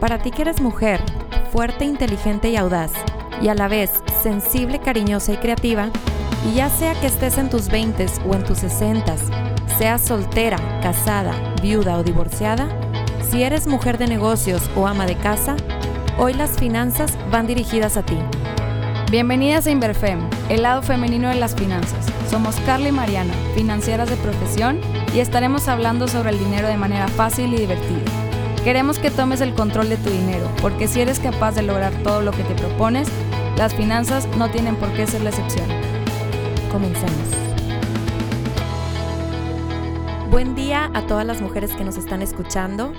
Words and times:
Para 0.00 0.18
ti 0.18 0.30
que 0.30 0.42
eres 0.42 0.62
mujer, 0.62 0.98
fuerte, 1.52 1.84
inteligente 1.84 2.48
y 2.48 2.56
audaz, 2.56 2.90
y 3.42 3.48
a 3.48 3.54
la 3.54 3.68
vez 3.68 4.02
sensible, 4.22 4.78
cariñosa 4.78 5.34
y 5.34 5.36
creativa, 5.36 5.90
y 6.50 6.54
ya 6.54 6.70
sea 6.70 6.98
que 6.98 7.06
estés 7.06 7.36
en 7.36 7.50
tus 7.50 7.68
20 7.68 8.06
o 8.26 8.34
en 8.34 8.42
tus 8.42 8.58
60, 8.58 9.14
seas 9.78 10.00
soltera, 10.00 10.56
casada, 10.82 11.34
viuda 11.60 11.98
o 11.98 12.02
divorciada, 12.02 12.66
si 13.30 13.42
eres 13.42 13.66
mujer 13.66 13.98
de 13.98 14.06
negocios 14.06 14.70
o 14.74 14.86
ama 14.86 15.04
de 15.04 15.16
casa, 15.16 15.54
hoy 16.18 16.32
las 16.32 16.52
finanzas 16.52 17.18
van 17.30 17.46
dirigidas 17.46 17.98
a 17.98 18.02
ti. 18.02 18.16
Bienvenidas 19.10 19.66
a 19.66 19.70
Inverfem, 19.70 20.20
el 20.48 20.62
lado 20.62 20.82
femenino 20.82 21.28
de 21.28 21.34
las 21.34 21.54
finanzas. 21.54 22.06
Somos 22.30 22.56
Carla 22.64 22.88
y 22.88 22.92
Mariana, 22.92 23.34
financieras 23.54 24.08
de 24.08 24.16
profesión, 24.16 24.80
y 25.14 25.18
estaremos 25.18 25.68
hablando 25.68 26.08
sobre 26.08 26.30
el 26.30 26.38
dinero 26.38 26.68
de 26.68 26.78
manera 26.78 27.08
fácil 27.08 27.52
y 27.52 27.58
divertida. 27.58 28.19
Queremos 28.64 28.98
que 28.98 29.10
tomes 29.10 29.40
el 29.40 29.54
control 29.54 29.88
de 29.88 29.96
tu 29.96 30.10
dinero, 30.10 30.46
porque 30.60 30.86
si 30.86 31.00
eres 31.00 31.18
capaz 31.18 31.52
de 31.52 31.62
lograr 31.62 31.94
todo 32.02 32.20
lo 32.20 32.30
que 32.30 32.44
te 32.44 32.54
propones, 32.54 33.08
las 33.56 33.74
finanzas 33.74 34.28
no 34.36 34.50
tienen 34.50 34.76
por 34.76 34.92
qué 34.92 35.06
ser 35.06 35.22
la 35.22 35.30
excepción. 35.30 35.66
Comencemos. 36.70 37.10
Buen 40.30 40.54
día 40.54 40.90
a 40.92 41.06
todas 41.06 41.24
las 41.24 41.40
mujeres 41.40 41.74
que 41.74 41.84
nos 41.84 41.96
están 41.96 42.20
escuchando. 42.20 42.92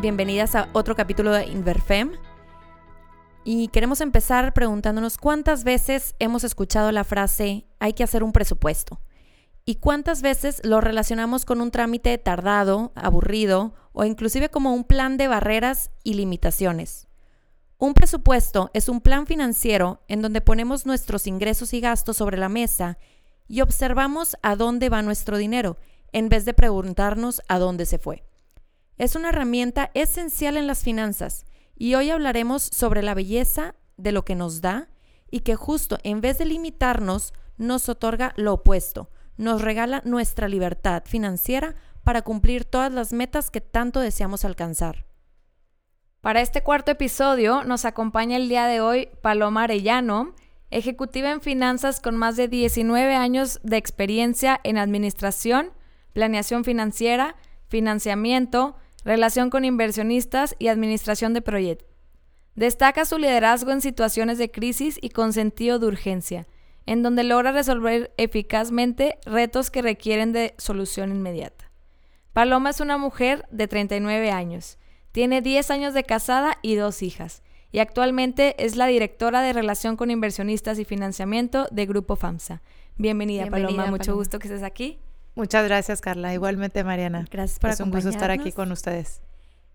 Bienvenidas 0.00 0.56
a 0.56 0.68
otro 0.72 0.96
capítulo 0.96 1.32
de 1.32 1.46
Inverfem. 1.46 2.10
Y 3.44 3.68
queremos 3.68 4.00
empezar 4.00 4.52
preguntándonos 4.52 5.16
cuántas 5.16 5.62
veces 5.62 6.16
hemos 6.18 6.42
escuchado 6.42 6.90
la 6.90 7.04
frase 7.04 7.66
hay 7.78 7.92
que 7.92 8.02
hacer 8.02 8.24
un 8.24 8.32
presupuesto. 8.32 8.98
¿Y 9.66 9.76
cuántas 9.76 10.20
veces 10.20 10.60
lo 10.62 10.82
relacionamos 10.82 11.46
con 11.46 11.62
un 11.62 11.70
trámite 11.70 12.18
tardado, 12.18 12.92
aburrido 12.94 13.74
o 13.92 14.04
inclusive 14.04 14.50
como 14.50 14.74
un 14.74 14.84
plan 14.84 15.16
de 15.16 15.26
barreras 15.26 15.90
y 16.02 16.14
limitaciones? 16.14 17.08
Un 17.78 17.94
presupuesto 17.94 18.70
es 18.74 18.90
un 18.90 19.00
plan 19.00 19.26
financiero 19.26 20.02
en 20.06 20.20
donde 20.20 20.42
ponemos 20.42 20.84
nuestros 20.84 21.26
ingresos 21.26 21.72
y 21.72 21.80
gastos 21.80 22.18
sobre 22.18 22.36
la 22.36 22.50
mesa 22.50 22.98
y 23.48 23.62
observamos 23.62 24.36
a 24.42 24.54
dónde 24.54 24.90
va 24.90 25.00
nuestro 25.00 25.38
dinero 25.38 25.78
en 26.12 26.28
vez 26.28 26.44
de 26.44 26.52
preguntarnos 26.52 27.40
a 27.48 27.58
dónde 27.58 27.86
se 27.86 27.98
fue. 27.98 28.22
Es 28.98 29.16
una 29.16 29.30
herramienta 29.30 29.90
esencial 29.94 30.58
en 30.58 30.66
las 30.66 30.82
finanzas 30.82 31.46
y 31.74 31.94
hoy 31.94 32.10
hablaremos 32.10 32.62
sobre 32.62 33.02
la 33.02 33.14
belleza 33.14 33.74
de 33.96 34.12
lo 34.12 34.26
que 34.26 34.34
nos 34.34 34.60
da 34.60 34.88
y 35.30 35.40
que 35.40 35.56
justo 35.56 35.98
en 36.04 36.20
vez 36.20 36.36
de 36.36 36.44
limitarnos 36.44 37.32
nos 37.56 37.88
otorga 37.88 38.34
lo 38.36 38.52
opuesto, 38.52 39.10
nos 39.36 39.62
regala 39.62 40.02
nuestra 40.04 40.48
libertad 40.48 41.02
financiera 41.06 41.74
para 42.02 42.22
cumplir 42.22 42.64
todas 42.64 42.92
las 42.92 43.12
metas 43.12 43.50
que 43.50 43.60
tanto 43.60 44.00
deseamos 44.00 44.44
alcanzar. 44.44 45.06
Para 46.20 46.40
este 46.40 46.62
cuarto 46.62 46.90
episodio 46.90 47.64
nos 47.64 47.84
acompaña 47.84 48.36
el 48.36 48.48
día 48.48 48.66
de 48.66 48.80
hoy 48.80 49.08
Paloma 49.22 49.64
Arellano, 49.64 50.34
ejecutiva 50.70 51.30
en 51.30 51.40
finanzas 51.40 52.00
con 52.00 52.16
más 52.16 52.36
de 52.36 52.48
19 52.48 53.14
años 53.14 53.60
de 53.62 53.76
experiencia 53.76 54.60
en 54.64 54.78
administración, 54.78 55.70
planeación 56.12 56.64
financiera, 56.64 57.36
financiamiento, 57.68 58.76
relación 59.04 59.50
con 59.50 59.64
inversionistas 59.64 60.56
y 60.58 60.68
administración 60.68 61.34
de 61.34 61.42
proyectos. 61.42 61.88
Destaca 62.54 63.04
su 63.04 63.18
liderazgo 63.18 63.72
en 63.72 63.80
situaciones 63.80 64.38
de 64.38 64.50
crisis 64.50 64.98
y 65.02 65.10
con 65.10 65.32
sentido 65.32 65.78
de 65.78 65.86
urgencia 65.86 66.46
en 66.86 67.02
donde 67.02 67.24
logra 67.24 67.52
resolver 67.52 68.12
eficazmente 68.16 69.18
retos 69.24 69.70
que 69.70 69.82
requieren 69.82 70.32
de 70.32 70.54
solución 70.58 71.10
inmediata. 71.10 71.70
Paloma 72.32 72.70
es 72.70 72.80
una 72.80 72.98
mujer 72.98 73.46
de 73.50 73.68
39 73.68 74.30
años, 74.30 74.78
tiene 75.12 75.40
10 75.40 75.70
años 75.70 75.94
de 75.94 76.04
casada 76.04 76.58
y 76.62 76.74
dos 76.74 77.02
hijas, 77.02 77.42
y 77.70 77.78
actualmente 77.78 78.54
es 78.64 78.76
la 78.76 78.86
directora 78.86 79.42
de 79.42 79.52
Relación 79.52 79.96
con 79.96 80.10
Inversionistas 80.10 80.78
y 80.78 80.84
Financiamiento 80.84 81.66
de 81.70 81.86
Grupo 81.86 82.16
FAMSA. 82.16 82.62
Bienvenida, 82.96 83.46
Paloma, 83.46 83.86
mucho 83.86 84.14
gusto 84.14 84.38
que 84.38 84.48
estés 84.48 84.62
aquí. 84.62 84.98
Muchas 85.34 85.64
gracias, 85.64 86.00
Carla. 86.00 86.32
Igualmente, 86.32 86.84
Mariana. 86.84 87.26
Gracias 87.30 87.58
por 87.58 87.70
Es 87.70 87.80
un 87.80 87.90
gusto 87.90 88.08
estar 88.08 88.30
aquí 88.30 88.52
con 88.52 88.70
ustedes. 88.70 89.20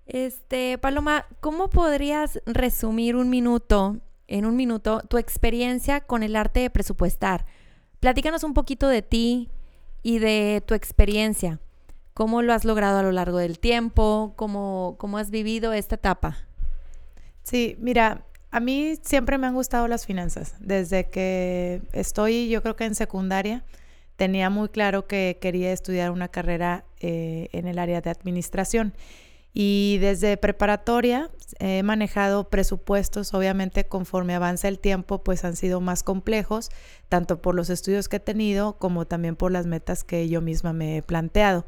Este, 0.06 0.78
Paloma, 0.78 1.28
¿cómo 1.40 1.70
podrías 1.70 2.42
resumir 2.46 3.16
un 3.16 3.30
minuto 3.30 3.98
en 4.30 4.46
un 4.46 4.56
minuto 4.56 5.02
tu 5.10 5.18
experiencia 5.18 6.02
con 6.02 6.24
el 6.24 6.36
arte 6.36 6.62
de 6.62 6.70
presupuestar. 6.70 7.46
Platícanos 8.00 8.44
un 8.44 8.54
poquito 8.54 8.88
de 8.88 9.02
ti 9.02 9.50
y 10.04 10.20
de 10.20 10.64
tu 10.66 10.74
experiencia. 10.74 11.60
¿Cómo 12.14 12.42
lo 12.42 12.54
has 12.54 12.66
logrado 12.66 13.00
a 13.00 13.04
lo 13.04 13.12
largo 13.12 13.38
del 13.38 13.60
tiempo? 13.60 14.34
¿Cómo, 14.36 14.96
cómo 14.98 15.18
has 15.18 15.30
vivido 15.32 15.74
esta 15.74 15.96
etapa? 15.96 16.38
Sí, 17.44 17.76
mira, 17.80 18.26
a 18.52 18.60
mí 18.60 18.96
siempre 19.02 19.38
me 19.38 19.48
han 19.48 19.54
gustado 19.54 19.88
las 19.88 20.06
finanzas. 20.06 20.56
Desde 20.60 21.10
que 21.10 21.82
estoy, 21.94 22.50
yo 22.50 22.62
creo 22.62 22.76
que 22.76 22.86
en 22.86 22.96
secundaria, 22.96 23.64
tenía 24.16 24.50
muy 24.50 24.70
claro 24.70 25.08
que 25.08 25.38
quería 25.40 25.72
estudiar 25.72 26.12
una 26.12 26.28
carrera 26.28 26.84
eh, 27.00 27.48
en 27.54 27.68
el 27.68 27.80
área 27.80 28.02
de 28.02 28.10
administración. 28.10 28.94
Y 29.54 29.98
desde 30.00 30.38
preparatoria 30.38 31.32
he 31.60 31.82
manejado 31.84 32.50
presupuestos, 32.50 33.34
obviamente 33.34 33.86
conforme 33.86 34.36
avanza 34.36 34.68
el 34.68 34.80
tiempo, 34.80 35.24
pues 35.24 35.44
han 35.44 35.56
sido 35.56 35.82
más 35.82 36.04
complejos, 36.04 36.70
tanto 37.10 37.42
por 37.42 37.56
los 37.56 37.70
estudios 37.70 38.08
que 38.08 38.18
he 38.18 38.20
tenido 38.22 38.78
como 38.78 39.06
también 39.06 39.36
por 39.36 39.52
las 39.52 39.66
metas 39.66 40.04
que 40.04 40.30
yo 40.30 40.42
misma 40.42 40.74
me 40.74 40.98
he 40.98 41.02
planteado. 41.02 41.66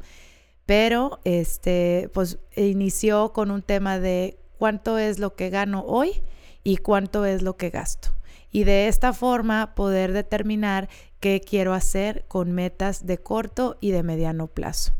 Pero 0.64 1.20
este, 1.24 2.08
pues 2.14 2.38
inició 2.56 3.32
con 3.32 3.50
un 3.50 3.62
tema 3.62 3.98
de 3.98 4.38
cuánto 4.58 4.98
es 4.98 5.18
lo 5.18 5.34
que 5.34 5.50
gano 5.50 5.84
hoy 5.86 6.22
y 6.62 6.76
cuánto 6.76 7.26
es 7.26 7.42
lo 7.42 7.56
que 7.56 7.70
gasto. 7.70 8.10
Y 8.52 8.64
de 8.64 8.86
esta 8.86 9.12
forma 9.12 9.74
poder 9.74 10.12
determinar 10.12 10.88
qué 11.18 11.40
quiero 11.40 11.72
hacer 11.72 12.24
con 12.28 12.52
metas 12.52 13.06
de 13.06 13.18
corto 13.18 13.76
y 13.80 13.90
de 13.90 14.02
mediano 14.02 14.46
plazo. 14.46 14.92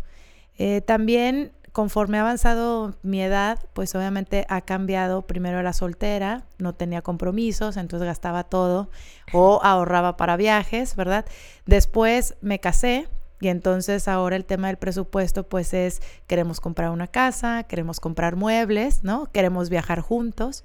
Eh, 0.58 0.80
también 0.80 1.52
conforme 1.72 2.18
ha 2.18 2.20
avanzado 2.20 2.94
mi 3.02 3.22
edad, 3.22 3.58
pues 3.72 3.94
obviamente 3.94 4.46
ha 4.48 4.60
cambiado. 4.60 5.22
Primero 5.22 5.58
era 5.58 5.72
soltera, 5.72 6.44
no 6.58 6.74
tenía 6.74 7.02
compromisos, 7.02 7.76
entonces 7.76 8.06
gastaba 8.06 8.44
todo 8.44 8.90
o 9.32 9.60
ahorraba 9.62 10.16
para 10.16 10.36
viajes, 10.36 10.94
¿verdad? 10.96 11.24
Después 11.66 12.36
me 12.42 12.58
casé 12.60 13.08
y 13.40 13.48
entonces 13.48 14.06
ahora 14.06 14.36
el 14.36 14.44
tema 14.44 14.68
del 14.68 14.76
presupuesto 14.76 15.42
pues 15.48 15.74
es 15.74 16.00
queremos 16.26 16.60
comprar 16.60 16.90
una 16.90 17.08
casa, 17.08 17.64
queremos 17.64 17.98
comprar 17.98 18.36
muebles, 18.36 19.02
¿no? 19.02 19.26
Queremos 19.32 19.68
viajar 19.68 20.00
juntos. 20.00 20.64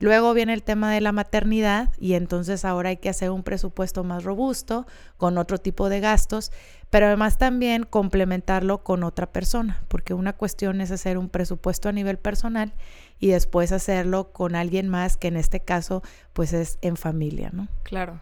Luego 0.00 0.32
viene 0.32 0.52
el 0.52 0.62
tema 0.62 0.92
de 0.92 1.00
la 1.00 1.10
maternidad 1.10 1.92
y 1.98 2.14
entonces 2.14 2.64
ahora 2.64 2.90
hay 2.90 2.98
que 2.98 3.08
hacer 3.08 3.30
un 3.30 3.42
presupuesto 3.42 4.04
más 4.04 4.22
robusto 4.22 4.86
con 5.16 5.38
otro 5.38 5.58
tipo 5.58 5.88
de 5.88 5.98
gastos, 5.98 6.52
pero 6.88 7.06
además 7.06 7.36
también 7.36 7.82
complementarlo 7.82 8.84
con 8.84 9.02
otra 9.02 9.32
persona, 9.32 9.82
porque 9.88 10.14
una 10.14 10.34
cuestión 10.34 10.80
es 10.80 10.92
hacer 10.92 11.18
un 11.18 11.28
presupuesto 11.28 11.88
a 11.88 11.92
nivel 11.92 12.16
personal 12.18 12.74
y 13.18 13.28
después 13.28 13.72
hacerlo 13.72 14.32
con 14.32 14.54
alguien 14.54 14.88
más 14.88 15.16
que 15.16 15.28
en 15.28 15.36
este 15.36 15.60
caso 15.60 16.02
pues 16.32 16.52
es 16.52 16.78
en 16.80 16.96
familia, 16.96 17.50
¿no? 17.52 17.66
Claro. 17.82 18.20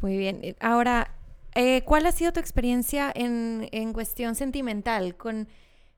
Muy 0.00 0.16
bien. 0.16 0.40
Eh, 0.42 0.56
ahora, 0.60 1.14
eh, 1.54 1.82
¿cuál 1.82 2.06
ha 2.06 2.12
sido 2.12 2.32
tu 2.32 2.40
experiencia 2.40 3.12
en, 3.14 3.68
en 3.70 3.92
cuestión 3.92 4.34
sentimental 4.34 5.16
con, 5.16 5.46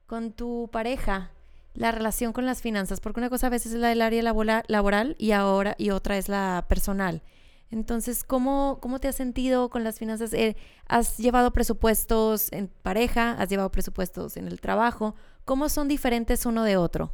con 0.06 0.32
tu 0.32 0.68
pareja? 0.70 1.30
La 1.74 1.92
relación 1.92 2.32
con 2.32 2.46
las 2.46 2.60
finanzas, 2.60 3.00
porque 3.00 3.20
una 3.20 3.30
cosa 3.30 3.46
a 3.46 3.50
veces 3.50 3.72
es 3.72 3.80
la 3.80 3.88
del 3.88 4.02
área 4.02 4.22
laboral 4.22 5.16
y 5.18 5.32
ahora 5.32 5.74
y 5.78 5.90
otra 5.90 6.18
es 6.18 6.28
la 6.28 6.64
personal. 6.68 7.22
Entonces, 7.70 8.22
¿cómo, 8.22 8.78
cómo 8.82 8.98
te 8.98 9.08
has 9.08 9.16
sentido 9.16 9.70
con 9.70 9.82
las 9.82 9.98
finanzas? 9.98 10.34
Eh, 10.34 10.56
¿Has 10.86 11.16
llevado 11.16 11.52
presupuestos 11.52 12.52
en 12.52 12.68
pareja? 12.68 13.32
¿Has 13.32 13.48
llevado 13.48 13.70
presupuestos 13.70 14.36
en 14.36 14.46
el 14.46 14.60
trabajo? 14.60 15.14
¿Cómo 15.46 15.70
son 15.70 15.88
diferentes 15.88 16.44
uno 16.44 16.64
de 16.64 16.76
otro? 16.76 17.12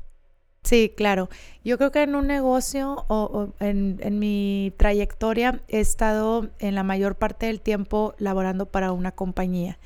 Sí, 0.65 0.93
claro. 0.97 1.29
Yo 1.65 1.79
creo 1.79 1.93
que 1.93 2.03
en 2.03 2.17
un 2.17 2.27
negocio 2.27 3.07
o, 3.09 3.55
en, 3.61 4.01
en, 4.03 4.19
mi 4.19 4.75
trayectoria 4.77 5.63
he 5.69 5.79
estado 5.79 6.51
en 6.59 6.75
la 6.75 6.83
mayor 6.83 7.15
parte 7.15 7.47
del 7.47 7.61
tiempo 7.61 8.15
laborando 8.19 8.67
para 8.67 8.91
una 8.91 9.13
compañía. 9.13 9.79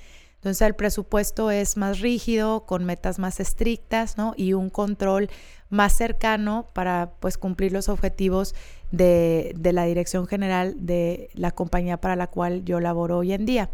Entonces 0.42 0.66
el 0.66 0.74
presupuesto 0.74 1.52
es 1.52 1.76
más 1.76 2.00
rígido, 2.00 2.66
con 2.66 2.84
metas 2.84 3.20
más 3.20 3.38
estrictas, 3.38 4.16
¿no? 4.16 4.34
Y 4.36 4.54
un 4.54 4.70
control 4.70 5.30
más 5.68 5.92
cercano 5.92 6.66
para 6.72 7.12
pues 7.20 7.38
cumplir 7.38 7.70
los 7.70 7.88
objetivos 7.88 8.56
de, 8.90 9.54
de 9.56 9.72
la 9.72 9.84
dirección 9.84 10.26
general 10.26 10.74
de 10.84 11.30
la 11.34 11.52
compañía 11.52 12.00
para 12.00 12.16
la 12.16 12.26
cual 12.26 12.64
yo 12.64 12.80
laboro 12.80 13.18
hoy 13.18 13.32
en 13.32 13.46
día. 13.46 13.70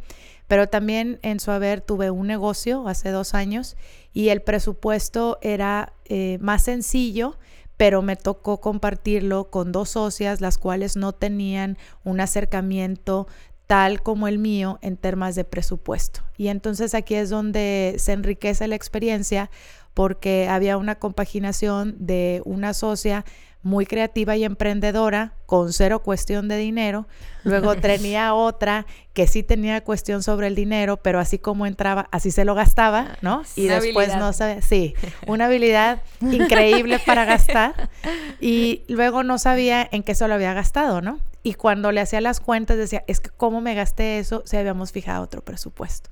Pero 0.47 0.69
también 0.69 1.19
en 1.23 1.41
su 1.41 1.53
haber 1.53 1.81
tuve 1.81 2.11
un 2.11 2.27
negocio 2.27 2.87
hace 2.87 3.11
dos 3.13 3.33
años 3.33 3.79
y 4.13 4.29
el 4.29 4.43
presupuesto 4.43 5.39
era 5.41 5.95
eh, 6.05 6.37
más 6.43 6.65
sencillo, 6.65 7.39
pero 7.79 8.03
me 8.03 8.17
tocó 8.17 8.61
compartirlo 8.61 9.49
con 9.49 9.73
dos 9.73 9.89
socias, 9.89 10.43
las 10.43 10.59
cuales 10.59 10.97
no 10.97 11.13
tenían 11.13 11.79
un 12.05 12.21
acercamiento 12.21 13.27
tal 13.69 14.03
como 14.03 14.27
el 14.27 14.39
mío 14.39 14.79
en 14.83 14.97
temas 14.97 15.37
de 15.37 15.45
presupuesto. 15.45 16.23
Y 16.37 16.49
entonces 16.49 16.95
aquí 16.95 17.15
es 17.15 17.31
donde 17.31 17.95
se 17.99 18.13
enriquece 18.13 18.67
la 18.67 18.75
experiencia 18.75 19.51
porque 19.95 20.49
había 20.49 20.77
una 20.79 20.97
compaginación 20.97 21.95
de 21.99 22.41
una 22.45 22.73
socia 22.73 23.25
muy 23.63 23.85
creativa 23.85 24.37
y 24.37 24.45
emprendedora, 24.45 25.35
con 25.45 25.73
cero 25.73 26.03
cuestión 26.03 26.49
de 26.49 26.57
dinero. 26.57 27.09
Luego 27.43 27.77
tenía 27.81 28.33
otra 28.33 28.87
que 29.13 29.27
sí 29.27 29.43
tenía 29.43 29.83
cuestión 29.83 30.23
sobre 30.23 30.47
el 30.47 30.55
dinero, 30.55 30.97
pero 30.99 31.19
así 31.19 31.39
como 31.39 31.67
entraba, 31.67 32.09
así 32.11 32.31
se 32.31 32.45
lo 32.45 32.55
gastaba, 32.55 33.19
¿no? 33.21 33.43
Y 33.57 33.67
después 33.67 34.17
no 34.17 34.33
sabía, 34.33 34.63
sí, 34.63 34.95
una 35.27 35.47
habilidad 35.47 36.01
increíble 36.21 37.01
para 37.05 37.25
gastar. 37.25 37.91
Y 38.41 38.85
luego 38.89 39.25
no 39.25 39.37
sabía 39.39 39.87
en 39.91 40.05
qué 40.05 40.15
se 40.15 40.27
lo 40.29 40.35
había 40.35 40.55
gastado, 40.55 41.01
¿no? 41.01 41.19
Y 41.43 41.55
cuando 41.55 41.93
le 41.93 42.01
hacía 42.01 42.21
las 42.21 42.41
cuentas 42.41 42.77
decía, 42.77 43.05
es 43.07 43.21
que 43.21 43.31
cómo 43.31 43.61
me 43.61 43.75
gasté 43.75 44.19
eso 44.19 44.43
si 44.45 44.57
habíamos 44.57 44.93
fijado 44.93 45.23
otro 45.23 45.45
presupuesto. 45.45 46.11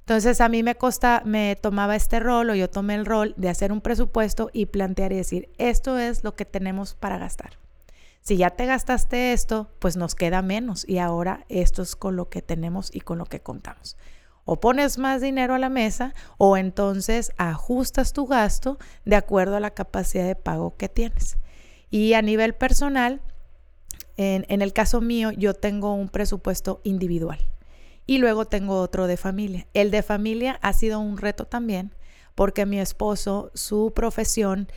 Entonces 0.00 0.42
a 0.42 0.50
mí 0.50 0.62
me 0.62 0.74
costa, 0.74 1.22
me 1.24 1.56
tomaba 1.56 1.96
este 1.96 2.20
rol 2.20 2.50
o 2.50 2.54
yo 2.54 2.68
tomé 2.68 2.94
el 2.94 3.06
rol 3.06 3.32
de 3.38 3.48
hacer 3.48 3.72
un 3.72 3.80
presupuesto 3.80 4.50
y 4.52 4.66
plantear 4.66 5.12
y 5.12 5.16
decir, 5.16 5.48
esto 5.56 5.98
es 5.98 6.24
lo 6.24 6.34
que 6.36 6.44
tenemos 6.44 6.94
para 6.94 7.16
gastar. 7.16 7.58
Si 8.20 8.36
ya 8.36 8.50
te 8.50 8.66
gastaste 8.66 9.32
esto, 9.32 9.70
pues 9.78 9.96
nos 9.96 10.14
queda 10.14 10.42
menos 10.42 10.86
y 10.88 10.98
ahora 10.98 11.44
esto 11.48 11.82
es 11.82 11.96
con 11.96 12.16
lo 12.16 12.28
que 12.28 12.42
tenemos 12.42 12.94
y 12.94 13.00
con 13.00 13.16
lo 13.16 13.24
que 13.24 13.40
contamos. 13.40 13.96
O 14.44 14.60
pones 14.60 14.98
más 14.98 15.22
dinero 15.22 15.54
a 15.54 15.58
la 15.58 15.70
mesa 15.70 16.12
o 16.36 16.58
entonces 16.58 17.32
ajustas 17.38 18.12
tu 18.12 18.26
gasto 18.26 18.78
de 19.06 19.16
acuerdo 19.16 19.56
a 19.56 19.60
la 19.60 19.72
capacidad 19.72 20.26
de 20.26 20.36
pago 20.36 20.76
que 20.76 20.90
tienes. 20.90 21.38
Y 21.90 22.12
a 22.12 22.22
nivel 22.22 22.54
personal, 22.54 23.22
en, 24.16 24.46
en 24.48 24.62
el 24.62 24.72
caso 24.72 25.00
mío, 25.00 25.30
yo 25.32 25.54
tengo 25.54 25.94
un 25.94 26.08
presupuesto 26.08 26.80
individual 26.84 27.38
y 28.06 28.18
luego 28.18 28.44
tengo 28.44 28.80
otro 28.80 29.06
de 29.06 29.16
familia. 29.16 29.66
El 29.74 29.90
de 29.90 30.02
familia 30.02 30.58
ha 30.62 30.72
sido 30.72 31.00
un 31.00 31.18
reto 31.18 31.46
también 31.46 31.94
porque 32.34 32.66
mi 32.66 32.80
esposo, 32.80 33.50
su 33.54 33.92
profesión, 33.94 34.68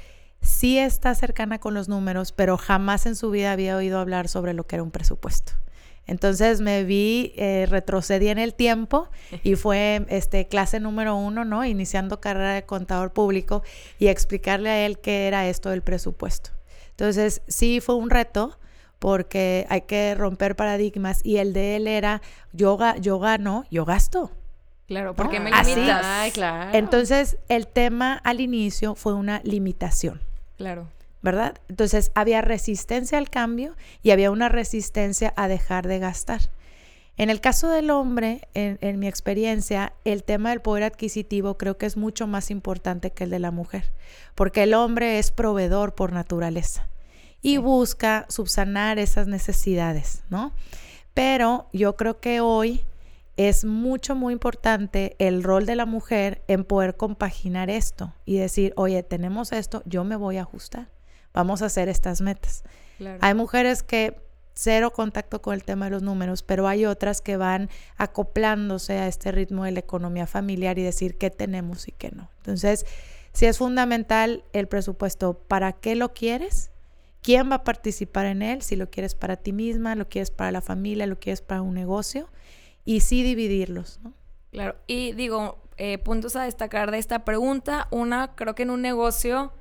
sí 0.42 0.78
está 0.78 1.16
cercana 1.16 1.60
con 1.60 1.74
los 1.74 1.90
números, 1.90 2.32
pero 2.32 2.58
jamás 2.58 3.06
en 3.06 3.16
su 3.16 3.32
vida 3.32 3.52
había 3.52 3.76
oído 3.76 4.00
hablar 4.00 4.28
sobre 4.28 4.54
lo 4.54 4.66
que 4.66 4.76
era 4.76 4.84
un 4.84 4.92
presupuesto. 4.92 5.54
Entonces 6.06 6.62
me 6.62 6.86
vi, 6.86 7.34
eh, 7.36 7.66
retrocedí 7.70 8.30
en 8.30 8.38
el 8.38 8.54
tiempo 8.54 9.10
y 9.44 9.56
fue 9.56 10.06
este, 10.10 10.48
clase 10.48 10.80
número 10.80 11.16
uno, 11.16 11.44
¿no? 11.44 11.66
Iniciando 11.66 12.22
carrera 12.22 12.54
de 12.54 12.66
contador 12.66 13.12
público 13.12 13.62
y 14.00 14.08
explicarle 14.08 14.70
a 14.70 14.86
él 14.86 15.00
qué 15.00 15.28
era 15.28 15.50
esto 15.50 15.70
del 15.70 15.82
presupuesto. 15.82 16.52
Entonces 16.92 17.42
sí 17.48 17.82
fue 17.82 17.96
un 17.96 18.10
reto, 18.10 18.58
porque 19.00 19.66
hay 19.70 19.82
que 19.82 20.16
romper 20.16 20.56
paradigmas 20.56 21.22
y 21.24 21.38
el 21.38 21.54
de 21.54 21.76
él 21.76 21.88
era 21.88 22.22
yo, 22.54 22.78
yo 23.00 23.20
gano, 23.20 23.66
yo 23.70 23.86
gasto. 23.86 24.32
Claro, 24.88 25.16
porque 25.16 25.40
me 25.40 25.52
limitas. 25.52 26.02
Ay, 26.06 26.32
claro. 26.32 26.72
Entonces, 26.74 27.38
el 27.50 27.68
tema 27.68 28.14
al 28.24 28.40
inicio 28.40 28.96
fue 28.96 29.14
una 29.14 29.42
limitación. 29.44 30.22
Claro. 30.56 30.88
¿Verdad? 31.22 31.56
Entonces, 31.68 32.12
había 32.16 32.42
resistencia 32.42 33.18
al 33.18 33.30
cambio 33.30 33.76
y 34.02 34.12
había 34.12 34.32
una 34.32 34.48
resistencia 34.48 35.34
a 35.36 35.50
dejar 35.50 35.88
de 35.88 36.00
gastar. 36.00 36.42
En 37.18 37.30
el 37.30 37.42
caso 37.42 37.68
del 37.68 37.90
hombre, 37.90 38.48
en, 38.54 38.78
en, 38.82 39.00
mi 39.00 39.08
experiencia, 39.08 39.94
el 40.06 40.24
tema 40.24 40.52
del 40.52 40.62
poder 40.62 40.84
adquisitivo 40.84 41.58
creo 41.58 41.78
que 41.78 41.88
es 41.88 41.98
mucho 41.98 42.28
más 42.28 42.50
importante 42.52 43.12
que 43.12 43.26
el 43.26 43.32
de 43.32 43.40
la 43.40 43.52
mujer, 43.52 43.92
porque 44.36 44.64
el 44.64 44.74
hombre 44.76 45.18
es 45.18 45.32
proveedor 45.32 45.96
por 45.96 46.14
naturaleza 46.14 46.88
y 47.42 47.58
busca 47.58 48.26
subsanar 48.30 49.00
esas 49.00 49.28
necesidades, 49.28 50.24
¿no? 50.30 50.52
Pero 51.14 51.68
yo 51.74 51.96
creo 51.96 52.20
que 52.20 52.42
hoy 52.42 52.82
es 53.38 53.66
mucho, 53.66 54.16
muy 54.16 54.34
importante 54.34 55.16
el 55.20 55.44
rol 55.44 55.66
de 55.66 55.76
la 55.76 55.86
mujer 55.86 56.44
en 56.48 56.64
poder 56.64 56.98
compaginar 56.98 57.70
esto 57.70 58.14
y 58.26 58.38
decir, 58.38 58.74
oye, 58.76 59.04
tenemos 59.04 59.52
esto, 59.52 59.84
yo 59.86 60.04
me 60.04 60.16
voy 60.16 60.38
a 60.38 60.42
ajustar, 60.42 60.90
vamos 61.34 61.62
a 61.62 61.68
hacer 61.68 61.88
estas 61.88 62.22
metas. 62.22 62.64
Hay 63.22 63.36
mujeres 63.36 63.84
que 63.84 64.20
cero 64.56 64.92
contacto 64.92 65.40
con 65.40 65.54
el 65.54 65.64
tema 65.64 65.86
de 65.86 65.92
los 65.92 66.02
números, 66.02 66.42
pero 66.42 66.68
hay 66.68 66.86
otras 66.88 67.22
que 67.22 67.38
van 67.38 67.70
acoplándose 67.96 68.94
a 68.94 69.08
este 69.08 69.32
ritmo 69.32 69.66
de 69.66 69.72
la 69.72 69.80
economía 69.80 70.26
familiar 70.26 70.80
y 70.80 70.84
decir 70.84 71.18
qué 71.20 71.30
tenemos 71.30 71.88
y 71.88 71.92
qué 71.92 72.10
no. 72.10 72.32
Entonces, 72.38 72.88
si 73.34 73.46
es 73.46 73.60
fundamental 73.60 74.44
el 74.54 74.68
presupuesto, 74.68 75.38
¿para 75.48 75.74
qué 75.74 75.96
lo 75.96 76.14
quieres? 76.14 76.72
Quién 77.28 77.52
va 77.52 77.56
a 77.56 77.64
participar 77.66 78.26
en 78.26 78.42
él, 78.42 78.62
si 78.62 78.78
lo 78.78 78.90
quieres 78.90 79.14
para 79.14 79.36
ti 79.36 79.52
misma, 79.52 79.96
lo 79.96 80.08
quieres 80.08 80.32
para 80.32 80.50
la 80.50 80.62
familia, 80.62 81.06
lo 81.08 81.20
quieres 81.20 81.42
para 81.42 81.62
un 81.62 81.74
negocio, 81.74 82.30
y 82.86 83.02
sí 83.02 83.22
dividirlos. 83.22 84.00
¿no? 84.02 84.14
Claro, 84.52 84.78
y 84.88 85.12
digo, 85.12 85.58
eh, 85.76 85.98
puntos 85.98 86.38
a 86.38 86.44
destacar 86.44 86.90
de 86.90 87.00
esta 87.00 87.26
pregunta. 87.26 87.90
Una, 87.92 88.34
creo 88.36 88.56
que 88.56 88.64
en 88.64 88.70
un 88.70 88.82
negocio, 88.82 89.52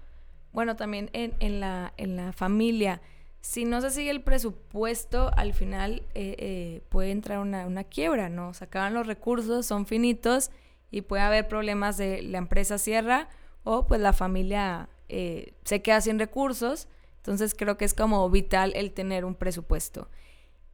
bueno, 0.53 0.77
también 0.77 1.11
en, 1.13 1.35
en, 1.41 1.59
la, 1.59 1.93
en 1.97 2.15
la 2.15 2.33
familia, 2.33 3.03
si 3.41 3.65
no 3.65 3.81
se 3.81 3.91
sigue 3.91 4.11
el 4.13 4.23
presupuesto, 4.23 5.33
al 5.37 5.53
final 5.53 6.05
eh, 6.15 6.37
eh, 6.39 6.83
puede 6.89 7.11
entrar 7.11 7.41
una, 7.41 7.67
una 7.67 7.83
quiebra, 7.83 8.29
¿no? 8.29 8.55
Se 8.55 8.63
acaban 8.63 8.95
los 8.95 9.09
recursos, 9.09 9.67
son 9.67 9.87
finitos 9.87 10.53
y 10.93 11.01
puede 11.01 11.25
haber 11.25 11.49
problemas 11.49 11.97
de 11.97 12.23
la 12.23 12.39
empresa 12.39 12.79
cierra 12.79 13.29
o 13.65 13.89
pues 13.89 14.01
la 14.01 14.13
familia 14.13 14.89
se 15.09 15.83
queda 15.83 16.01
sin 16.01 16.21
recursos 16.21 16.89
entonces 17.27 17.57
creo 17.59 17.77
que 17.77 17.85
es 17.85 17.93
como 17.93 18.31
vital 18.31 18.73
el 18.77 18.93
tener 18.93 19.25
un 19.25 19.35
presupuesto. 19.35 20.09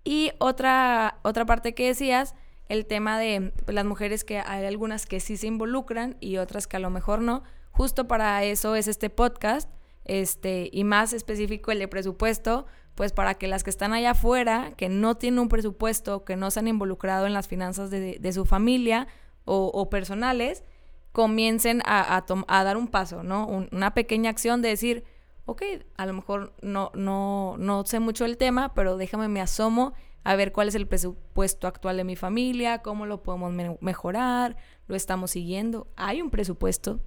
Y 0.04 0.32
otra, 0.38 1.19
otra 1.22 1.46
parte 1.46 1.75
que 1.75 1.87
decías, 1.87 2.34
el 2.69 2.84
tema 2.84 3.19
de 3.19 3.54
pues, 3.64 3.75
las 3.75 3.87
mujeres 3.87 4.22
que 4.22 4.38
hay 4.38 4.66
algunas 4.66 5.06
que 5.06 5.19
sí 5.19 5.38
se 5.38 5.46
involucran 5.46 6.19
y 6.20 6.37
otras 6.37 6.66
que 6.66 6.76
a 6.76 6.81
lo 6.81 6.90
mejor 6.90 7.22
no. 7.22 7.43
Justo 7.70 8.06
para 8.06 8.44
eso 8.44 8.76
es 8.76 8.87
este 8.87 9.08
podcast, 9.08 9.70
este, 10.04 10.69
y 10.70 10.84
más 10.84 11.14
específico 11.14 11.72
el 11.72 11.78
de 11.78 11.88
presupuesto, 11.88 12.66
pues 12.94 13.12
para 13.12 13.32
que 13.34 13.46
las 13.46 13.64
que 13.64 13.70
están 13.70 13.94
allá 13.94 14.10
afuera, 14.10 14.72
que 14.76 14.90
no 14.90 15.16
tienen 15.16 15.40
un 15.40 15.48
presupuesto, 15.48 16.25
que 16.26 16.37
no 16.37 16.50
se 16.50 16.60
han 16.60 16.69
involucrado 16.69 17.26
en 17.26 17.32
las 17.32 17.48
finanzas 17.48 17.90
de, 17.90 18.32
su 18.34 18.44
familia 18.44 19.06
o, 19.46 19.88
personales, 19.88 20.64
comiencen 21.12 21.81
a, 21.87 22.22
a, 22.46 22.64
dar 22.64 22.76
un 22.76 22.88
paso, 22.88 23.22
¿no? 23.22 23.46
una 23.46 23.94
pequeña 23.94 24.28
acción 24.28 24.60
de 24.60 24.69
decir, 24.69 25.05
ok, 25.46 25.62
a 25.96 26.06
lo 26.06 26.12
mejor 26.12 26.54
no, 26.62 26.90
no, 26.94 27.56
no 27.58 27.84
sé 27.84 28.00
mucho 28.00 28.24
el 28.24 28.36
tema, 28.36 28.74
pero 28.74 28.96
déjame 28.96 29.28
me 29.28 29.40
asomo 29.40 29.94
a 30.24 30.36
ver 30.36 30.52
cuál 30.52 30.68
es 30.68 30.74
el 30.74 30.86
presupuesto 30.86 31.66
actual 31.66 31.96
de 31.96 32.04
mi 32.04 32.16
familia, 32.16 32.78
cómo 32.78 33.06
lo 33.06 33.22
podemos 33.22 33.52
mejorar, 33.80 34.56
lo 34.86 34.94
estamos 34.94 35.32
siguiendo. 35.32 35.88
Hay 35.96 36.22
un 36.22 36.30
presupuesto. 36.30 37.00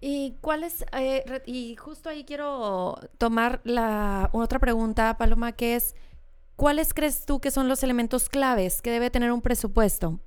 ¿Y 0.00 0.36
cuál 0.40 0.64
es? 0.64 0.84
Eh, 0.92 1.42
y 1.46 1.76
justo 1.76 2.08
ahí 2.08 2.24
quiero 2.24 2.98
tomar 3.18 3.60
la 3.64 4.30
otra 4.32 4.58
pregunta, 4.58 5.16
Paloma, 5.16 5.52
que 5.52 5.76
es, 5.76 5.94
¿cuáles 6.56 6.94
crees 6.94 7.24
tú 7.26 7.40
que 7.40 7.50
son 7.50 7.68
los 7.68 7.82
elementos 7.82 8.28
claves 8.28 8.82
que 8.82 8.90
debe 8.90 9.10
tener 9.10 9.30
un 9.32 9.42
presupuesto? 9.42 10.18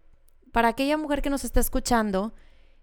Para 0.51 0.69
aquella 0.69 0.97
mujer 0.97 1.21
que 1.21 1.29
nos 1.29 1.43
está 1.43 1.59
escuchando, 1.59 2.33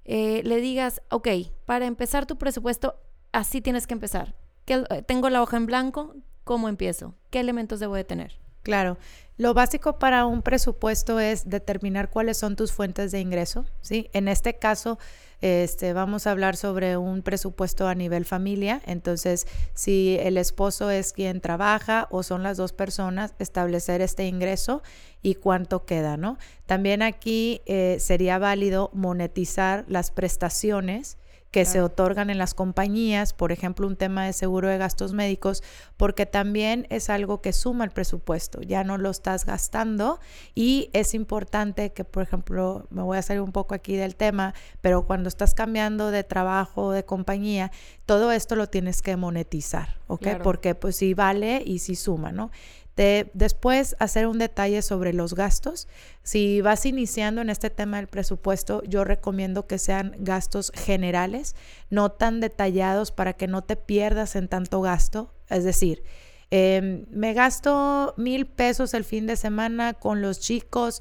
eh, 0.05 0.43
le 0.45 0.57
digas, 0.57 1.01
ok, 1.11 1.29
para 1.65 1.87
empezar 1.87 2.27
tu 2.27 2.37
presupuesto, 2.37 2.97
así 3.31 3.63
tienes 3.63 3.87
que 3.87 3.95
empezar. 3.95 4.35
Eh, 4.67 5.03
tengo 5.07 5.31
la 5.31 5.43
hoja 5.43 5.57
en 5.57 5.67
blanco, 5.67 6.15
¿cómo 6.45 6.69
empiezo? 6.69 7.15
¿Qué 7.31 7.41
elementos 7.41 7.81
debo 7.81 7.95
de 7.95 8.05
tener? 8.05 8.39
Claro. 8.63 8.97
Lo 9.39 9.55
básico 9.55 9.99
para 9.99 10.25
un 10.27 10.43
presupuesto 10.43 11.19
es 11.19 11.49
determinar 11.49 12.11
cuáles 12.11 12.37
son 12.37 12.55
tus 12.55 12.71
fuentes 12.71 13.11
de 13.11 13.21
ingreso, 13.21 13.65
¿sí? 13.81 14.09
En 14.13 14.29
este 14.29 14.59
caso, 14.59 14.99
este, 15.41 15.93
vamos 15.93 16.27
a 16.27 16.31
hablar 16.31 16.57
sobre 16.57 16.97
un 16.97 17.23
presupuesto 17.23 17.89
a 17.89 17.97
nivel 17.97 18.25
familia. 18.25 18.81
Entonces, 18.87 19.49
si 19.75 20.17
el 20.21 20.37
esposo 20.37 20.91
es 20.91 21.13
quien 21.13 21.41
trabaja 21.41 22.07
o 22.11 22.23
son 22.23 22.45
las 22.45 22.57
dos 22.57 22.73
personas, 22.73 23.35
establecer 23.41 24.01
este 24.01 24.27
ingreso 24.27 24.83
y 25.23 25.35
cuánto 25.35 25.85
queda, 25.85 26.17
¿no? 26.17 26.39
También 26.67 27.03
aquí 27.03 27.63
eh, 27.67 27.97
sería 27.99 28.39
válido 28.39 28.91
monetizar 28.93 29.85
las 29.89 30.13
prestaciones 30.13 31.19
que 31.53 31.67
se 31.67 31.83
otorgan 31.83 32.31
en 32.31 32.39
las 32.39 32.55
compañías, 32.55 33.35
por 33.35 33.53
ejemplo, 33.53 33.87
un 33.87 33.97
tema 33.97 34.25
de 34.25 34.33
seguro 34.33 34.69
de 34.69 34.79
gastos 34.79 35.13
médicos, 35.13 35.63
porque 35.99 36.25
también 36.25 36.87
es 36.89 37.11
algo 37.11 37.43
que 37.43 37.53
suma 37.53 37.85
el 37.85 37.91
presupuesto, 37.91 38.63
ya 38.63 38.85
no 38.85 38.97
lo 38.97 39.11
estás 39.11 39.45
gastando 39.45 40.19
y 40.55 40.89
es 40.95 41.13
importante 41.13 41.93
que, 41.93 42.05
por 42.05 42.23
ejemplo, 42.23 42.87
me 42.89 43.03
voy 43.03 43.19
a 43.19 43.23
salir 43.23 43.43
un 43.43 43.53
poco 43.53 43.75
aquí 43.75 43.95
del 43.97 44.17
tema, 44.17 44.55
pero 44.81 45.07
cuando 45.07 45.29
estás 45.29 45.53
cambiando 45.53 46.11
de 46.11 46.25
trabajo, 46.25 46.91
de 46.91 47.05
compañía, 47.05 47.71
todo 48.07 48.33
esto 48.33 48.57
lo 48.57 48.69
tienes 48.69 49.03
que 49.03 49.17
monetizar, 49.17 49.99
¿ok? 50.07 50.29
Porque 50.43 50.75
pues 50.75 50.97
sí 50.97 51.13
vale 51.13 51.63
y 51.65 51.81
sí 51.81 51.97
suma, 51.97 52.33
¿no? 52.33 52.51
De, 52.97 53.31
después 53.33 53.97
hacer 53.99 54.27
un 54.27 54.39
detalle 54.39 54.83
sobre 54.83 55.13
los 55.13 55.35
gastos. 55.35 55.89
Si 56.23 56.61
vas 56.61 56.85
iniciando 56.85 57.41
en 57.41 57.49
este 57.49 57.71
tema 57.71 57.97
del 57.97 58.07
presupuesto, 58.07 58.83
yo 58.85 59.05
recomiendo 59.05 59.67
que 59.67 59.79
sean 59.79 60.15
gastos 60.19 60.73
generales, 60.75 61.57
no 61.89 62.13
tan 62.13 62.41
detallados 62.41 63.11
para 63.11 63.33
que 63.33 63.49
no 63.49 63.63
te 63.63 63.77
pierdas 63.77 64.37
en 64.37 64.49
tanto 64.49 64.83
gasto. 64.83 65.33
Es 65.49 65.65
decir, 65.65 66.03
em, 66.51 67.07
me 67.11 67.33
gasto 67.33 68.15
mil 68.17 68.47
pesos 68.47 68.93
el 68.95 69.05
fin 69.05 69.27
de 69.27 69.37
semana 69.37 69.95
con 69.95 70.21
los 70.21 70.39
chicos, 70.39 71.01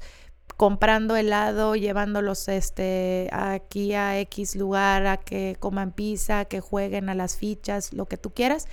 comprando 0.56 1.16
helado, 1.16 1.74
llevándolos 1.74 2.48
este, 2.48 3.28
aquí 3.32 3.94
a 3.94 4.20
X 4.20 4.54
lugar, 4.56 5.06
a 5.06 5.16
que 5.16 5.56
coman 5.58 5.92
pizza, 5.92 6.44
que 6.44 6.60
jueguen 6.60 7.08
a 7.08 7.14
las 7.14 7.36
fichas, 7.36 7.92
lo 7.92 8.06
que 8.06 8.16
tú 8.16 8.32
quieras, 8.32 8.68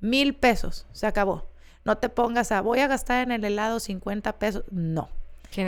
mil 0.00 0.34
pesos, 0.34 0.86
se 0.92 1.06
acabó. 1.06 1.48
No 1.88 1.96
te 1.96 2.10
pongas 2.10 2.52
a, 2.52 2.60
voy 2.60 2.80
a 2.80 2.86
gastar 2.86 3.22
en 3.22 3.32
el 3.32 3.46
helado 3.46 3.80
50 3.80 4.38
pesos, 4.38 4.62
no. 4.70 5.08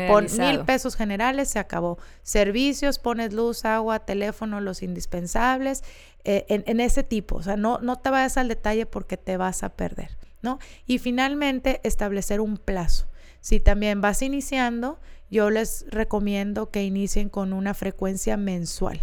Pon 0.06 0.26
mil 0.38 0.60
pesos 0.66 0.94
generales, 0.94 1.48
se 1.48 1.58
acabó. 1.58 1.96
Servicios, 2.22 2.98
pones 2.98 3.32
luz, 3.32 3.64
agua, 3.64 4.00
teléfono, 4.00 4.60
los 4.60 4.82
indispensables, 4.82 5.82
eh, 6.24 6.44
en, 6.50 6.62
en, 6.66 6.80
ese 6.80 7.04
tipo. 7.04 7.36
O 7.36 7.42
sea, 7.42 7.56
no, 7.56 7.78
no 7.78 7.96
te 7.96 8.10
vayas 8.10 8.36
al 8.36 8.48
detalle 8.48 8.84
porque 8.84 9.16
te 9.16 9.38
vas 9.38 9.62
a 9.62 9.70
perder, 9.70 10.18
¿no? 10.42 10.58
Y 10.86 10.98
finalmente, 10.98 11.80
establecer 11.84 12.42
un 12.42 12.58
plazo. 12.58 13.06
Si 13.40 13.58
también 13.58 14.02
vas 14.02 14.20
iniciando, 14.20 15.00
yo 15.30 15.48
les 15.48 15.86
recomiendo 15.88 16.70
que 16.70 16.84
inicien 16.84 17.30
con 17.30 17.54
una 17.54 17.72
frecuencia 17.72 18.36
mensual 18.36 19.00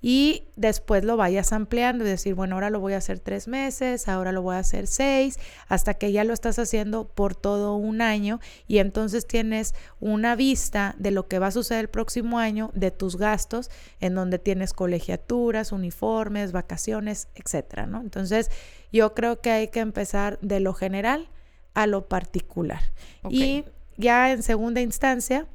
y 0.00 0.44
después 0.56 1.04
lo 1.04 1.16
vayas 1.16 1.52
ampliando 1.52 2.04
y 2.04 2.08
decir, 2.08 2.34
bueno, 2.34 2.56
ahora 2.56 2.70
lo 2.70 2.80
voy 2.80 2.92
a 2.92 2.98
hacer 2.98 3.18
tres 3.18 3.48
meses, 3.48 4.08
ahora 4.08 4.30
lo 4.30 4.42
voy 4.42 4.56
a 4.56 4.60
hacer 4.60 4.86
seis, 4.86 5.38
hasta 5.68 5.94
que 5.94 6.12
ya 6.12 6.22
lo 6.24 6.32
estás 6.34 6.58
haciendo 6.58 7.08
por 7.08 7.34
todo 7.34 7.76
un 7.76 8.00
año 8.02 8.40
y 8.66 8.78
entonces 8.78 9.26
tienes 9.26 9.74
una 9.98 10.36
vista 10.36 10.94
de 10.98 11.10
lo 11.10 11.28
que 11.28 11.38
va 11.38 11.48
a 11.48 11.50
suceder 11.50 11.80
el 11.80 11.88
próximo 11.88 12.38
año, 12.38 12.70
de 12.74 12.90
tus 12.90 13.16
gastos, 13.16 13.70
en 14.00 14.14
donde 14.14 14.38
tienes 14.38 14.72
colegiaturas, 14.72 15.72
uniformes, 15.72 16.52
vacaciones, 16.52 17.28
etcétera, 17.34 17.86
¿no? 17.86 18.00
Entonces, 18.00 18.50
yo 18.92 19.14
creo 19.14 19.40
que 19.40 19.50
hay 19.50 19.68
que 19.68 19.80
empezar 19.80 20.38
de 20.40 20.60
lo 20.60 20.74
general 20.74 21.28
a 21.74 21.86
lo 21.86 22.08
particular. 22.08 22.80
Y 23.28 23.64
ya 23.96 24.32
en 24.32 24.42
segunda 24.42 24.80
instancia, 24.80 25.46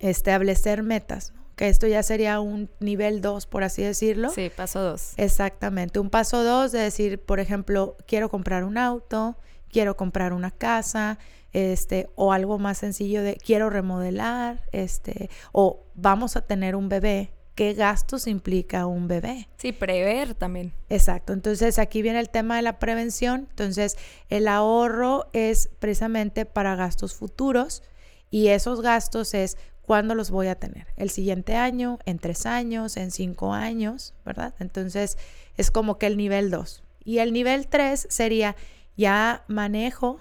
establecer 0.00 0.82
metas, 0.82 1.32
¿no? 1.34 1.43
Que 1.56 1.68
esto 1.68 1.86
ya 1.86 2.02
sería 2.02 2.40
un 2.40 2.70
nivel 2.80 3.20
2, 3.20 3.46
por 3.46 3.64
así 3.64 3.82
decirlo. 3.82 4.30
Sí, 4.30 4.50
paso 4.54 4.82
2. 4.82 5.14
Exactamente, 5.16 5.98
un 5.98 6.10
paso 6.10 6.42
2 6.42 6.72
de 6.72 6.80
decir, 6.80 7.20
por 7.20 7.40
ejemplo, 7.40 7.96
quiero 8.06 8.28
comprar 8.28 8.64
un 8.64 8.78
auto, 8.78 9.36
quiero 9.70 9.96
comprar 9.96 10.32
una 10.32 10.50
casa, 10.50 11.18
este, 11.52 12.08
o 12.16 12.32
algo 12.32 12.58
más 12.58 12.78
sencillo 12.78 13.22
de 13.22 13.36
quiero 13.36 13.70
remodelar, 13.70 14.64
este, 14.72 15.30
o 15.52 15.84
vamos 15.94 16.36
a 16.36 16.42
tener 16.42 16.76
un 16.76 16.88
bebé. 16.88 17.30
¿Qué 17.54 17.72
gastos 17.72 18.26
implica 18.26 18.86
un 18.86 19.06
bebé? 19.06 19.48
Sí, 19.58 19.70
prever 19.70 20.34
también. 20.34 20.72
Exacto. 20.88 21.32
Entonces 21.32 21.78
aquí 21.78 22.02
viene 22.02 22.18
el 22.18 22.28
tema 22.28 22.56
de 22.56 22.62
la 22.62 22.80
prevención. 22.80 23.46
Entonces 23.50 23.96
el 24.28 24.48
ahorro 24.48 25.30
es 25.32 25.70
precisamente 25.78 26.46
para 26.46 26.74
gastos 26.74 27.14
futuros 27.14 27.84
y 28.28 28.48
esos 28.48 28.80
gastos 28.80 29.34
es 29.34 29.56
¿Cuándo 29.86 30.14
los 30.14 30.30
voy 30.30 30.46
a 30.46 30.54
tener? 30.54 30.86
¿El 30.96 31.10
siguiente 31.10 31.56
año? 31.56 31.98
¿En 32.06 32.18
tres 32.18 32.46
años? 32.46 32.96
¿En 32.96 33.10
cinco 33.10 33.52
años? 33.52 34.14
¿Verdad? 34.24 34.54
Entonces 34.58 35.18
es 35.56 35.70
como 35.70 35.98
que 35.98 36.06
el 36.06 36.16
nivel 36.16 36.50
2. 36.50 36.82
Y 37.04 37.18
el 37.18 37.32
nivel 37.32 37.68
3 37.68 38.06
sería, 38.08 38.56
ya 38.96 39.44
manejo 39.46 40.20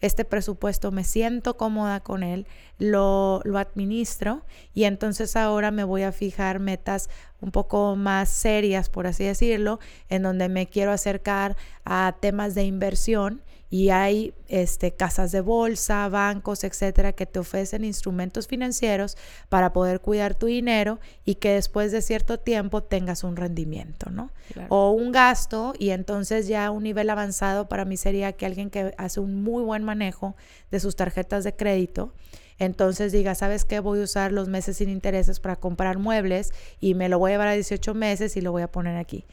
este 0.00 0.24
presupuesto, 0.24 0.90
me 0.90 1.04
siento 1.04 1.56
cómoda 1.56 2.00
con 2.00 2.24
él, 2.24 2.46
lo, 2.78 3.40
lo, 3.44 3.58
administro 3.58 4.44
y 4.74 4.84
entonces 4.84 5.36
ahora 5.36 5.70
me 5.70 5.84
voy 5.84 6.02
a 6.02 6.10
fijar 6.10 6.58
metas 6.58 7.08
un 7.40 7.52
poco 7.52 7.94
más 7.94 8.28
serias, 8.28 8.88
por 8.88 9.06
así 9.06 9.22
decirlo, 9.22 9.78
en 10.08 10.22
donde 10.22 10.48
me 10.48 10.66
quiero 10.66 10.90
acercar 10.90 11.56
a 11.84 12.16
temas 12.20 12.56
de 12.56 12.64
inversión 12.64 13.42
y 13.72 13.88
hay 13.88 14.34
este, 14.48 14.92
casas 14.92 15.32
de 15.32 15.40
bolsa, 15.40 16.06
bancos, 16.10 16.62
etcétera, 16.62 17.14
que 17.14 17.24
te 17.24 17.38
ofrecen 17.38 17.86
instrumentos 17.86 18.46
financieros 18.46 19.16
para 19.48 19.72
poder 19.72 20.00
cuidar 20.00 20.34
tu 20.34 20.44
dinero 20.44 21.00
y 21.24 21.36
que 21.36 21.54
después 21.54 21.90
de 21.90 22.02
cierto 22.02 22.38
tiempo 22.38 22.82
tengas 22.82 23.24
un 23.24 23.34
rendimiento, 23.34 24.10
¿no? 24.10 24.30
O 24.68 24.90
un 24.90 25.10
gasto 25.10 25.72
y 25.78 25.88
entonces 25.88 26.48
ya 26.48 26.70
un 26.70 26.82
nivel 26.82 27.08
avanzado 27.08 27.66
para 27.66 27.86
mí 27.86 27.96
sería 27.96 28.34
que 28.34 28.44
alguien 28.44 28.68
que 28.68 28.94
hace 28.98 29.20
un 29.20 29.42
muy 29.42 29.62
buen 29.62 29.84
manejo 29.84 30.36
de 30.70 30.78
sus 30.78 30.94
tarjetas 30.94 31.42
de 31.42 31.56
crédito, 31.56 32.12
entonces 32.58 33.10
diga, 33.10 33.34
¿sabes 33.34 33.64
qué? 33.64 33.80
Voy 33.80 34.00
a 34.00 34.02
usar 34.02 34.32
los 34.32 34.50
meses 34.50 34.76
sin 34.76 34.90
intereses 34.90 35.40
para 35.40 35.56
comprar 35.56 35.96
muebles 35.96 36.52
y 36.78 36.92
me 36.92 37.08
lo 37.08 37.18
voy 37.18 37.30
a 37.30 37.34
llevar 37.34 37.48
a 37.48 37.52
18 37.54 37.94
meses 37.94 38.36
y 38.36 38.42
lo 38.42 38.52
voy 38.52 38.60
a 38.60 38.70
poner 38.70 38.98
aquí. 38.98 39.24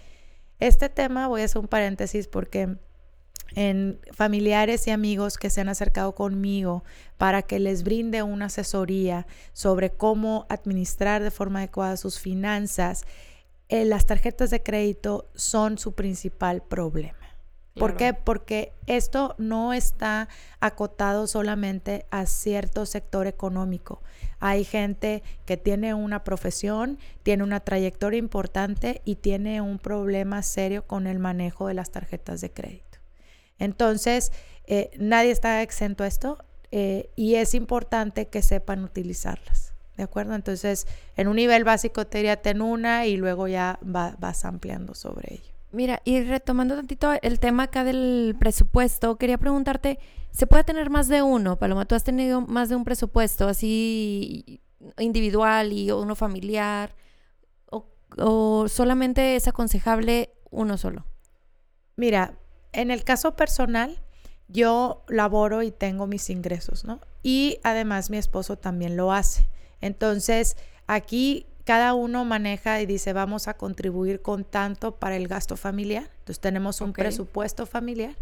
Este 0.62 0.88
tema, 0.88 1.28
voy 1.28 1.42
a 1.42 1.46
hacer 1.46 1.60
un 1.60 1.68
paréntesis 1.68 2.30
porque 2.30 2.78
en 3.56 4.00
familiares 4.12 4.88
y 4.88 4.92
amigos 4.92 5.38
que 5.38 5.50
se 5.50 5.62
han 5.62 5.70
acercado 5.70 6.16
conmigo 6.16 6.84
para 7.18 7.42
que 7.42 7.60
les 7.60 7.84
brinde 7.84 8.24
una 8.24 8.46
asesoría 8.46 9.28
sobre 9.54 9.92
cómo 9.92 10.46
administrar 10.50 11.24
de 11.24 11.32
forma 11.32 11.60
adecuada 11.60 11.98
sus 11.98 12.20
finanzas, 12.20 13.06
eh, 13.68 13.86
las 13.86 14.06
tarjetas 14.06 14.50
de 14.50 14.64
crédito 14.64 15.30
son 15.36 15.78
su 15.78 15.94
principal 15.94 16.64
problema. 16.64 17.18
¿Por 17.76 17.96
qué? 17.96 18.14
Porque 18.14 18.74
esto 18.88 19.36
no 19.38 19.74
está 19.74 20.28
acotado 20.60 21.28
solamente 21.28 22.06
a 22.12 22.26
cierto 22.26 22.86
sector 22.86 23.26
económico. 23.26 24.04
Hay 24.40 24.66
gente 24.66 25.24
que 25.46 25.56
tiene 25.56 25.94
una 25.94 26.24
profesión, 26.24 26.98
tiene 27.24 27.44
una 27.44 27.62
trayectoria 27.62 28.20
importante 28.20 29.02
y 29.06 29.16
tiene 29.16 29.62
un 29.62 29.80
problema 29.80 30.44
serio 30.44 30.86
con 30.88 31.08
el 31.08 31.20
manejo 31.20 31.68
de 31.68 31.74
las 31.74 31.92
tarjetas 31.92 32.42
de 32.42 32.52
crédito. 32.52 32.89
Entonces, 33.60 34.32
eh, 34.66 34.92
nadie 34.98 35.32
está 35.32 35.62
exento 35.62 36.04
a 36.04 36.08
esto 36.08 36.44
eh, 36.72 37.10
y 37.16 37.36
es 37.36 37.54
importante 37.54 38.28
que 38.28 38.42
sepan 38.42 38.84
utilizarlas. 38.84 39.74
¿De 39.98 40.04
acuerdo? 40.04 40.34
Entonces, 40.34 40.88
en 41.18 41.28
un 41.28 41.36
nivel 41.36 41.66
básico 41.66 42.08
te 42.08 42.20
diría 42.20 42.42
ten 42.42 42.62
una 42.62 43.06
y 43.06 43.18
luego 43.18 43.50
ya 43.50 43.80
vas 43.82 44.46
ampliando 44.46 44.96
sobre 44.96 45.34
ello. 45.34 45.54
Mira, 45.72 46.02
y 46.06 46.24
retomando 46.24 46.76
tantito 46.76 47.12
el 47.22 47.40
tema 47.40 47.64
acá 47.64 47.84
del 47.84 48.36
presupuesto, 48.40 49.18
quería 49.18 49.38
preguntarte, 49.38 50.00
¿se 50.32 50.48
puede 50.48 50.64
tener 50.64 50.90
más 50.90 51.10
de 51.10 51.22
uno? 51.22 51.60
Paloma, 51.60 51.86
tú 51.86 51.96
has 51.96 52.06
tenido 52.06 52.42
más 52.42 52.70
de 52.70 52.78
un 52.78 52.86
presupuesto 52.86 53.48
así 53.48 54.62
individual 54.98 55.74
y 55.74 55.92
uno 55.92 56.16
familiar, 56.16 56.96
o, 57.66 57.86
o 58.18 58.68
solamente 58.68 59.36
es 59.36 59.48
aconsejable 59.48 60.32
uno 60.50 60.78
solo? 60.78 61.06
Mira, 61.98 62.39
en 62.74 62.92
el 62.92 63.04
caso 63.04 63.36
personal, 63.36 64.00
yo 64.48 65.04
laboro 65.08 65.62
y 65.64 65.72
tengo 65.72 66.08
mis 66.08 66.30
ingresos, 66.30 66.86
¿no? 66.86 67.00
Y 67.24 67.60
además 67.64 68.10
mi 68.10 68.18
esposo 68.18 68.58
también 68.58 68.98
lo 68.98 69.12
hace. 69.12 69.48
Entonces, 69.82 70.58
aquí 70.88 71.46
cada 71.66 71.94
uno 71.94 72.26
maneja 72.26 72.82
y 72.82 72.86
dice, 72.86 73.14
vamos 73.14 73.48
a 73.48 73.56
contribuir 73.56 74.22
con 74.22 74.44
tanto 74.44 74.96
para 74.96 75.16
el 75.16 75.28
gasto 75.28 75.56
familiar. 75.56 76.10
Entonces, 76.20 76.40
tenemos 76.40 76.82
un 76.82 76.94
presupuesto 76.94 77.66
familiar. 77.66 78.16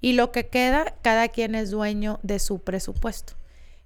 Y 0.00 0.12
lo 0.12 0.32
que 0.32 0.48
queda, 0.48 0.94
cada 1.00 1.28
quien 1.28 1.54
es 1.54 1.70
dueño 1.70 2.20
de 2.22 2.38
su 2.38 2.58
presupuesto. 2.58 3.34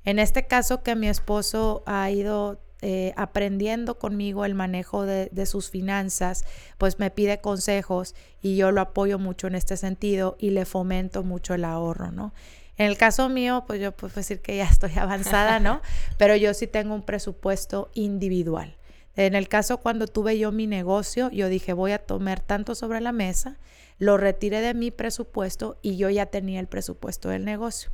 En 0.04 0.18
este 0.18 0.46
caso 0.46 0.82
que 0.82 0.96
mi 0.96 1.08
esposo 1.08 1.82
ha 1.86 2.10
ido 2.10 2.60
eh, 2.80 3.12
aprendiendo 3.16 3.98
conmigo 3.98 4.44
el 4.44 4.54
manejo 4.54 5.04
de, 5.04 5.46
sus 5.46 5.68
finanzas, 5.68 6.44
pues 6.78 7.00
me 7.00 7.10
pide 7.10 7.40
consejos 7.40 8.14
y 8.40 8.56
yo 8.56 8.70
lo 8.70 8.80
apoyo 8.80 9.18
mucho 9.18 9.48
en 9.48 9.56
este 9.56 9.76
sentido 9.76 10.36
y 10.38 10.50
le 10.50 10.64
fomento 10.64 11.24
mucho 11.24 11.54
el 11.54 11.64
ahorro, 11.64 12.12
¿no? 12.12 12.32
En 12.76 12.86
el 12.86 12.96
caso 12.96 13.28
mío, 13.28 13.64
pues 13.66 13.80
yo 13.80 13.90
puedo 13.90 14.14
decir 14.14 14.40
que 14.40 14.56
ya 14.56 14.64
estoy 14.70 14.92
avanzada, 14.96 15.58
¿no? 15.58 15.80
Pero 16.18 16.36
yo 16.36 16.54
sí 16.54 16.68
tengo 16.68 16.94
un 16.94 17.02
presupuesto 17.02 17.90
individual. 17.94 18.76
En 19.16 19.34
el 19.34 19.48
caso 19.48 19.78
cuando 19.78 20.06
tuve 20.06 20.38
yo 20.38 20.52
mi 20.52 20.68
negocio, 20.68 21.30
yo 21.32 21.48
dije, 21.48 21.72
voy 21.72 21.90
a 21.90 21.98
tomar 21.98 22.38
tanto 22.38 22.76
sobre 22.76 23.00
la 23.00 23.10
mesa, 23.10 23.58
lo 23.98 24.16
retiré 24.16 24.60
de 24.60 24.74
mi 24.74 24.92
presupuesto 24.92 25.78
y 25.82 25.96
yo 25.96 26.08
ya 26.10 26.26
tenía 26.26 26.60
el 26.60 26.68
presupuesto 26.68 27.28
del 27.28 27.44
negocio. 27.44 27.90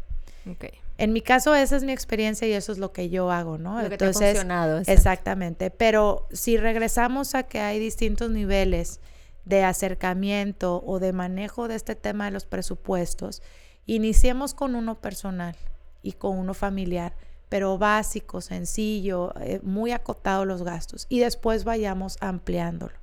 Okay. 0.47 0.84
En 0.97 1.13
mi 1.13 1.21
caso, 1.21 1.55
esa 1.55 1.77
es 1.77 1.83
mi 1.83 1.93
experiencia 1.93 2.47
y 2.47 2.53
eso 2.53 2.71
es 2.73 2.79
lo 2.79 2.93
que 2.93 3.11
yo 3.11 3.31
hago, 3.31 3.59
¿no? 3.59 3.83
Lo 3.83 3.89
que 3.89 3.95
Entonces, 3.95 4.19
te 4.19 4.25
ha 4.25 4.31
funcionado. 4.31 4.83
Exactamente. 4.87 5.71
Pero 5.71 6.29
si 6.33 6.57
regresamos 6.57 7.35
a 7.35 7.43
que 7.45 7.61
hay 7.61 7.81
distintos 7.81 8.31
niveles 8.31 9.01
de 9.45 9.65
acercamiento 9.65 10.83
o 10.87 11.01
de 11.01 11.13
manejo 11.13 11.69
de 11.69 11.75
este 11.75 11.97
tema 11.97 12.27
de 12.27 12.31
los 12.31 12.47
presupuestos, 12.47 13.43
iniciemos 13.87 14.55
con 14.55 14.75
uno 14.75 14.95
personal 15.01 15.57
y 16.03 16.13
con 16.13 16.39
uno 16.39 16.55
familiar, 16.55 17.15
pero 17.49 17.77
básico, 17.77 18.41
sencillo, 18.41 19.35
eh, 19.41 19.61
muy 19.63 19.93
acotado 19.93 20.45
los 20.45 20.63
gastos 20.63 21.07
y 21.09 21.21
después 21.21 21.65
vayamos 21.65 22.17
ampliándolo. 22.21 22.95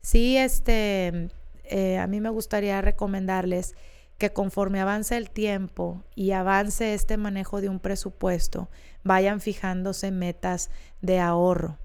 Sí, 0.00 0.36
este, 0.36 1.28
eh, 1.64 1.98
a 1.98 2.06
mí 2.06 2.20
me 2.20 2.30
gustaría 2.30 2.80
recomendarles 2.80 3.74
que 4.18 4.32
conforme 4.32 4.80
avance 4.80 5.16
el 5.16 5.30
tiempo 5.30 6.02
y 6.14 6.32
avance 6.32 6.92
este 6.92 7.16
manejo 7.16 7.60
de 7.60 7.68
un 7.68 7.78
presupuesto, 7.78 8.68
vayan 9.04 9.40
fijándose 9.40 10.10
metas 10.10 10.70
de 11.00 11.20
ahorro. 11.20 11.78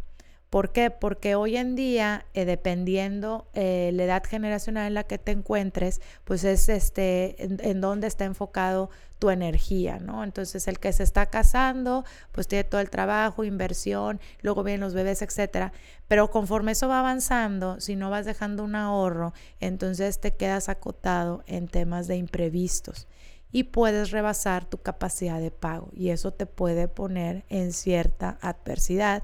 ¿Por 0.54 0.72
qué? 0.72 0.92
Porque 0.92 1.34
hoy 1.34 1.58
en 1.58 1.76
día, 1.76 2.28
eh, 2.36 2.46
dependiendo 2.46 3.48
eh, 3.56 3.90
la 3.96 4.04
edad 4.04 4.24
generacional 4.24 4.86
en 4.86 4.94
la 4.94 5.04
que 5.04 5.18
te 5.18 5.32
encuentres, 5.32 6.00
pues 6.26 6.44
es 6.44 6.70
este, 6.70 7.44
en, 7.44 7.58
en 7.64 7.82
dónde 7.82 8.06
está 8.06 8.26
enfocado 8.26 8.92
tu 9.18 9.32
energía, 9.32 9.98
¿no? 9.98 10.24
Entonces, 10.24 10.68
el 10.68 10.78
que 10.78 10.94
se 10.94 11.02
está 11.02 11.26
casando, 11.26 12.06
pues 12.32 12.48
tiene 12.48 12.66
todo 12.66 12.82
el 12.82 12.92
trabajo, 12.92 13.44
inversión, 13.44 14.20
luego 14.44 14.62
vienen 14.62 14.82
los 14.82 14.94
bebés, 14.94 15.24
etcétera. 15.24 15.74
Pero 16.08 16.30
conforme 16.30 16.74
eso 16.74 16.88
va 16.88 17.00
avanzando, 17.00 17.80
si 17.80 17.96
no 17.96 18.12
vas 18.12 18.28
dejando 18.28 18.64
un 18.64 18.76
ahorro, 18.76 19.34
entonces 19.60 20.22
te 20.22 20.36
quedas 20.36 20.70
acotado 20.70 21.44
en 21.48 21.68
temas 21.68 22.06
de 22.06 22.18
imprevistos 22.18 23.08
y 23.52 23.64
puedes 23.64 24.12
rebasar 24.12 24.66
tu 24.66 24.78
capacidad 24.84 25.40
de 25.40 25.50
pago 25.50 25.90
y 25.94 26.10
eso 26.10 26.32
te 26.32 26.46
puede 26.46 26.88
poner 26.88 27.44
en 27.50 27.74
cierta 27.74 28.38
adversidad 28.40 29.24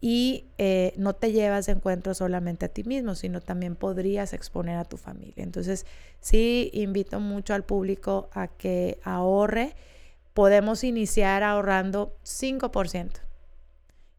y 0.00 0.46
eh, 0.58 0.92
no 0.96 1.14
te 1.14 1.32
llevas 1.32 1.66
de 1.66 1.72
encuentro 1.72 2.14
solamente 2.14 2.66
a 2.66 2.68
ti 2.68 2.84
mismo, 2.84 3.14
sino 3.14 3.40
también 3.40 3.74
podrías 3.74 4.32
exponer 4.32 4.76
a 4.76 4.84
tu 4.84 4.96
familia. 4.96 5.42
Entonces, 5.42 5.86
sí 6.20 6.70
invito 6.72 7.18
mucho 7.20 7.54
al 7.54 7.64
público 7.64 8.28
a 8.32 8.48
que 8.48 9.00
ahorre. 9.02 9.74
Podemos 10.34 10.84
iniciar 10.84 11.42
ahorrando 11.42 12.16
5% 12.22 13.10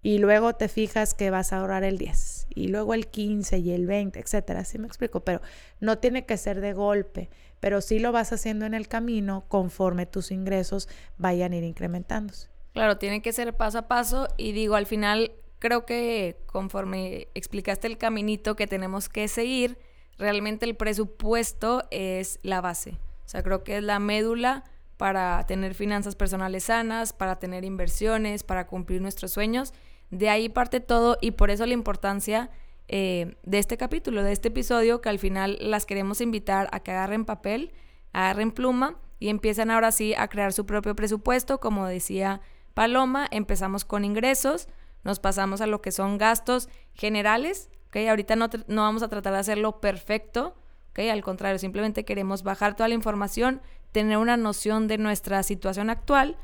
y 0.01 0.17
luego 0.17 0.53
te 0.53 0.67
fijas 0.67 1.13
que 1.13 1.29
vas 1.29 1.53
a 1.53 1.59
ahorrar 1.59 1.83
el 1.83 1.97
10 1.97 2.47
y 2.55 2.67
luego 2.67 2.93
el 2.93 3.07
15 3.07 3.59
y 3.59 3.71
el 3.71 3.85
20, 3.85 4.19
etcétera. 4.19 4.61
Así 4.61 4.77
me 4.79 4.87
explico, 4.87 5.21
pero 5.21 5.41
no 5.79 5.97
tiene 5.97 6.25
que 6.25 6.35
ser 6.35 6.59
de 6.59 6.73
golpe, 6.73 7.29
pero 7.61 7.79
sí 7.79 7.99
lo 7.99 8.11
vas 8.11 8.33
haciendo 8.33 8.65
en 8.65 8.73
el 8.73 8.89
camino 8.89 9.45
conforme 9.47 10.05
tus 10.05 10.31
ingresos 10.31 10.89
vayan 11.17 11.53
a 11.53 11.57
ir 11.57 11.63
incrementándose. 11.63 12.49
Claro, 12.73 12.97
tiene 12.97 13.21
que 13.21 13.33
ser 13.33 13.55
paso 13.55 13.79
a 13.79 13.87
paso 13.87 14.27
y 14.37 14.51
digo, 14.51 14.75
al 14.75 14.85
final 14.85 15.31
creo 15.59 15.85
que 15.85 16.37
conforme 16.45 17.27
explicaste 17.35 17.87
el 17.87 17.97
caminito 17.97 18.55
que 18.55 18.67
tenemos 18.67 19.09
que 19.09 19.27
seguir, 19.27 19.77
realmente 20.17 20.65
el 20.65 20.75
presupuesto 20.75 21.83
es 21.91 22.39
la 22.43 22.61
base. 22.61 22.97
O 23.25 23.29
sea, 23.29 23.43
creo 23.43 23.63
que 23.63 23.77
es 23.77 23.83
la 23.83 23.99
médula 23.99 24.63
para 24.97 25.45
tener 25.45 25.75
finanzas 25.75 26.15
personales 26.15 26.65
sanas, 26.65 27.13
para 27.13 27.39
tener 27.39 27.63
inversiones, 27.63 28.43
para 28.43 28.67
cumplir 28.67 29.01
nuestros 29.01 29.31
sueños. 29.31 29.73
De 30.09 30.29
ahí 30.29 30.49
parte 30.49 30.79
todo 30.79 31.17
y 31.21 31.31
por 31.31 31.51
eso 31.51 31.65
la 31.65 31.73
importancia 31.73 32.49
eh, 32.87 33.35
de 33.43 33.59
este 33.59 33.77
capítulo, 33.77 34.23
de 34.23 34.31
este 34.31 34.47
episodio, 34.47 34.99
que 34.99 35.09
al 35.09 35.19
final 35.19 35.57
las 35.61 35.85
queremos 35.85 36.21
invitar 36.21 36.67
a 36.71 36.79
que 36.79 36.91
agarren 36.91 37.23
papel, 37.23 37.71
agarren 38.13 38.51
pluma 38.51 38.95
y 39.19 39.29
empiecen 39.29 39.69
ahora 39.69 39.91
sí 39.91 40.15
a 40.15 40.27
crear 40.27 40.51
su 40.53 40.65
propio 40.65 40.95
presupuesto. 40.95 41.59
Como 41.59 41.85
decía 41.85 42.41
Paloma, 42.73 43.27
empezamos 43.29 43.85
con 43.85 44.03
ingresos, 44.03 44.67
nos 45.03 45.19
pasamos 45.19 45.61
a 45.61 45.67
lo 45.67 45.81
que 45.81 45.91
son 45.91 46.17
gastos 46.17 46.69
generales, 46.93 47.69
¿ok? 47.87 47.97
Ahorita 48.09 48.35
no, 48.35 48.49
no 48.67 48.81
vamos 48.81 49.03
a 49.03 49.07
tratar 49.07 49.33
de 49.33 49.39
hacerlo 49.39 49.79
perfecto, 49.79 50.55
¿ok? 50.91 50.99
Al 51.11 51.23
contrario, 51.23 51.59
simplemente 51.59 52.05
queremos 52.05 52.43
bajar 52.43 52.75
toda 52.75 52.89
la 52.89 52.95
información, 52.95 53.61
tener 53.91 54.17
una 54.17 54.37
noción 54.37 54.87
de 54.87 54.97
nuestra 54.97 55.41
situación 55.43 55.89
actual 55.89 56.37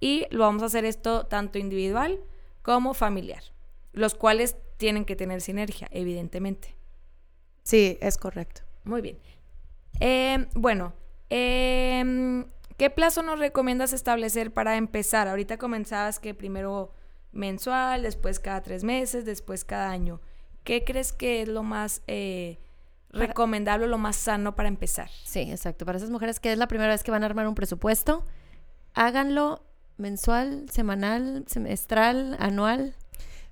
y 0.00 0.26
lo 0.30 0.44
vamos 0.44 0.62
a 0.62 0.66
hacer 0.66 0.84
esto 0.84 1.26
tanto 1.26 1.58
individual 1.58 2.20
como 2.62 2.94
familiar, 2.94 3.42
los 3.92 4.14
cuales 4.14 4.56
tienen 4.76 5.04
que 5.04 5.16
tener 5.16 5.40
sinergia, 5.40 5.88
evidentemente. 5.90 6.76
Sí, 7.62 7.98
es 8.00 8.18
correcto. 8.18 8.62
Muy 8.84 9.00
bien. 9.00 9.18
Eh, 10.00 10.46
bueno, 10.54 10.92
eh, 11.30 12.44
¿qué 12.76 12.90
plazo 12.90 13.22
nos 13.22 13.38
recomiendas 13.38 13.92
establecer 13.92 14.52
para 14.52 14.76
empezar? 14.76 15.28
Ahorita 15.28 15.56
comenzabas 15.56 16.20
que 16.20 16.34
primero 16.34 16.92
mensual, 17.36 18.02
después 18.02 18.40
cada 18.40 18.62
tres 18.62 18.84
meses, 18.84 19.24
después 19.24 19.64
cada 19.64 19.90
año. 19.90 20.20
¿Qué 20.64 20.84
crees 20.84 21.12
que 21.12 21.42
es 21.42 21.48
lo 21.48 21.62
más 21.62 22.02
eh, 22.06 22.58
recomendable, 23.10 23.86
lo 23.86 23.98
más 23.98 24.16
sano 24.16 24.56
para 24.56 24.68
empezar? 24.68 25.10
Sí, 25.24 25.40
exacto. 25.40 25.86
Para 25.86 25.98
esas 25.98 26.10
mujeres 26.10 26.40
que 26.40 26.52
es 26.52 26.58
la 26.58 26.66
primera 26.68 26.90
vez 26.90 27.02
que 27.02 27.10
van 27.10 27.22
a 27.22 27.26
armar 27.26 27.46
un 27.46 27.54
presupuesto, 27.54 28.24
háganlo 28.94 29.62
mensual, 29.96 30.66
semanal, 30.70 31.44
semestral, 31.46 32.36
anual. 32.40 32.94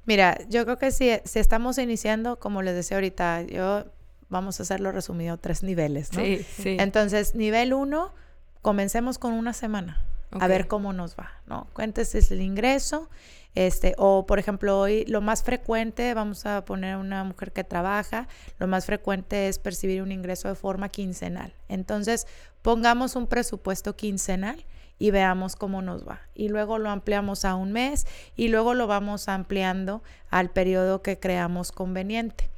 Mira, 0.07 0.39
yo 0.49 0.65
creo 0.65 0.79
que 0.79 0.91
si, 0.91 1.11
si 1.25 1.39
estamos 1.39 1.79
iniciando, 1.79 2.39
como 2.39 2.63
les 2.63 2.75
decía 2.75 2.97
ahorita, 2.97 3.43
yo 3.43 3.85
vamos 4.29 4.59
a 4.61 4.65
hacerlo 4.65 4.93
resumido, 4.93 5.39
tres 5.39 5.63
niveles, 5.63 6.13
¿no? 6.13 6.21
Sí, 6.21 6.45
sí. 6.45 6.77
Entonces, 6.79 7.35
nivel 7.35 7.73
uno, 7.73 8.13
comencemos 8.61 9.19
con 9.19 9.33
una 9.33 9.53
semana, 9.53 10.05
a 10.33 10.47
ver 10.49 10.67
cómo 10.67 10.93
nos 10.93 11.17
va, 11.17 11.31
¿no? 11.47 11.69
Cuéntese 11.73 12.19
el 12.35 12.41
ingreso, 12.41 13.09
este, 13.55 13.95
o 13.99 14.27
por 14.27 14.39
ejemplo, 14.39 14.79
hoy 14.81 15.05
lo 15.07 15.21
más 15.21 15.43
frecuente, 15.43 16.13
vamos 16.15 16.45
a 16.47 16.65
poner 16.65 16.97
una 16.97 17.23
mujer 17.25 17.53
que 17.53 17.65
trabaja, 17.65 18.27
lo 18.59 18.67
más 18.67 18.87
frecuente 18.87 19.49
es 19.49 19.59
percibir 19.59 20.03
un 20.03 20.13
ingreso 20.13 20.49
de 20.49 20.55
forma 20.55 20.89
quincenal. 20.89 21.55
Entonces, 21.69 22.27
pongamos 22.63 23.15
un 23.15 23.27
presupuesto 23.27 23.97
quincenal 23.97 24.65
y 24.99 25.11
veamos 25.11 25.55
cómo 25.57 25.83
nos 25.83 26.07
va. 26.07 26.23
Y 26.35 26.49
luego 26.49 26.79
lo 26.79 26.91
ampliamos 26.91 27.45
a 27.45 27.55
un 27.55 27.73
mes 27.73 28.07
y 28.37 28.49
luego 28.49 28.75
lo 28.75 28.87
vamos 28.87 29.29
ampliando 29.29 30.03
al 30.31 30.51
periodo 30.51 31.03
que 31.03 31.19
creamos 31.19 31.73
conveniente. 31.73 32.51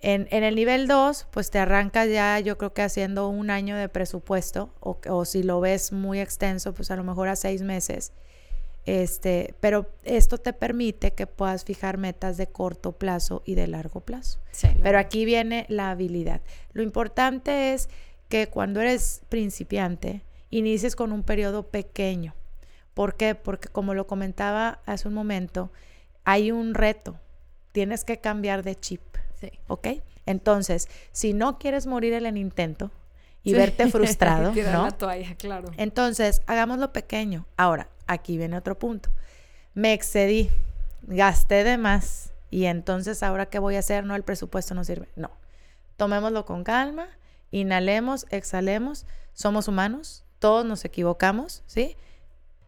En, 0.00 0.28
en, 0.30 0.44
el 0.44 0.54
nivel 0.54 0.86
2, 0.86 1.26
pues 1.30 1.50
te 1.50 1.58
arrancas 1.58 2.08
ya, 2.08 2.38
yo 2.40 2.56
creo 2.58 2.72
que 2.72 2.82
haciendo 2.82 3.28
un 3.28 3.50
año 3.50 3.76
de 3.76 3.88
presupuesto, 3.88 4.70
o, 4.80 4.98
o 5.08 5.24
si 5.24 5.42
lo 5.42 5.60
ves 5.60 5.92
muy 5.92 6.20
extenso, 6.20 6.74
pues 6.74 6.90
a 6.90 6.96
lo 6.96 7.04
mejor 7.04 7.28
a 7.28 7.36
seis 7.36 7.62
meses. 7.62 8.12
Este, 8.86 9.54
pero 9.60 9.90
esto 10.04 10.36
te 10.36 10.52
permite 10.52 11.12
que 11.12 11.26
puedas 11.26 11.64
fijar 11.64 11.96
metas 11.96 12.36
de 12.36 12.48
corto 12.48 12.92
plazo 12.92 13.42
y 13.46 13.54
de 13.54 13.66
largo 13.66 14.00
plazo. 14.00 14.40
Sí, 14.50 14.68
Pero 14.82 14.98
aquí 14.98 15.24
viene 15.24 15.64
la 15.68 15.90
habilidad. 15.90 16.42
Lo 16.72 16.82
importante 16.82 17.72
es 17.72 17.88
que 18.28 18.48
cuando 18.48 18.80
eres 18.80 19.22
principiante, 19.28 20.22
inicies 20.50 20.96
con 20.96 21.12
un 21.12 21.22
periodo 21.22 21.68
pequeño. 21.68 22.34
¿Por 22.92 23.16
qué? 23.16 23.34
Porque 23.34 23.68
como 23.68 23.94
lo 23.94 24.06
comentaba 24.06 24.80
hace 24.86 25.08
un 25.08 25.14
momento, 25.14 25.72
hay 26.24 26.52
un 26.52 26.74
reto. 26.74 27.18
Tienes 27.72 28.04
que 28.04 28.20
cambiar 28.20 28.62
de 28.62 28.76
chip. 28.76 29.00
Sí. 29.40 29.50
¿Ok? 29.66 29.88
Entonces, 30.26 30.88
si 31.10 31.32
no 31.32 31.58
quieres 31.58 31.86
morir 31.86 32.12
en 32.12 32.26
el 32.26 32.36
intento 32.36 32.90
y 33.44 33.50
sí. 33.50 33.56
verte 33.56 33.88
frustrado, 33.90 34.52
¿no? 34.52 34.84
La 34.84 34.90
toalla, 34.90 35.36
claro. 35.36 35.70
Entonces, 35.76 36.42
hagámoslo 36.46 36.92
pequeño. 36.92 37.46
Ahora, 37.56 37.88
aquí 38.06 38.36
viene 38.36 38.56
otro 38.56 38.78
punto. 38.78 39.10
Me 39.74 39.92
excedí, 39.92 40.50
gasté 41.02 41.62
de 41.62 41.78
más 41.78 42.32
y 42.50 42.66
entonces 42.66 43.22
ahora 43.22 43.46
qué 43.46 43.58
voy 43.58 43.76
a 43.76 43.80
hacer? 43.80 44.04
No, 44.04 44.14
el 44.14 44.22
presupuesto 44.22 44.74
no 44.74 44.84
sirve. 44.84 45.08
No. 45.16 45.30
Tomémoslo 45.96 46.44
con 46.44 46.64
calma, 46.64 47.08
inhalemos, 47.50 48.26
exhalemos. 48.30 49.06
Somos 49.32 49.68
humanos, 49.68 50.24
todos 50.38 50.64
nos 50.64 50.84
equivocamos, 50.84 51.62
¿sí? 51.66 51.96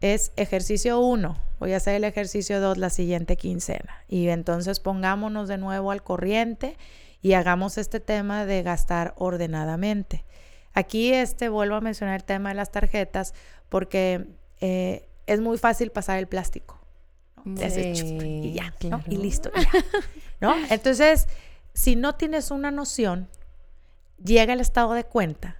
Es 0.01 0.33
ejercicio 0.35 0.99
1. 0.99 1.37
Voy 1.59 1.73
a 1.73 1.77
hacer 1.77 1.95
el 1.95 2.03
ejercicio 2.03 2.59
2 2.59 2.77
la 2.77 2.89
siguiente 2.89 3.37
quincena. 3.37 4.03
Y 4.07 4.27
entonces 4.27 4.79
pongámonos 4.79 5.47
de 5.47 5.57
nuevo 5.57 5.91
al 5.91 6.03
corriente 6.03 6.77
y 7.21 7.33
hagamos 7.33 7.77
este 7.77 7.99
tema 7.99 8.45
de 8.45 8.63
gastar 8.63 9.13
ordenadamente. 9.17 10.25
Aquí 10.77 11.11
este 11.11 11.49
vuelvo 11.49 11.73
a 11.73 11.81
mencionar 11.81 12.17
el 12.17 12.23
tema 12.23 12.49
de 12.49 12.55
las 12.55 12.71
tarjetas 12.71 13.33
porque 13.67 14.27
eh, 14.61 15.09
es 15.25 15.41
muy 15.41 15.57
fácil 15.57 15.89
pasar 15.89 16.19
el 16.19 16.27
plástico. 16.27 16.79
¿no? 17.43 17.57
Sí, 17.67 17.93
y 17.95 18.53
ya, 18.53 18.71
claro. 18.77 19.03
¿no? 19.07 19.11
Y 19.11 19.17
listo, 19.17 19.49
ya, 19.55 19.71
¿no? 20.39 20.53
Entonces, 20.69 21.27
si 21.73 21.95
no 21.95 22.13
tienes 22.13 22.51
una 22.51 22.69
noción, 22.69 23.27
llega 24.23 24.53
el 24.53 24.59
estado 24.59 24.93
de 24.93 25.03
cuenta 25.03 25.57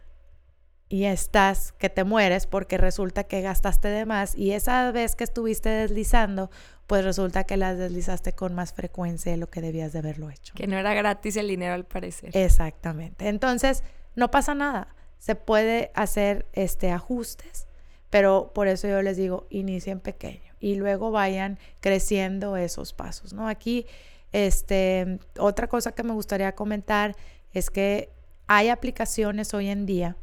y 0.88 1.06
estás 1.06 1.72
que 1.72 1.90
te 1.90 2.04
mueres 2.04 2.46
porque 2.46 2.78
resulta 2.78 3.24
que 3.24 3.42
gastaste 3.42 3.88
de 3.88 4.06
más 4.06 4.36
y 4.36 4.52
esa 4.52 4.92
vez 4.92 5.16
que 5.16 5.24
estuviste 5.24 5.70
deslizando, 5.70 6.52
pues 6.86 7.04
resulta 7.04 7.44
que 7.44 7.58
las 7.58 7.76
deslizaste 7.80 8.34
con 8.34 8.54
más 8.54 8.72
frecuencia 8.72 9.32
de 9.32 9.40
lo 9.40 9.50
que 9.50 9.62
debías 9.62 9.94
de 9.94 10.00
haberlo 10.00 10.30
hecho. 10.30 10.54
Que 10.54 10.68
no 10.68 10.78
era 10.78 10.94
gratis 10.94 11.38
el 11.38 11.48
dinero 11.48 11.74
al 11.74 11.86
parecer. 11.86 12.38
Exactamente. 12.38 13.28
Entonces, 13.30 13.84
no 14.14 14.30
pasa 14.30 14.54
nada. 14.54 14.94
Se 15.20 15.36
puede 15.36 15.92
hacer 15.94 16.46
este 16.54 16.92
ajustes, 16.92 17.68
pero 18.10 18.52
por 18.54 18.68
eso 18.68 18.88
yo 18.88 19.02
les 19.02 19.18
digo, 19.18 19.48
inicien 19.50 20.00
pequeño 20.00 20.54
y 20.60 20.76
luego 20.76 21.12
vayan 21.12 21.60
creciendo 21.80 22.58
esos 22.58 22.94
pasos, 22.94 23.34
¿no? 23.34 23.48
Aquí 23.48 23.86
este 24.32 25.20
otra 25.40 25.68
cosa 25.68 25.94
que 25.94 26.04
me 26.04 26.14
gustaría 26.14 26.54
comentar 26.56 27.16
es 27.54 27.70
que 27.70 28.10
hay 28.48 28.70
aplicaciones 28.70 29.54
hoy 29.54 29.68
en 29.68 29.86
día 29.86 30.16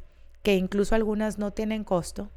que 0.43 0.57
incluso 0.57 0.95
algunas 0.95 1.39
no 1.39 1.53
tienen 1.53 1.85
costo, 1.85 2.31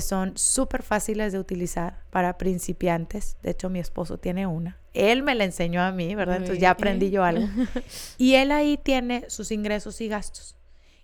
son 0.00 0.36
súper 0.36 0.82
fáciles 0.82 1.32
de 1.32 1.38
utilizar 1.38 2.02
para 2.10 2.36
principiantes. 2.38 3.36
De 3.42 3.50
hecho, 3.50 3.70
mi 3.70 3.78
esposo 3.78 4.18
tiene 4.18 4.46
una. 4.46 4.78
Él 4.92 5.22
me 5.22 5.34
la 5.34 5.44
enseñó 5.44 5.82
a 5.82 5.92
mí, 5.92 6.14
¿verdad? 6.14 6.36
Entonces 6.36 6.60
ya 6.60 6.70
aprendí 6.70 7.10
yo 7.10 7.24
algo. 7.24 7.46
Y 8.18 8.34
él 8.34 8.52
ahí 8.52 8.76
tiene 8.76 9.24
sus 9.28 9.50
ingresos 9.50 10.00
y 10.00 10.08
gastos. 10.08 10.56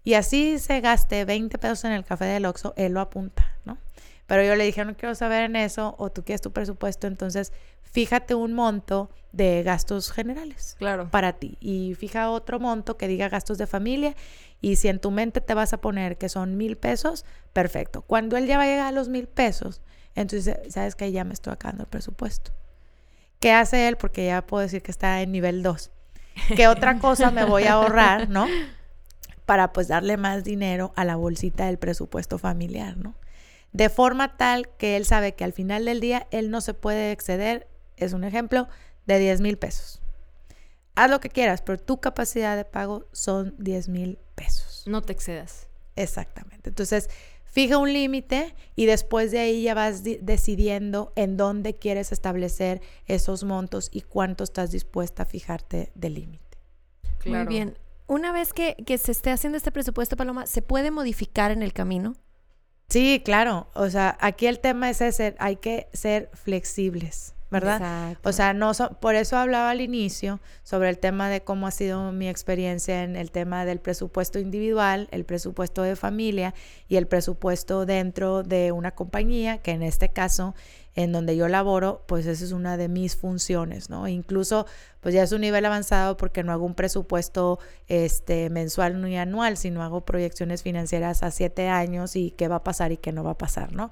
Y 0.02 0.14
así 0.14 0.58
se 0.58 0.80
gaste 0.80 1.24
20 1.24 1.58
pesos 1.58 1.84
en 1.84 1.92
el 1.92 2.04
café 2.04 2.24
del 2.24 2.46
Oxxo, 2.46 2.74
él 2.76 2.92
lo 2.92 3.00
apunta, 3.00 3.58
¿no? 3.64 3.78
Pero 4.26 4.44
yo 4.44 4.54
le 4.54 4.64
dije, 4.64 4.84
no 4.84 4.96
quiero 4.96 5.14
saber 5.14 5.42
en 5.42 5.56
eso, 5.56 5.96
o 5.98 6.10
tú 6.10 6.24
quieres 6.24 6.40
tu 6.40 6.52
presupuesto, 6.52 7.06
entonces 7.06 7.52
fíjate 7.82 8.34
un 8.34 8.52
monto 8.52 9.10
de 9.32 9.62
gastos 9.62 10.12
generales. 10.12 10.76
Claro. 10.78 11.10
Para 11.10 11.34
ti. 11.34 11.56
Y 11.60 11.94
fija 11.94 12.30
otro 12.30 12.60
monto 12.60 12.96
que 12.96 13.08
diga 13.08 13.28
gastos 13.28 13.58
de 13.58 13.66
familia. 13.66 14.14
Y 14.60 14.76
si 14.76 14.88
en 14.88 15.00
tu 15.00 15.10
mente 15.10 15.40
te 15.40 15.54
vas 15.54 15.72
a 15.72 15.80
poner 15.80 16.16
que 16.16 16.28
son 16.28 16.56
mil 16.56 16.76
pesos, 16.76 17.24
perfecto. 17.52 18.02
Cuando 18.02 18.36
él 18.36 18.46
ya 18.46 18.56
va 18.56 18.64
a 18.64 18.66
llegar 18.66 18.86
a 18.86 18.92
los 18.92 19.08
mil 19.08 19.26
pesos, 19.26 19.82
entonces 20.14 20.56
sabes 20.72 20.96
que 20.96 21.10
ya 21.12 21.24
me 21.24 21.34
estoy 21.34 21.52
acabando 21.52 21.84
el 21.84 21.88
presupuesto. 21.88 22.52
¿Qué 23.40 23.52
hace 23.52 23.88
él? 23.88 23.96
Porque 23.96 24.26
ya 24.26 24.46
puedo 24.46 24.62
decir 24.62 24.82
que 24.82 24.90
está 24.90 25.22
en 25.22 25.32
nivel 25.32 25.62
2. 25.62 25.90
¿Qué 26.56 26.68
otra 26.68 26.98
cosa 26.98 27.30
me 27.30 27.44
voy 27.44 27.64
a 27.64 27.72
ahorrar, 27.72 28.28
no? 28.28 28.46
Para 29.50 29.72
pues 29.72 29.88
darle 29.88 30.16
más 30.16 30.44
dinero 30.44 30.92
a 30.94 31.04
la 31.04 31.16
bolsita 31.16 31.66
del 31.66 31.76
presupuesto 31.76 32.38
familiar, 32.38 32.96
¿no? 32.96 33.16
De 33.72 33.88
forma 33.88 34.36
tal 34.36 34.68
que 34.76 34.96
él 34.96 35.04
sabe 35.04 35.34
que 35.34 35.42
al 35.42 35.52
final 35.52 35.86
del 35.86 35.98
día 35.98 36.28
él 36.30 36.52
no 36.52 36.60
se 36.60 36.72
puede 36.72 37.10
exceder, 37.10 37.66
es 37.96 38.12
un 38.12 38.22
ejemplo, 38.22 38.68
de 39.06 39.18
10 39.18 39.40
mil 39.40 39.58
pesos. 39.58 40.02
Haz 40.94 41.10
lo 41.10 41.18
que 41.18 41.30
quieras, 41.30 41.62
pero 41.62 41.78
tu 41.78 41.98
capacidad 41.98 42.56
de 42.56 42.64
pago 42.64 43.08
son 43.10 43.56
10 43.58 43.88
mil 43.88 44.20
pesos. 44.36 44.84
No 44.86 45.02
te 45.02 45.14
excedas. 45.14 45.66
Exactamente. 45.96 46.68
Entonces, 46.68 47.10
Fija 47.50 47.78
un 47.78 47.92
límite 47.92 48.54
y 48.76 48.86
después 48.86 49.32
de 49.32 49.40
ahí 49.40 49.64
ya 49.64 49.74
vas 49.74 50.04
decidiendo 50.04 51.12
en 51.16 51.36
dónde 51.36 51.74
quieres 51.74 52.12
establecer 52.12 52.80
esos 53.06 53.42
montos 53.42 53.88
y 53.92 54.02
cuánto 54.02 54.44
estás 54.44 54.70
dispuesta 54.70 55.24
a 55.24 55.26
fijarte 55.26 55.90
de 55.96 56.10
límite. 56.10 56.58
Muy 57.26 57.44
bien. 57.46 57.76
Una 58.10 58.32
vez 58.32 58.52
que, 58.52 58.74
que, 58.74 58.98
se 58.98 59.12
esté 59.12 59.30
haciendo 59.30 59.56
este 59.56 59.70
presupuesto, 59.70 60.16
Paloma, 60.16 60.44
¿se 60.46 60.62
puede 60.62 60.90
modificar 60.90 61.52
en 61.52 61.62
el 61.62 61.72
camino? 61.72 62.16
Sí, 62.88 63.22
claro. 63.24 63.68
O 63.72 63.88
sea, 63.88 64.18
aquí 64.20 64.48
el 64.48 64.58
tema 64.58 64.90
es 64.90 65.00
ese, 65.00 65.36
hay 65.38 65.54
que 65.54 65.88
ser 65.92 66.28
flexibles. 66.34 67.36
¿Verdad? 67.50 68.16
O 68.22 68.32
sea, 68.32 68.52
no 68.54 68.72
por 69.00 69.14
eso 69.14 69.36
hablaba 69.36 69.70
al 69.70 69.80
inicio 69.80 70.40
sobre 70.62 70.88
el 70.88 70.98
tema 70.98 71.28
de 71.28 71.42
cómo 71.42 71.66
ha 71.66 71.70
sido 71.70 72.12
mi 72.12 72.28
experiencia 72.28 73.02
en 73.02 73.16
el 73.16 73.30
tema 73.30 73.64
del 73.64 73.80
presupuesto 73.80 74.38
individual, 74.38 75.08
el 75.10 75.24
presupuesto 75.24 75.82
de 75.82 75.96
familia 75.96 76.54
y 76.88 76.96
el 76.96 77.06
presupuesto 77.06 77.86
dentro 77.86 78.42
de 78.42 78.72
una 78.72 78.92
compañía, 78.92 79.58
que 79.58 79.72
en 79.72 79.82
este 79.82 80.10
caso 80.10 80.54
en 80.94 81.12
donde 81.12 81.36
yo 81.36 81.46
laboro, 81.48 82.04
pues 82.06 82.26
esa 82.26 82.44
es 82.44 82.52
una 82.52 82.76
de 82.76 82.88
mis 82.88 83.16
funciones, 83.16 83.90
¿no? 83.90 84.08
Incluso, 84.08 84.66
pues 85.00 85.14
ya 85.14 85.22
es 85.22 85.30
un 85.32 85.40
nivel 85.40 85.64
avanzado 85.64 86.16
porque 86.16 86.42
no 86.42 86.52
hago 86.52 86.66
un 86.66 86.74
presupuesto 86.74 87.60
este, 87.86 88.50
mensual 88.50 89.00
ni 89.00 89.16
anual, 89.16 89.56
sino 89.56 89.82
hago 89.82 90.04
proyecciones 90.04 90.62
financieras 90.62 91.22
a 91.22 91.30
siete 91.30 91.68
años 91.68 92.16
y 92.16 92.32
qué 92.32 92.48
va 92.48 92.56
a 92.56 92.64
pasar 92.64 92.90
y 92.90 92.96
qué 92.96 93.12
no 93.12 93.22
va 93.22 93.32
a 93.32 93.38
pasar, 93.38 93.72
¿no? 93.72 93.90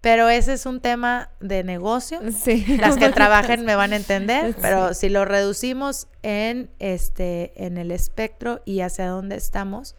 Pero 0.00 0.28
ese 0.30 0.54
es 0.54 0.64
un 0.64 0.80
tema 0.80 1.30
de 1.40 1.62
negocio. 1.62 2.20
Sí. 2.32 2.64
Las 2.78 2.96
que 2.96 3.08
trabajen 3.10 3.64
me 3.64 3.74
van 3.74 3.92
a 3.92 3.96
entender, 3.96 4.56
pero 4.60 4.94
si 4.94 5.08
lo 5.08 5.24
reducimos 5.24 6.08
en 6.22 6.70
este 6.78 7.52
en 7.66 7.76
el 7.76 7.90
espectro 7.90 8.62
y 8.64 8.80
hacia 8.80 9.08
dónde 9.08 9.36
estamos 9.36 9.96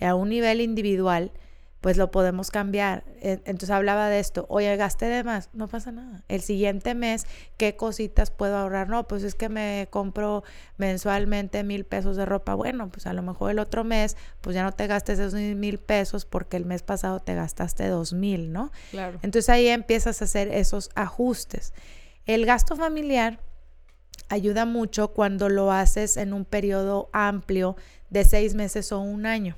a 0.00 0.14
un 0.14 0.28
nivel 0.28 0.60
individual, 0.60 1.32
pues 1.80 1.96
lo 1.96 2.10
podemos 2.10 2.50
cambiar. 2.50 3.04
Entonces 3.20 3.70
hablaba 3.70 4.08
de 4.08 4.18
esto, 4.18 4.46
oye, 4.48 4.74
gasté 4.76 5.06
de 5.06 5.22
más, 5.22 5.50
no 5.52 5.68
pasa 5.68 5.92
nada. 5.92 6.24
El 6.28 6.40
siguiente 6.40 6.94
mes, 6.94 7.26
¿qué 7.56 7.76
cositas 7.76 8.30
puedo 8.30 8.56
ahorrar? 8.56 8.88
No, 8.88 9.06
pues 9.06 9.22
es 9.22 9.34
que 9.34 9.48
me 9.48 9.86
compro 9.90 10.42
mensualmente 10.76 11.62
mil 11.62 11.84
pesos 11.84 12.16
de 12.16 12.26
ropa. 12.26 12.54
Bueno, 12.54 12.88
pues 12.90 13.06
a 13.06 13.12
lo 13.12 13.22
mejor 13.22 13.52
el 13.52 13.58
otro 13.60 13.84
mes, 13.84 14.16
pues 14.40 14.54
ya 14.54 14.64
no 14.64 14.72
te 14.72 14.86
gastes 14.86 15.18
esos 15.18 15.34
mil 15.34 15.78
pesos 15.78 16.24
porque 16.24 16.56
el 16.56 16.64
mes 16.64 16.82
pasado 16.82 17.20
te 17.20 17.34
gastaste 17.34 17.86
dos 17.88 18.12
mil, 18.12 18.52
¿no? 18.52 18.72
Claro. 18.90 19.20
Entonces 19.22 19.48
ahí 19.48 19.68
empiezas 19.68 20.20
a 20.20 20.24
hacer 20.24 20.48
esos 20.48 20.90
ajustes. 20.96 21.72
El 22.26 22.44
gasto 22.44 22.76
familiar 22.76 23.40
ayuda 24.28 24.66
mucho 24.66 25.08
cuando 25.14 25.48
lo 25.48 25.72
haces 25.72 26.16
en 26.16 26.32
un 26.32 26.44
periodo 26.44 27.08
amplio 27.12 27.76
de 28.10 28.24
seis 28.24 28.54
meses 28.54 28.92
o 28.92 29.00
un 29.00 29.24
año. 29.24 29.56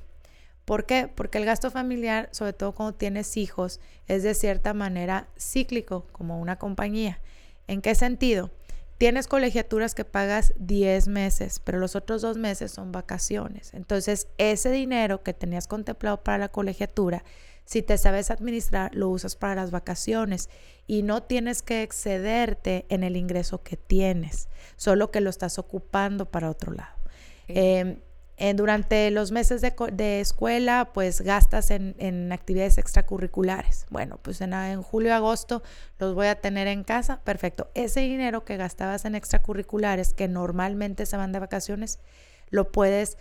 ¿Por 0.71 0.85
qué? 0.85 1.09
Porque 1.13 1.37
el 1.37 1.43
gasto 1.43 1.69
familiar, 1.69 2.29
sobre 2.31 2.53
todo 2.53 2.71
cuando 2.71 2.95
tienes 2.95 3.35
hijos, 3.35 3.81
es 4.07 4.23
de 4.23 4.33
cierta 4.33 4.73
manera 4.73 5.27
cíclico, 5.37 6.07
como 6.13 6.39
una 6.39 6.59
compañía. 6.59 7.19
¿En 7.67 7.81
qué 7.81 7.93
sentido? 7.93 8.51
Tienes 8.97 9.27
colegiaturas 9.27 9.93
que 9.93 10.05
pagas 10.05 10.53
10 10.59 11.09
meses, 11.09 11.59
pero 11.59 11.77
los 11.77 11.97
otros 11.97 12.21
dos 12.21 12.37
meses 12.37 12.71
son 12.71 12.93
vacaciones. 12.93 13.73
Entonces, 13.73 14.29
ese 14.37 14.71
dinero 14.71 15.23
que 15.23 15.33
tenías 15.33 15.67
contemplado 15.67 16.23
para 16.23 16.37
la 16.37 16.47
colegiatura, 16.47 17.25
si 17.65 17.81
te 17.81 17.97
sabes 17.97 18.31
administrar, 18.31 18.95
lo 18.95 19.09
usas 19.09 19.35
para 19.35 19.55
las 19.55 19.71
vacaciones 19.71 20.49
y 20.87 21.03
no 21.03 21.21
tienes 21.21 21.63
que 21.63 21.83
excederte 21.83 22.85
en 22.87 23.03
el 23.03 23.17
ingreso 23.17 23.61
que 23.61 23.75
tienes, 23.75 24.47
solo 24.77 25.11
que 25.11 25.19
lo 25.19 25.31
estás 25.31 25.59
ocupando 25.59 26.31
para 26.31 26.49
otro 26.49 26.71
lado. 26.71 26.95
Durante 28.55 29.11
los 29.11 29.31
meses 29.31 29.61
de, 29.61 30.19
escuela, 30.19 30.89
pues 30.93 31.21
gastas 31.21 31.69
en, 31.69 32.31
actividades 32.31 32.77
extracurriculares. 32.77 33.85
Bueno, 33.89 34.19
pues 34.21 34.41
en, 34.41 34.53
en 34.53 34.81
julio, 34.81 35.13
agosto 35.13 35.61
los 35.99 36.15
voy 36.15 36.27
a 36.27 36.41
tener 36.41 36.67
en 36.67 36.83
casa. 36.83 37.21
Perfecto. 37.23 37.69
Ese 37.75 37.99
dinero 37.99 38.43
que 38.43 38.57
gastabas 38.57 39.05
en 39.05 39.15
extracurriculares, 39.15 40.13
que 40.13 40.27
normalmente 40.27 41.05
se 41.05 41.17
van 41.17 41.31
de 41.31 41.39
vacaciones, 41.39 41.99
lo 42.49 42.71
puedes 42.71 43.17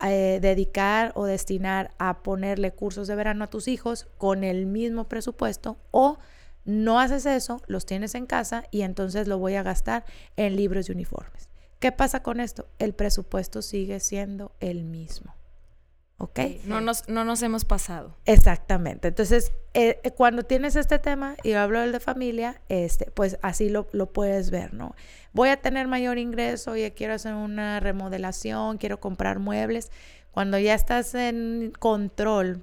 eh, 0.00 0.38
dedicar 0.40 1.10
o 1.16 1.24
destinar 1.26 1.90
a 1.98 2.22
ponerle 2.22 2.70
cursos 2.72 3.08
de 3.08 3.16
verano 3.16 3.42
a 3.42 3.50
tus 3.50 3.66
hijos 3.66 4.06
con 4.16 4.44
el 4.44 4.64
mismo 4.64 5.08
presupuesto 5.08 5.76
o 5.90 6.18
no 6.64 7.00
haces 7.00 7.26
eso, 7.26 7.62
los 7.66 7.84
tienes 7.84 8.14
en 8.14 8.26
casa 8.26 8.62
y 8.70 8.82
entonces 8.82 9.26
lo 9.26 9.38
voy 9.38 9.56
a 9.56 9.64
gastar 9.64 10.04
en 10.36 10.54
libros 10.54 10.88
y 10.88 10.92
uniformes. 10.92 11.47
¿Qué 11.78 11.92
pasa 11.92 12.22
con 12.22 12.40
esto? 12.40 12.68
El 12.78 12.92
presupuesto 12.92 13.62
sigue 13.62 14.00
siendo 14.00 14.52
el 14.60 14.84
mismo. 14.84 15.34
¿Ok? 16.20 16.40
No 16.64 16.80
nos, 16.80 17.08
no 17.08 17.24
nos 17.24 17.42
hemos 17.42 17.64
pasado. 17.64 18.16
Exactamente. 18.24 19.06
Entonces, 19.06 19.52
eh, 19.74 20.00
eh, 20.02 20.10
cuando 20.10 20.42
tienes 20.42 20.74
este 20.74 20.98
tema, 20.98 21.36
y 21.44 21.52
hablo 21.52 21.78
del 21.80 21.92
de 21.92 22.00
familia, 22.00 22.60
este, 22.68 23.08
pues 23.12 23.38
así 23.40 23.68
lo, 23.68 23.86
lo, 23.92 24.12
puedes 24.12 24.50
ver, 24.50 24.74
¿no? 24.74 24.96
Voy 25.32 25.50
a 25.50 25.58
tener 25.58 25.86
mayor 25.86 26.18
ingreso, 26.18 26.76
y 26.76 26.90
quiero 26.90 27.14
hacer 27.14 27.34
una 27.34 27.78
remodelación, 27.78 28.78
quiero 28.78 28.98
comprar 28.98 29.38
muebles. 29.38 29.92
Cuando 30.32 30.58
ya 30.58 30.74
estás 30.74 31.14
en 31.14 31.72
control, 31.78 32.62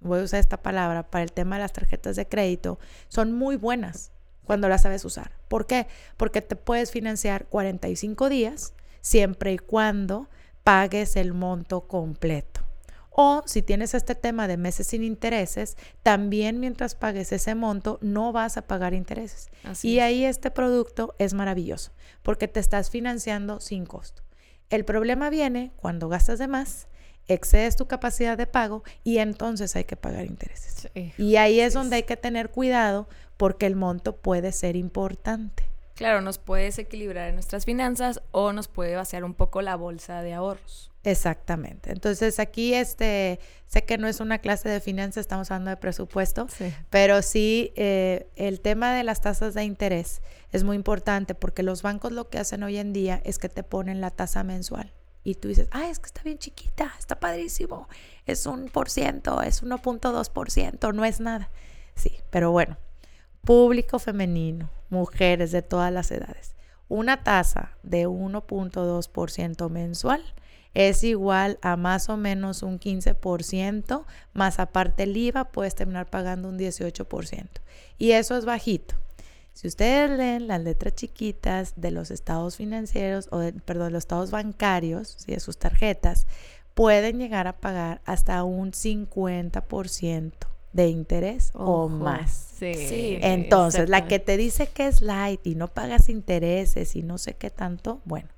voy 0.00 0.20
a 0.20 0.22
usar 0.22 0.40
esta 0.40 0.62
palabra 0.62 1.10
para 1.10 1.24
el 1.24 1.32
tema 1.32 1.56
de 1.56 1.62
las 1.62 1.74
tarjetas 1.74 2.16
de 2.16 2.26
crédito, 2.26 2.78
son 3.08 3.34
muy 3.34 3.56
buenas 3.56 4.12
cuando 4.48 4.70
la 4.70 4.78
sabes 4.78 5.04
usar. 5.04 5.30
¿Por 5.46 5.66
qué? 5.66 5.86
Porque 6.16 6.40
te 6.40 6.56
puedes 6.56 6.90
financiar 6.90 7.44
45 7.48 8.30
días 8.30 8.72
siempre 9.02 9.52
y 9.52 9.58
cuando 9.58 10.30
pagues 10.64 11.16
el 11.16 11.34
monto 11.34 11.86
completo. 11.86 12.62
O 13.10 13.42
si 13.44 13.60
tienes 13.60 13.92
este 13.92 14.14
tema 14.14 14.48
de 14.48 14.56
meses 14.56 14.86
sin 14.86 15.04
intereses, 15.04 15.76
también 16.02 16.60
mientras 16.60 16.94
pagues 16.94 17.30
ese 17.30 17.54
monto 17.54 17.98
no 18.00 18.32
vas 18.32 18.56
a 18.56 18.62
pagar 18.62 18.94
intereses. 18.94 19.50
y 19.82 19.98
ahí 19.98 20.24
este 20.24 20.50
producto 20.50 21.14
es 21.18 21.34
maravilloso 21.34 21.92
porque 22.22 22.48
te 22.48 22.58
estás 22.58 22.88
financiando 22.88 23.60
sin 23.60 23.84
costo. 23.84 24.22
El 24.70 24.86
problema 24.86 25.28
viene 25.28 25.72
cuando 25.76 26.08
gastas 26.08 26.38
de 26.38 26.48
más, 26.48 26.88
excedes 27.28 27.76
tu 27.76 27.86
capacidad 27.86 28.36
de 28.36 28.46
pago 28.46 28.82
y 29.04 29.18
entonces 29.18 29.76
hay 29.76 29.84
que 29.84 29.96
pagar 29.96 30.24
intereses. 30.24 30.88
y 31.16 31.36
ahí 31.36 31.60
es 31.60 31.74
donde 31.74 31.96
hay 31.96 32.02
que 32.02 32.16
tener 32.16 32.50
cuidado 32.50 33.08
porque 33.36 33.66
el 33.66 33.76
monto 33.76 34.16
puede 34.16 34.52
ser 34.52 34.76
importante. 34.76 35.64
Claro, 35.94 36.20
nos 36.20 36.38
puede 36.38 36.64
desequilibrar 36.64 37.28
en 37.28 37.34
nuestras 37.34 37.64
finanzas 37.64 38.22
o 38.30 38.52
nos 38.52 38.68
puede 38.68 38.94
vaciar 38.94 39.24
un 39.24 39.34
poco 39.34 39.62
la 39.62 39.74
bolsa 39.74 40.22
de 40.22 40.32
ahorros. 40.32 40.92
Exactamente. 41.02 41.90
Entonces 41.90 42.38
aquí 42.38 42.74
este, 42.74 43.40
sé 43.66 43.84
que 43.84 43.98
no 43.98 44.06
es 44.06 44.20
una 44.20 44.38
clase 44.38 44.68
de 44.68 44.80
finanzas, 44.80 45.22
estamos 45.22 45.50
hablando 45.50 45.70
de 45.70 45.76
presupuesto, 45.76 46.46
pero 46.90 47.20
sí 47.22 47.72
eh, 47.74 48.28
el 48.36 48.60
tema 48.60 48.94
de 48.94 49.02
las 49.02 49.20
tasas 49.20 49.54
de 49.54 49.64
interés 49.64 50.22
es 50.52 50.62
muy 50.62 50.76
importante 50.76 51.34
porque 51.34 51.64
los 51.64 51.82
bancos 51.82 52.12
lo 52.12 52.28
que 52.28 52.38
hacen 52.38 52.62
hoy 52.62 52.78
en 52.78 52.92
día 52.92 53.20
es 53.24 53.38
que 53.38 53.48
te 53.48 53.64
ponen 53.64 54.00
la 54.00 54.10
tasa 54.10 54.44
mensual 54.44 54.92
y 55.24 55.34
tú 55.34 55.48
dices, 55.48 55.68
ah, 55.70 55.88
es 55.88 55.98
que 55.98 56.06
está 56.06 56.22
bien 56.22 56.38
chiquita, 56.38 56.92
está 56.98 57.20
padrísimo, 57.20 57.88
es 58.26 58.46
un 58.46 58.66
por 58.66 58.88
ciento, 58.88 59.42
es 59.42 59.62
1.2 59.62 60.30
por 60.30 60.50
ciento, 60.50 60.92
no 60.92 61.04
es 61.04 61.20
nada. 61.20 61.50
Sí, 61.94 62.12
pero 62.30 62.50
bueno, 62.50 62.76
público 63.42 63.98
femenino, 63.98 64.70
mujeres 64.90 65.52
de 65.52 65.62
todas 65.62 65.92
las 65.92 66.10
edades. 66.10 66.54
Una 66.88 67.22
tasa 67.22 67.76
de 67.82 68.08
1.2% 68.08 69.68
mensual 69.68 70.22
es 70.74 71.02
igual 71.04 71.58
a 71.60 71.76
más 71.76 72.08
o 72.08 72.16
menos 72.16 72.62
un 72.62 72.78
15%, 72.78 74.04
más 74.32 74.58
aparte 74.58 75.02
el 75.02 75.16
IVA 75.16 75.50
puedes 75.50 75.74
terminar 75.74 76.08
pagando 76.08 76.48
un 76.48 76.58
18%. 76.58 77.48
Y 77.98 78.12
eso 78.12 78.36
es 78.36 78.44
bajito. 78.44 78.94
Si 79.58 79.66
ustedes 79.66 80.16
leen 80.16 80.46
las 80.46 80.62
letras 80.62 80.94
chiquitas 80.94 81.72
de 81.74 81.90
los 81.90 82.12
estados 82.12 82.54
financieros, 82.54 83.26
o 83.32 83.38
de, 83.38 83.52
perdón, 83.52 83.92
los 83.92 84.04
estados 84.04 84.30
bancarios, 84.30 85.16
¿sí? 85.18 85.32
de 85.32 85.40
sus 85.40 85.58
tarjetas, 85.58 86.28
pueden 86.74 87.18
llegar 87.18 87.48
a 87.48 87.58
pagar 87.58 88.00
hasta 88.04 88.44
un 88.44 88.70
50% 88.70 90.32
de 90.72 90.86
interés 90.86 91.50
o 91.54 91.88
más. 91.88 92.52
Sí. 92.56 93.18
Entonces, 93.20 93.88
la 93.88 94.06
que 94.06 94.20
te 94.20 94.36
dice 94.36 94.68
que 94.68 94.86
es 94.86 95.02
light 95.02 95.44
y 95.44 95.56
no 95.56 95.66
pagas 95.66 96.08
intereses 96.08 96.94
y 96.94 97.02
no 97.02 97.18
sé 97.18 97.34
qué 97.34 97.50
tanto, 97.50 98.00
bueno, 98.04 98.28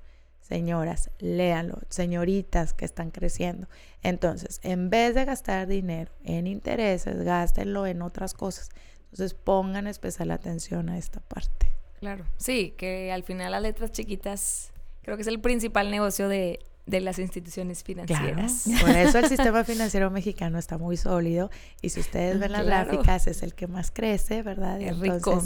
señoras, 0.41 1.11
léanlo, 1.19 1.81
señoritas 1.91 2.73
que 2.73 2.87
están 2.87 3.11
creciendo. 3.11 3.69
Entonces, 4.03 4.59
en 4.63 4.89
vez 4.89 5.15
de 5.15 5.27
gastar 5.27 5.67
dinero 5.67 6.13
en 6.25 6.47
intereses, 6.47 7.23
gástenlo 7.25 7.87
en 7.87 8.01
otras 8.01 8.33
cosas. 8.33 8.71
Entonces, 9.13 9.35
pongan 9.35 9.87
especial 9.87 10.31
atención 10.31 10.89
a 10.89 10.99
esta 10.99 11.21
parte. 11.21 11.73
Claro. 11.99 12.25
Sí, 12.37 12.75
que 12.79 13.13
al 13.13 13.25
final 13.25 13.53
las 13.53 13.63
letras 13.63 13.93
chiquitas 13.93 14.73
creo 15.03 15.17
que 15.17 15.23
es 15.23 15.29
el 15.29 15.41
principal 15.41 15.91
negocio 15.91 16.29
de, 16.29 16.61
de 16.87 17.01
las 17.01 17.19
instituciones 17.19 17.83
financieras. 17.83 18.65
Por 18.81 18.91
eso 18.91 19.19
el 19.19 19.27
sistema 19.27 19.65
financiero 19.65 20.11
mexicano 20.11 20.59
está 20.59 20.79
muy 20.79 20.97
sólido 20.97 21.51
y 21.83 21.91
si 21.91 22.01
ustedes 22.01 22.39
ven 22.39 22.53
las 22.53 22.65
gráficas 22.65 23.27
es 23.27 23.43
el 23.43 23.55
que 23.55 23.67
más 23.67 23.91
crece, 23.91 24.43
¿verdad? 24.43 24.81
Es 24.81 24.99
rico. 24.99 25.43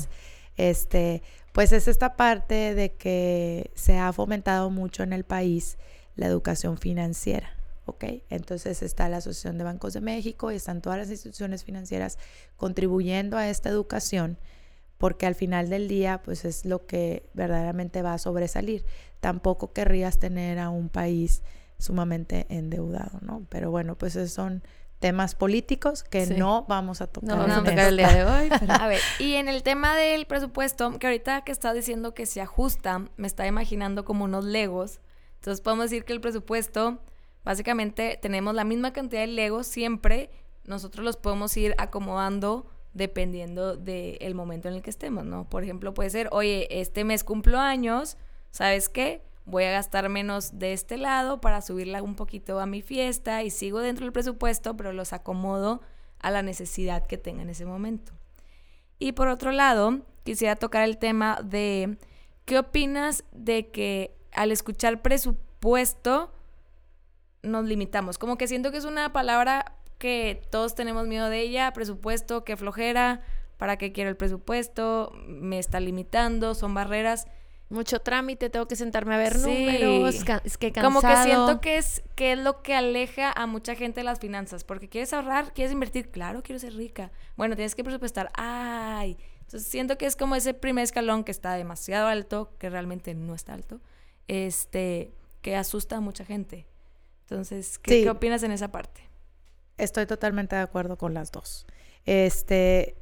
este, 0.56 1.22
pues 1.52 1.72
es 1.72 1.88
esta 1.88 2.16
parte 2.16 2.74
de 2.74 2.92
que 2.92 3.70
se 3.74 3.98
ha 3.98 4.12
fomentado 4.12 4.70
mucho 4.70 5.02
en 5.02 5.12
el 5.12 5.24
país 5.24 5.76
la 6.16 6.26
educación 6.26 6.78
financiera. 6.78 7.50
¿Ok? 7.86 8.04
Entonces 8.30 8.82
está 8.82 9.08
la 9.08 9.18
Asociación 9.18 9.58
de 9.58 9.64
Bancos 9.64 9.94
de 9.94 10.00
México 10.00 10.50
y 10.50 10.56
están 10.56 10.80
todas 10.80 10.98
las 10.98 11.10
instituciones 11.10 11.64
financieras 11.64 12.18
contribuyendo 12.56 13.36
a 13.36 13.48
esta 13.48 13.68
educación 13.68 14.38
porque 14.98 15.26
al 15.26 15.34
final 15.34 15.68
del 15.68 15.88
día 15.88 16.22
pues 16.24 16.44
es 16.44 16.64
lo 16.64 16.86
que 16.86 17.28
verdaderamente 17.34 18.02
va 18.02 18.14
a 18.14 18.18
sobresalir. 18.18 18.84
Tampoco 19.20 19.72
querrías 19.72 20.18
tener 20.18 20.58
a 20.58 20.70
un 20.70 20.88
país 20.88 21.42
sumamente 21.78 22.46
endeudado, 22.48 23.18
¿no? 23.20 23.46
Pero 23.50 23.70
bueno, 23.70 23.96
pues 23.96 24.16
esos 24.16 24.32
son 24.32 24.62
temas 25.00 25.34
políticos 25.34 26.02
que 26.02 26.26
no 26.26 26.64
vamos 26.68 27.02
a 27.02 27.06
tocar. 27.06 27.28
No 27.28 27.36
vamos 27.36 27.58
a 27.58 27.64
tocar 27.64 27.88
el 27.88 27.96
día 27.98 28.12
de 28.12 28.24
hoy. 28.24 28.48
A 28.68 28.86
ver, 28.86 29.00
y 29.18 29.34
en 29.34 29.48
el 29.48 29.62
tema 29.62 29.96
del 29.96 30.26
presupuesto, 30.26 30.98
que 30.98 31.06
ahorita 31.06 31.42
que 31.42 31.52
estás 31.52 31.74
diciendo 31.74 32.14
que 32.14 32.24
se 32.24 32.40
ajusta, 32.40 33.10
me 33.16 33.26
está 33.26 33.46
imaginando 33.46 34.04
como 34.04 34.24
unos 34.24 34.46
legos. 34.46 35.00
Entonces 35.34 35.60
podemos 35.60 35.90
decir 35.90 36.06
que 36.06 36.14
el 36.14 36.22
presupuesto, 36.22 37.02
básicamente 37.44 38.18
tenemos 38.20 38.54
la 38.54 38.64
misma 38.64 38.92
cantidad 38.92 39.22
de 39.22 39.28
legos 39.28 39.66
siempre, 39.66 40.30
nosotros 40.64 41.04
los 41.04 41.16
podemos 41.16 41.56
ir 41.56 41.74
acomodando 41.78 42.66
dependiendo 42.94 43.76
del 43.76 44.34
momento 44.34 44.68
en 44.68 44.74
el 44.74 44.82
que 44.82 44.90
estemos, 44.90 45.24
¿no? 45.24 45.48
Por 45.48 45.64
ejemplo, 45.64 45.94
puede 45.94 46.10
ser, 46.10 46.28
oye, 46.30 46.68
este 46.80 47.04
mes 47.04 47.24
cumplo 47.24 47.58
años, 47.58 48.16
¿sabes 48.50 48.88
qué? 48.88 49.22
Voy 49.46 49.64
a 49.64 49.72
gastar 49.72 50.08
menos 50.08 50.58
de 50.58 50.72
este 50.72 50.96
lado 50.96 51.40
para 51.40 51.60
subirla 51.60 52.02
un 52.02 52.14
poquito 52.14 52.60
a 52.60 52.66
mi 52.66 52.82
fiesta 52.82 53.42
y 53.42 53.50
sigo 53.50 53.80
dentro 53.80 54.04
del 54.06 54.12
presupuesto, 54.12 54.76
pero 54.76 54.92
los 54.92 55.12
acomodo 55.12 55.82
a 56.20 56.30
la 56.30 56.42
necesidad 56.42 57.06
que 57.06 57.18
tenga 57.18 57.42
en 57.42 57.50
ese 57.50 57.66
momento. 57.66 58.12
Y 58.98 59.12
por 59.12 59.28
otro 59.28 59.50
lado, 59.50 60.00
quisiera 60.22 60.56
tocar 60.56 60.84
el 60.84 60.96
tema 60.96 61.40
de 61.44 61.98
qué 62.44 62.58
opinas 62.58 63.24
de 63.32 63.70
que 63.70 64.16
al 64.32 64.52
escuchar 64.52 65.02
presupuesto 65.02 66.32
nos 67.44 67.66
limitamos. 67.66 68.18
Como 68.18 68.36
que 68.36 68.48
siento 68.48 68.70
que 68.70 68.78
es 68.78 68.84
una 68.84 69.12
palabra 69.12 69.76
que 69.98 70.42
todos 70.50 70.74
tenemos 70.74 71.06
miedo 71.06 71.28
de 71.28 71.40
ella, 71.40 71.72
presupuesto, 71.72 72.44
qué 72.44 72.56
flojera, 72.56 73.20
para 73.56 73.76
qué 73.76 73.92
quiero 73.92 74.10
el 74.10 74.16
presupuesto, 74.16 75.12
me 75.26 75.58
está 75.58 75.80
limitando, 75.80 76.54
son 76.54 76.74
barreras. 76.74 77.26
Mucho 77.70 77.98
trámite, 77.98 78.50
tengo 78.50 78.68
que 78.68 78.76
sentarme 78.76 79.14
a 79.14 79.18
ver 79.18 79.38
números, 79.38 80.22
es 80.44 80.58
que 80.58 80.70
cansado. 80.70 81.00
Como 81.00 81.00
que 81.00 81.22
siento 81.22 81.60
que 81.60 81.78
es, 81.78 82.02
que 82.14 82.32
es 82.32 82.38
lo 82.38 82.62
que 82.62 82.74
aleja 82.74 83.32
a 83.32 83.46
mucha 83.46 83.74
gente 83.74 84.00
de 84.00 84.04
las 84.04 84.20
finanzas, 84.20 84.64
porque 84.64 84.88
quieres 84.88 85.12
ahorrar, 85.14 85.54
quieres 85.54 85.72
invertir, 85.72 86.10
claro, 86.10 86.42
quiero 86.42 86.58
ser 86.58 86.74
rica. 86.74 87.10
Bueno, 87.36 87.56
tienes 87.56 87.74
que 87.74 87.82
presupuestar, 87.82 88.30
ay. 88.34 89.16
Entonces 89.40 89.66
siento 89.66 89.96
que 89.96 90.06
es 90.06 90.14
como 90.14 90.36
ese 90.36 90.52
primer 90.52 90.84
escalón 90.84 91.24
que 91.24 91.30
está 91.30 91.54
demasiado 91.54 92.06
alto, 92.06 92.52
que 92.58 92.68
realmente 92.68 93.14
no 93.14 93.34
está 93.34 93.54
alto, 93.54 93.80
este, 94.28 95.12
que 95.40 95.56
asusta 95.56 95.96
a 95.96 96.00
mucha 96.00 96.24
gente. 96.24 96.66
Entonces, 97.28 97.78
¿qué 97.78 98.08
opinas 98.10 98.42
en 98.42 98.52
esa 98.52 98.68
parte? 98.68 99.08
Estoy 99.78 100.06
totalmente 100.06 100.56
de 100.56 100.62
acuerdo 100.62 100.98
con 100.98 101.14
las 101.14 101.32
dos. 101.32 101.66
Este, 102.04 102.96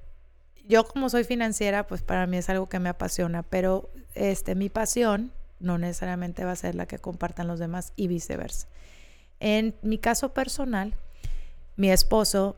yo 0.69 0.85
como 0.85 1.09
soy 1.11 1.25
financiera, 1.25 1.87
pues 1.87 2.03
para 2.03 2.27
mí 2.27 2.37
es 2.37 2.49
algo 2.49 2.69
que 2.69 2.79
me 2.79 2.89
apasiona, 2.89 3.43
pero 3.43 3.91
este, 4.15 4.55
mi 4.55 4.69
pasión 4.69 5.33
no 5.59 5.79
necesariamente 5.79 6.45
va 6.45 6.53
a 6.53 6.57
ser 6.57 6.75
la 6.75 6.87
que 6.87 6.99
compartan 6.99 7.49
los 7.49 7.59
demás 7.59 7.93
y 7.97 8.07
viceversa. 8.07 8.69
En 9.41 9.75
mi 9.83 9.99
caso 9.99 10.33
personal, 10.33 10.95
mi 11.77 11.91
esposo 11.91 12.57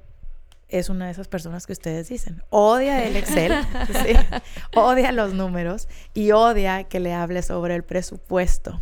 es 0.69 0.89
una 0.89 1.07
de 1.07 1.13
esas 1.13 1.29
personas 1.29 1.67
que 1.67 1.73
ustedes 1.73 2.09
dicen. 2.09 2.43
Odia 2.51 3.05
el 3.05 3.17
Excel, 3.17 3.53
odia 4.75 5.13
los 5.13 5.33
números 5.33 5.89
y 6.13 6.33
odia 6.33 6.85
que 6.85 7.01
le 7.01 7.15
hable 7.15 7.43
sobre 7.43 7.75
el 7.75 7.85
presupuesto. 7.85 8.81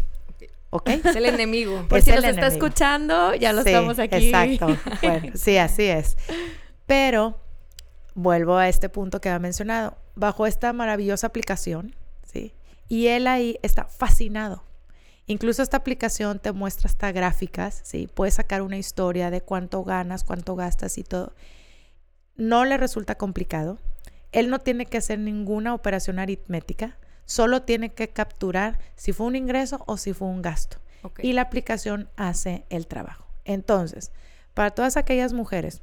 ¿Ok? 0.73 0.89
Es 0.89 1.17
el 1.17 1.27
enemigo. 1.27 1.85
Por 1.89 2.03
si 2.03 2.11
nos 2.11 2.25
está 2.25 2.49
escuchando, 2.49 3.35
ya 3.35 3.53
lo 3.53 3.61
estamos 3.61 3.99
aquí. 3.99 4.31
Exacto. 4.31 4.77
Bueno, 5.03 5.33
sí, 5.35 5.59
así 5.59 5.85
es. 5.85 6.17
Pero 6.87 7.39
vuelvo 8.15 8.57
a 8.57 8.69
este 8.69 8.89
punto 8.89 9.21
que 9.21 9.29
ha 9.29 9.39
mencionado. 9.39 9.97
Bajo 10.15 10.47
esta 10.47 10.73
maravillosa 10.73 11.29
aplicación, 11.29 11.95
¿sí? 12.25 12.55
Y 12.89 13.09
él 13.09 13.27
ahí 13.27 13.59
está 13.63 13.85
fascinado. 13.85 14.65
Incluso 15.27 15.63
esta 15.63 15.77
aplicación 15.77 16.39
te 16.39 16.53
muestra 16.53 16.89
hasta 16.89 17.13
gráficas, 17.13 17.81
¿sí? 17.85 18.09
Puedes 18.13 18.35
sacar 18.35 18.63
una 18.63 18.77
historia 18.77 19.31
de 19.31 19.41
cuánto 19.41 19.85
ganas, 19.85 20.25
cuánto 20.25 20.57
gastas 20.57 20.99
y 20.99 21.05
todo. 21.05 21.35
No 22.35 22.65
le 22.65 22.77
resulta 22.77 23.17
complicado. 23.17 23.79
Él 24.33 24.49
no 24.49 24.59
tiene 24.59 24.87
que 24.87 24.99
hacer 24.99 25.19
ninguna 25.19 25.75
operación 25.75 26.19
aritmética. 26.19 26.97
Solo 27.25 27.63
tiene 27.63 27.93
que 27.93 28.11
capturar 28.11 28.79
si 28.97 29.13
fue 29.13 29.27
un 29.27 29.37
ingreso 29.37 29.83
o 29.87 29.97
si 29.97 30.13
fue 30.13 30.29
un 30.29 30.43
gasto. 30.43 30.79
Y 31.19 31.33
la 31.33 31.43
aplicación 31.43 32.09
hace 32.17 32.65
el 32.71 32.87
trabajo. 32.87 33.27
Entonces, 33.45 34.13
para 34.55 34.71
todas 34.71 34.97
aquellas 34.97 35.33
mujeres 35.33 35.83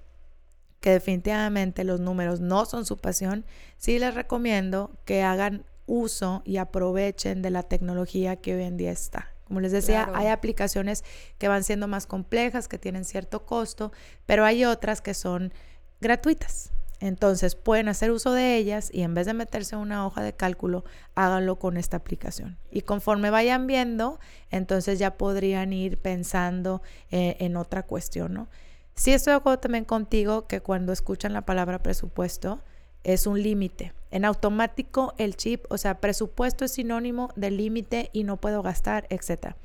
que 0.80 0.91
definitivamente 0.91 1.84
los 1.84 1.99
números 1.99 2.39
no 2.39 2.65
son 2.65 2.86
su 2.86 2.97
pasión, 2.97 3.45
sí 3.78 3.99
les 3.99 4.13
recomiendo 4.13 4.91
que 5.06 5.23
hagan 5.23 5.65
uso 5.88 6.41
y 6.45 6.58
aprovechen 6.58 7.41
de 7.41 7.49
la 7.49 7.63
tecnología 7.63 8.38
que 8.38 8.56
hoy 8.56 8.63
en 8.63 8.78
día 8.78 8.91
está. 8.91 9.34
Como 9.45 9.62
les 9.62 9.71
decía, 9.71 10.10
hay 10.13 10.28
aplicaciones 10.28 11.04
que 11.39 11.47
van 11.47 11.63
siendo 11.63 11.88
más 11.88 12.06
complejas, 12.06 12.67
que 12.67 12.78
tienen 12.78 13.04
cierto 13.04 13.47
costo, 13.47 13.91
pero 14.28 14.45
hay 14.45 14.63
otras 14.63 15.02
que 15.02 15.15
son 15.15 15.52
gratuitas. 15.99 16.71
Entonces 17.00 17.56
pueden 17.56 17.88
hacer 17.88 18.12
uso 18.12 18.34
de 18.34 18.58
ellas 18.58 18.90
y 18.94 19.04
en 19.04 19.14
vez 19.14 19.26
de 19.26 19.34
meterse 19.34 19.76
en 19.76 19.82
una 19.82 20.06
hoja 20.06 20.22
de 20.22 20.34
cálculo, 20.34 20.84
háganlo 21.16 21.58
con 21.58 21.78
esta 21.78 21.98
aplicación. 21.98 22.58
Y 22.72 22.82
conforme 22.82 23.30
vayan 23.30 23.68
viendo, 23.68 24.20
entonces 24.52 25.00
ya 25.00 25.18
podrían 25.18 25.72
ir 25.72 25.98
pensando 25.98 26.82
eh, 27.12 27.38
en 27.40 27.56
otra 27.56 27.84
cuestión, 27.84 28.34
¿no? 28.34 28.50
Sí 28.96 29.14
estoy 29.14 29.32
de 29.32 29.38
acuerdo 29.38 29.60
también 29.60 29.86
contigo 29.86 30.46
que 30.46 30.60
cuando 30.60 30.92
escuchan 30.92 31.32
la 31.32 31.46
palabra 31.46 31.82
presupuesto 31.82 32.62
es 33.06 33.28
un 33.28 33.42
límite. 33.42 33.94
En 34.12 34.26
automático 34.26 35.14
el 35.18 35.38
chip, 35.38 35.64
o 35.70 35.78
sea, 35.78 36.02
presupuesto 36.02 36.66
es 36.66 36.74
sinónimo 36.74 37.30
de 37.38 37.52
límite 37.52 38.10
y 38.12 38.26
no 38.26 38.38
puedo 38.38 38.62
gastar, 38.62 39.08
etcétera. 39.10 39.56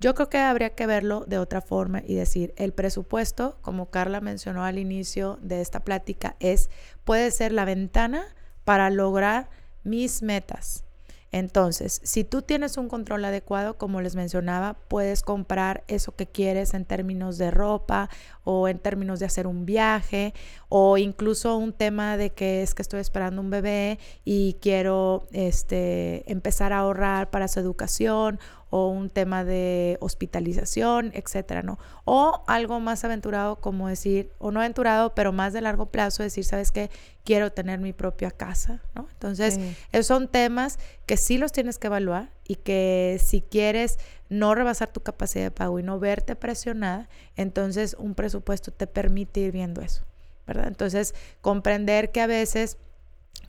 Yo 0.00 0.14
creo 0.14 0.28
que 0.28 0.38
habría 0.38 0.76
que 0.76 0.86
verlo 0.86 1.24
de 1.26 1.38
otra 1.38 1.60
forma 1.60 2.02
y 2.06 2.14
decir, 2.14 2.54
el 2.56 2.72
presupuesto, 2.72 3.58
como 3.62 3.90
Carla 3.90 4.20
mencionó 4.20 4.64
al 4.64 4.78
inicio 4.78 5.40
de 5.42 5.60
esta 5.60 5.80
plática, 5.80 6.36
es 6.38 6.70
puede 7.02 7.32
ser 7.32 7.50
la 7.50 7.64
ventana 7.64 8.24
para 8.62 8.90
lograr 8.90 9.50
mis 9.82 10.22
metas. 10.22 10.84
Entonces, 11.32 12.00
si 12.04 12.24
tú 12.24 12.42
tienes 12.42 12.78
un 12.78 12.88
control 12.88 13.24
adecuado, 13.24 13.76
como 13.76 14.00
les 14.00 14.14
mencionaba, 14.14 14.74
puedes 14.88 15.22
comprar 15.22 15.84
eso 15.88 16.14
que 16.14 16.26
quieres 16.26 16.74
en 16.74 16.84
términos 16.84 17.36
de 17.36 17.50
ropa 17.50 18.08
o 18.44 18.68
en 18.68 18.78
términos 18.78 19.18
de 19.18 19.26
hacer 19.26 19.46
un 19.46 19.66
viaje 19.66 20.32
o 20.68 20.98
incluso 20.98 21.56
un 21.56 21.72
tema 21.72 22.16
de 22.16 22.30
que 22.30 22.62
es 22.62 22.74
que 22.74 22.82
estoy 22.82 23.00
esperando 23.00 23.40
un 23.40 23.50
bebé 23.50 23.98
y 24.24 24.56
quiero 24.60 25.26
este, 25.32 26.30
empezar 26.30 26.72
a 26.72 26.78
ahorrar 26.78 27.30
para 27.30 27.48
su 27.48 27.60
educación 27.60 28.38
o 28.70 28.88
un 28.88 29.08
tema 29.08 29.44
de 29.44 29.96
hospitalización, 30.00 31.10
etcétera, 31.14 31.62
¿no? 31.62 31.78
O 32.04 32.44
algo 32.46 32.80
más 32.80 33.02
aventurado 33.04 33.56
como 33.56 33.88
decir, 33.88 34.30
o 34.38 34.50
no 34.50 34.60
aventurado, 34.60 35.14
pero 35.14 35.32
más 35.32 35.54
de 35.54 35.62
largo 35.62 35.86
plazo, 35.86 36.22
decir, 36.22 36.44
¿sabes 36.44 36.70
qué? 36.70 36.90
Quiero 37.24 37.50
tener 37.50 37.80
mi 37.80 37.94
propia 37.94 38.30
casa, 38.30 38.82
¿no? 38.94 39.08
Entonces, 39.10 39.58
esos 39.92 40.06
son 40.06 40.28
temas 40.28 40.78
que 41.06 41.16
sí 41.16 41.38
los 41.38 41.52
tienes 41.52 41.78
que 41.78 41.86
evaluar 41.86 42.30
y 42.46 42.56
que 42.56 43.18
si 43.22 43.40
quieres 43.40 43.98
no 44.28 44.54
rebasar 44.54 44.92
tu 44.92 45.00
capacidad 45.00 45.44
de 45.44 45.50
pago 45.50 45.78
y 45.78 45.82
no 45.82 45.98
verte 45.98 46.36
presionada, 46.36 47.08
entonces 47.36 47.96
un 47.98 48.14
presupuesto 48.14 48.70
te 48.70 48.86
permite 48.86 49.40
ir 49.40 49.52
viendo 49.52 49.80
eso, 49.80 50.04
¿verdad? 50.48 50.66
Entonces, 50.66 51.14
comprender 51.40 52.10
que 52.10 52.20
a 52.20 52.26
veces 52.26 52.78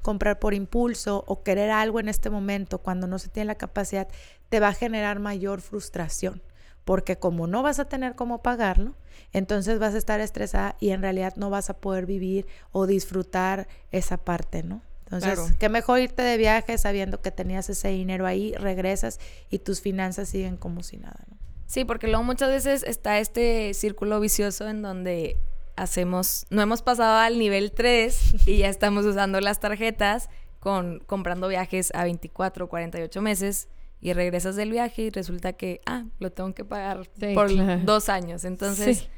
comprar 0.03 0.37
por 0.37 0.53
impulso 0.53 1.23
o 1.27 1.41
querer 1.41 1.71
algo 1.71 1.99
en 1.99 2.09
este 2.09 2.29
momento 2.29 2.77
cuando 2.77 3.07
no 3.07 3.17
se 3.17 3.29
tiene 3.29 3.47
la 3.47 3.55
capacidad 3.55 4.07
te 4.49 4.59
va 4.59 4.67
a 4.67 4.73
generar 4.73 5.19
mayor 5.19 5.61
frustración 5.61 6.43
porque 6.89 7.17
como 7.17 7.45
no 7.45 7.61
vas 7.61 7.77
a 7.77 7.85
tener 7.85 8.15
cómo 8.15 8.41
pagarlo, 8.41 8.95
entonces 9.31 9.77
vas 9.77 9.93
a 9.93 9.99
estar 9.99 10.21
estresada 10.21 10.75
y 10.79 10.89
en 10.89 11.03
realidad 11.03 11.35
no 11.35 11.51
vas 11.51 11.69
a 11.69 11.75
poder 11.75 12.07
vivir 12.07 12.47
o 12.71 12.87
disfrutar 12.87 13.67
esa 13.91 14.17
parte, 14.17 14.63
¿no? 14.63 14.81
Entonces, 15.03 15.53
qué 15.59 15.69
mejor 15.69 15.99
irte 15.99 16.23
de 16.23 16.37
viaje 16.37 16.75
sabiendo 16.79 17.21
que 17.21 17.29
tenías 17.29 17.69
ese 17.69 17.89
dinero 17.89 18.25
ahí, 18.25 18.53
regresas 18.55 19.19
y 19.51 19.59
tus 19.59 19.81
finanzas 19.81 20.29
siguen 20.29 20.57
como 20.57 20.81
si 20.81 20.97
nada, 20.97 21.19
¿no? 21.29 21.37
Sí, 21.67 21.85
porque 21.85 22.07
luego 22.07 22.23
muchas 22.23 22.49
veces 22.49 22.81
está 22.81 23.19
este 23.19 23.75
círculo 23.75 24.19
vicioso 24.19 24.67
en 24.67 24.81
donde 24.81 25.37
hacemos, 25.81 26.45
no 26.49 26.61
hemos 26.61 26.81
pasado 26.81 27.17
al 27.17 27.39
nivel 27.39 27.71
3 27.71 28.47
y 28.47 28.57
ya 28.57 28.69
estamos 28.69 29.05
usando 29.05 29.39
las 29.41 29.59
tarjetas 29.59 30.29
con 30.59 30.99
comprando 30.99 31.47
viajes 31.47 31.91
a 31.95 32.03
24 32.03 32.65
o 32.65 32.69
48 32.69 33.21
meses 33.21 33.69
y 34.01 34.13
regresas 34.13 34.55
del 34.55 34.71
viaje 34.71 35.03
y 35.03 35.09
resulta 35.09 35.53
que, 35.53 35.81
ah, 35.85 36.05
lo 36.19 36.31
tengo 36.31 36.53
que 36.53 36.65
pagar 36.65 37.09
por 37.33 37.49
dos 37.85 38.09
años. 38.09 38.45
Entonces, 38.45 39.09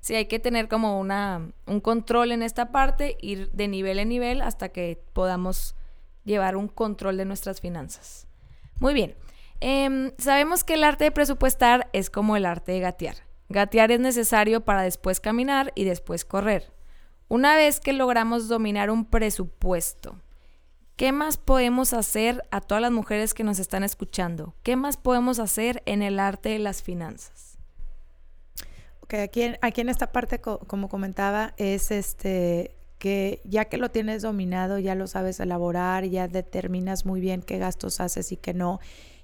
sí. 0.00 0.14
hay 0.14 0.26
que 0.26 0.38
tener 0.38 0.68
como 0.68 0.98
una, 0.98 1.52
un 1.66 1.80
control 1.80 2.32
en 2.32 2.42
esta 2.42 2.70
parte, 2.70 3.16
ir 3.20 3.50
de 3.52 3.68
nivel 3.68 3.98
en 3.98 4.08
nivel 4.08 4.42
hasta 4.42 4.70
que 4.70 5.02
podamos 5.12 5.74
llevar 6.24 6.56
un 6.56 6.68
control 6.68 7.16
de 7.16 7.24
nuestras 7.24 7.60
finanzas. 7.60 8.26
Muy 8.78 8.94
bien. 8.94 9.14
Em, 9.60 10.12
sabemos 10.16 10.64
que 10.64 10.74
el 10.74 10.84
arte 10.84 11.04
de 11.04 11.10
presupuestar 11.10 11.88
es 11.92 12.08
como 12.08 12.36
el 12.36 12.46
arte 12.46 12.72
de 12.72 12.80
gatear. 12.80 13.16
Gatear 13.50 13.92
es 13.92 14.00
necesario 14.00 14.62
para 14.62 14.82
después 14.82 15.20
caminar 15.20 15.72
y 15.74 15.84
después 15.84 16.24
correr. 16.24 16.72
Una 17.28 17.54
vez 17.54 17.78
que 17.78 17.92
logramos 17.92 18.48
dominar 18.48 18.90
un 18.90 19.04
presupuesto, 19.04 20.16
¿Qué 21.00 21.12
más 21.12 21.38
podemos 21.38 21.94
hacer 21.94 22.42
a 22.50 22.60
todas 22.60 22.82
las 22.82 22.92
mujeres 22.92 23.32
que 23.32 23.42
nos 23.42 23.58
están 23.58 23.84
escuchando? 23.84 24.54
¿Qué 24.62 24.76
más 24.76 24.98
podemos 24.98 25.38
hacer 25.38 25.82
en 25.86 26.02
el 26.02 26.20
arte 26.20 26.50
de 26.50 26.58
las 26.58 26.82
finanzas? 26.82 27.56
Ok, 29.00 29.14
aquí 29.14 29.80
en, 29.80 29.88
esta 29.88 30.12
parte, 30.12 30.42
como 30.42 30.90
comentaba, 30.90 31.54
es 31.56 31.90
este 31.90 32.76
que 32.98 33.40
ya 33.44 33.64
que 33.64 33.78
lo 33.78 33.90
tienes 33.90 34.20
dominado, 34.20 34.78
ya 34.78 34.94
lo 34.94 35.06
sabes 35.06 35.40
elaborar, 35.40 36.04
ya 36.04 36.28
determinas 36.28 37.06
muy 37.06 37.22
bien 37.22 37.40
qué 37.40 37.56
gastos 37.56 37.98
haces 38.00 38.30
y 38.30 38.36
qué 38.36 38.52
no, 38.52 38.78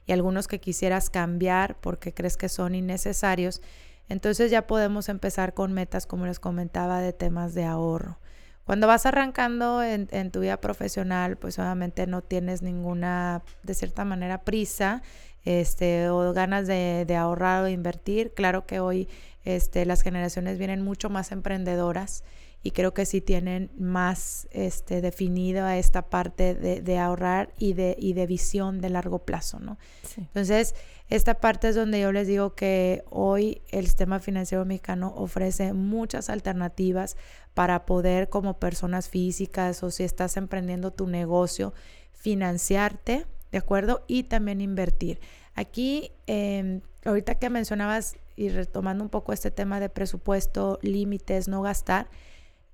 y 0.06 0.12
algunos 0.12 0.48
que 0.48 0.60
quisieras 0.60 1.10
cambiar 1.10 1.78
porque 1.82 2.14
crees 2.14 2.38
que 2.38 2.48
son 2.48 2.74
innecesarios, 2.74 3.60
entonces 4.08 4.50
ya 4.50 4.66
podemos 4.66 5.08
empezar 5.08 5.54
con 5.54 5.72
metas, 5.72 6.06
como 6.06 6.26
les 6.26 6.40
comentaba, 6.40 7.00
de 7.00 7.12
temas 7.12 7.54
de 7.54 7.64
ahorro. 7.64 8.18
Cuando 8.64 8.88
vas 8.88 9.06
arrancando 9.06 9.82
en, 9.82 10.30
tu 10.32 10.40
vida 10.40 10.60
profesional, 10.60 11.36
pues 11.36 11.56
obviamente 11.60 12.08
no 12.08 12.22
tienes 12.22 12.62
ninguna, 12.62 13.42
de 13.62 13.74
cierta 13.74 14.04
manera, 14.04 14.42
prisa 14.42 15.02
este, 15.44 16.08
o 16.08 16.32
ganas 16.32 16.66
de, 16.66 17.06
ahorrar 17.16 17.62
o 17.62 17.66
de 17.66 17.70
invertir. 17.70 18.34
Claro 18.34 18.66
que 18.66 18.80
hoy 18.80 19.08
este, 19.44 19.86
las 19.86 20.02
generaciones 20.02 20.58
vienen 20.58 20.82
mucho 20.82 21.10
más 21.10 21.30
emprendedoras 21.30 22.24
y 22.66 22.72
creo 22.72 22.92
que 22.92 23.06
sí 23.06 23.20
tienen 23.20 23.70
más 23.78 24.48
este, 24.50 25.00
definida 25.00 25.78
esta 25.78 26.10
parte 26.10 26.56
de, 26.56 26.98
ahorrar 26.98 27.54
y 27.58 27.74
de, 27.74 27.94
y 27.96 28.12
de 28.14 28.26
visión 28.26 28.80
de 28.80 28.90
largo 28.90 29.20
plazo, 29.20 29.60
¿no? 29.60 29.78
Entonces, 30.16 30.74
esta 31.08 31.34
parte 31.34 31.68
es 31.68 31.76
donde 31.76 32.00
yo 32.00 32.10
les 32.10 32.26
digo 32.26 32.56
que 32.56 33.04
hoy 33.08 33.62
el 33.70 33.84
sistema 33.84 34.18
financiero 34.18 34.64
mexicano 34.64 35.14
ofrece 35.16 35.74
muchas 35.74 36.28
alternativas 36.28 37.16
para 37.54 37.86
poder 37.86 38.30
como 38.30 38.58
personas 38.58 39.08
físicas 39.08 39.84
o 39.84 39.92
si 39.92 40.02
estás 40.02 40.36
emprendiendo 40.36 40.90
tu 40.90 41.06
negocio, 41.06 41.72
financiarte, 42.14 43.26
¿de 43.52 43.58
acuerdo? 43.58 44.02
Y 44.08 44.24
también 44.24 44.60
invertir. 44.60 45.20
Aquí, 45.54 46.10
em, 46.26 46.80
ahorita 47.04 47.36
que 47.36 47.48
mencionabas 47.48 48.16
y 48.34 48.48
retomando 48.48 49.04
un 49.04 49.10
poco 49.10 49.32
este 49.32 49.52
tema 49.52 49.78
de 49.78 49.88
presupuesto, 49.88 50.80
límites, 50.82 51.46
no 51.46 51.62
gastar, 51.62 52.08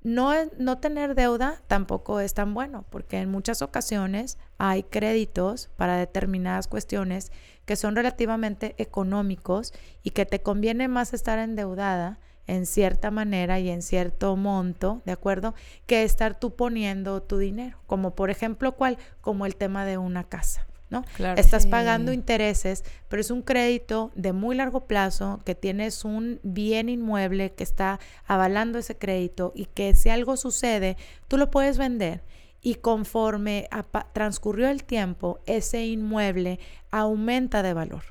no, 0.02 0.32
no 0.58 0.78
tener 0.78 1.14
deuda 1.14 1.62
tampoco 1.68 2.20
es 2.20 2.34
tan 2.34 2.54
bueno, 2.54 2.84
porque 2.90 3.18
en 3.18 3.30
muchas 3.30 3.62
ocasiones 3.62 4.38
hay 4.58 4.82
créditos 4.82 5.70
para 5.76 5.96
determinadas 5.96 6.66
cuestiones 6.66 7.30
que 7.64 7.76
son 7.76 7.94
relativamente 7.94 8.74
económicos 8.78 9.72
y 10.02 10.10
que 10.10 10.26
te 10.26 10.42
conviene 10.42 10.88
más 10.88 11.14
estar 11.14 11.38
endeudada 11.38 12.18
en 12.46 12.66
cierta 12.66 13.10
manera 13.10 13.60
y 13.60 13.70
en 13.70 13.82
cierto 13.82 14.34
monto, 14.36 15.02
¿de 15.04 15.12
acuerdo? 15.12 15.54
Que 15.86 16.02
estar 16.02 16.38
tú 16.38 16.56
poniendo 16.56 17.22
tu 17.22 17.38
dinero, 17.38 17.78
como 17.86 18.16
por 18.16 18.30
ejemplo, 18.30 18.72
¿cuál? 18.72 18.98
Como 19.20 19.46
el 19.46 19.54
tema 19.56 19.84
de 19.84 19.98
una 19.98 20.24
casa. 20.24 20.66
¿No? 20.92 21.04
Estás 21.36 21.66
pagando 21.66 22.12
intereses, 22.12 22.84
pero 23.08 23.22
es 23.22 23.30
un 23.30 23.42
crédito 23.42 24.12
de 24.14 24.32
muy 24.32 24.54
largo 24.54 24.86
plazo, 24.86 25.40
que 25.44 25.54
tienes 25.54 26.04
un 26.04 26.38
bien 26.42 26.90
inmueble 26.90 27.52
que 27.54 27.64
está 27.64 27.98
avalando 28.26 28.78
ese 28.78 28.96
crédito 28.96 29.52
y 29.56 29.64
que 29.64 29.94
si 29.94 30.10
algo 30.10 30.36
sucede, 30.36 30.98
tú 31.28 31.38
lo 31.38 31.50
puedes 31.50 31.78
vender. 31.78 32.22
Y 32.60 32.76
conforme 32.76 33.68
transcurrió 34.12 34.68
el 34.68 34.84
tiempo, 34.84 35.40
ese 35.46 35.84
inmueble 35.86 36.60
aumenta 36.90 37.62
de 37.62 37.72
valor. 37.72 38.04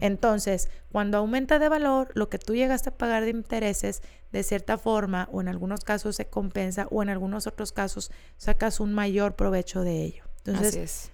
Entonces, 0.00 0.70
cuando 0.90 1.18
aumenta 1.18 1.58
de 1.58 1.68
valor, 1.68 2.10
lo 2.14 2.28
que 2.28 2.38
tú 2.38 2.54
llegaste 2.54 2.88
a 2.88 2.96
pagar 2.96 3.24
de 3.24 3.30
intereses, 3.30 4.02
de 4.32 4.42
cierta 4.42 4.78
forma, 4.78 5.28
o 5.32 5.40
en 5.40 5.48
algunos 5.48 5.84
casos 5.84 6.16
se 6.16 6.26
compensa, 6.26 6.88
o 6.90 7.02
en 7.02 7.10
algunos 7.10 7.46
otros 7.46 7.72
casos 7.72 8.10
sacas 8.36 8.80
un 8.80 8.92
mayor 8.92 9.34
provecho 9.36 9.82
de 9.82 10.02
ello. 10.02 10.24
Entonces, 10.44 11.12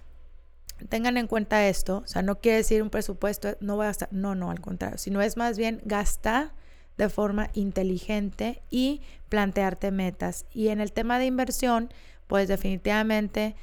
tengan 0.87 1.17
en 1.17 1.27
cuenta 1.27 1.67
esto, 1.67 1.97
o 2.03 2.07
sea, 2.07 2.21
no 2.21 2.39
quiere 2.39 2.57
decir 2.57 2.81
un 2.81 2.89
presupuesto, 2.89 3.57
no 3.59 3.75
voy 3.75 3.85
a 3.85 3.87
gastar, 3.87 4.09
no, 4.11 4.35
no, 4.35 4.51
al 4.51 4.61
contrario, 4.61 4.97
sino 4.97 5.21
es 5.21 5.37
más 5.37 5.57
bien 5.57 5.81
gastar 5.83 6.53
de 6.97 7.09
forma 7.09 7.49
inteligente 7.53 8.61
y 8.69 9.01
plantearte 9.29 9.91
metas. 9.91 10.45
Y 10.53 10.67
en 10.67 10.81
el 10.81 10.91
tema 10.91 11.17
de 11.17 11.25
inversión, 11.25 11.93
pues 12.27 12.47
definitivamente 12.47 13.55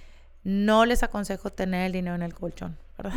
no 0.43 0.87
les 0.87 1.03
aconsejo 1.03 1.51
tener 1.51 1.87
el 1.87 1.93
dinero 1.93 2.15
en 2.17 2.23
el 2.23 2.35
colchón. 2.35 2.79
Por 2.97 3.13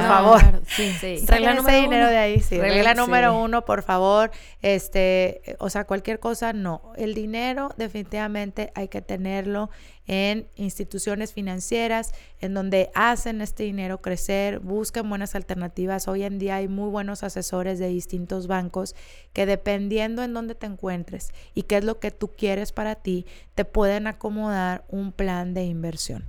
favor. 0.00 0.40
Sí, 0.66 0.92
sí. 1.00 1.24
Regla 1.26 1.54
ese 1.54 1.72
dinero 1.72 2.08
de 2.08 2.16
ahí, 2.16 2.40
sí. 2.40 2.58
Regla, 2.58 2.94
número 2.94 3.36
uno, 3.36 3.64
por 3.64 3.82
favor. 3.82 4.30
Este, 4.62 5.56
o 5.58 5.70
sea, 5.70 5.84
cualquier 5.84 6.20
cosa, 6.20 6.52
no. 6.52 6.92
El 6.96 7.14
dinero 7.14 7.70
definitivamente 7.76 8.70
hay 8.74 8.88
que 8.88 9.02
tenerlo 9.02 9.70
en 10.06 10.46
instituciones 10.56 11.32
financieras 11.32 12.12
en 12.40 12.54
donde 12.54 12.90
hacen 12.94 13.40
este 13.40 13.62
dinero 13.62 14.00
crecer, 14.02 14.60
busquen 14.60 15.08
buenas 15.08 15.34
alternativas. 15.34 16.08
Hoy 16.08 16.24
en 16.24 16.38
día 16.38 16.56
hay 16.56 16.68
muy 16.68 16.90
buenos 16.90 17.22
asesores 17.24 17.78
de 17.78 17.88
distintos 17.88 18.46
bancos 18.46 18.94
que 19.32 19.46
dependiendo 19.46 20.22
en 20.22 20.34
dónde 20.34 20.54
te 20.54 20.66
encuentres 20.66 21.32
y 21.54 21.62
qué 21.62 21.78
es 21.78 21.84
lo 21.84 21.98
que 21.98 22.10
tú 22.10 22.28
quieres 22.28 22.72
para 22.72 22.96
ti, 22.96 23.26
te 23.54 23.64
pueden 23.64 24.06
acomodar 24.06 24.84
un 24.88 25.10
plan 25.10 25.54
de 25.54 25.64
inversión. 25.64 26.24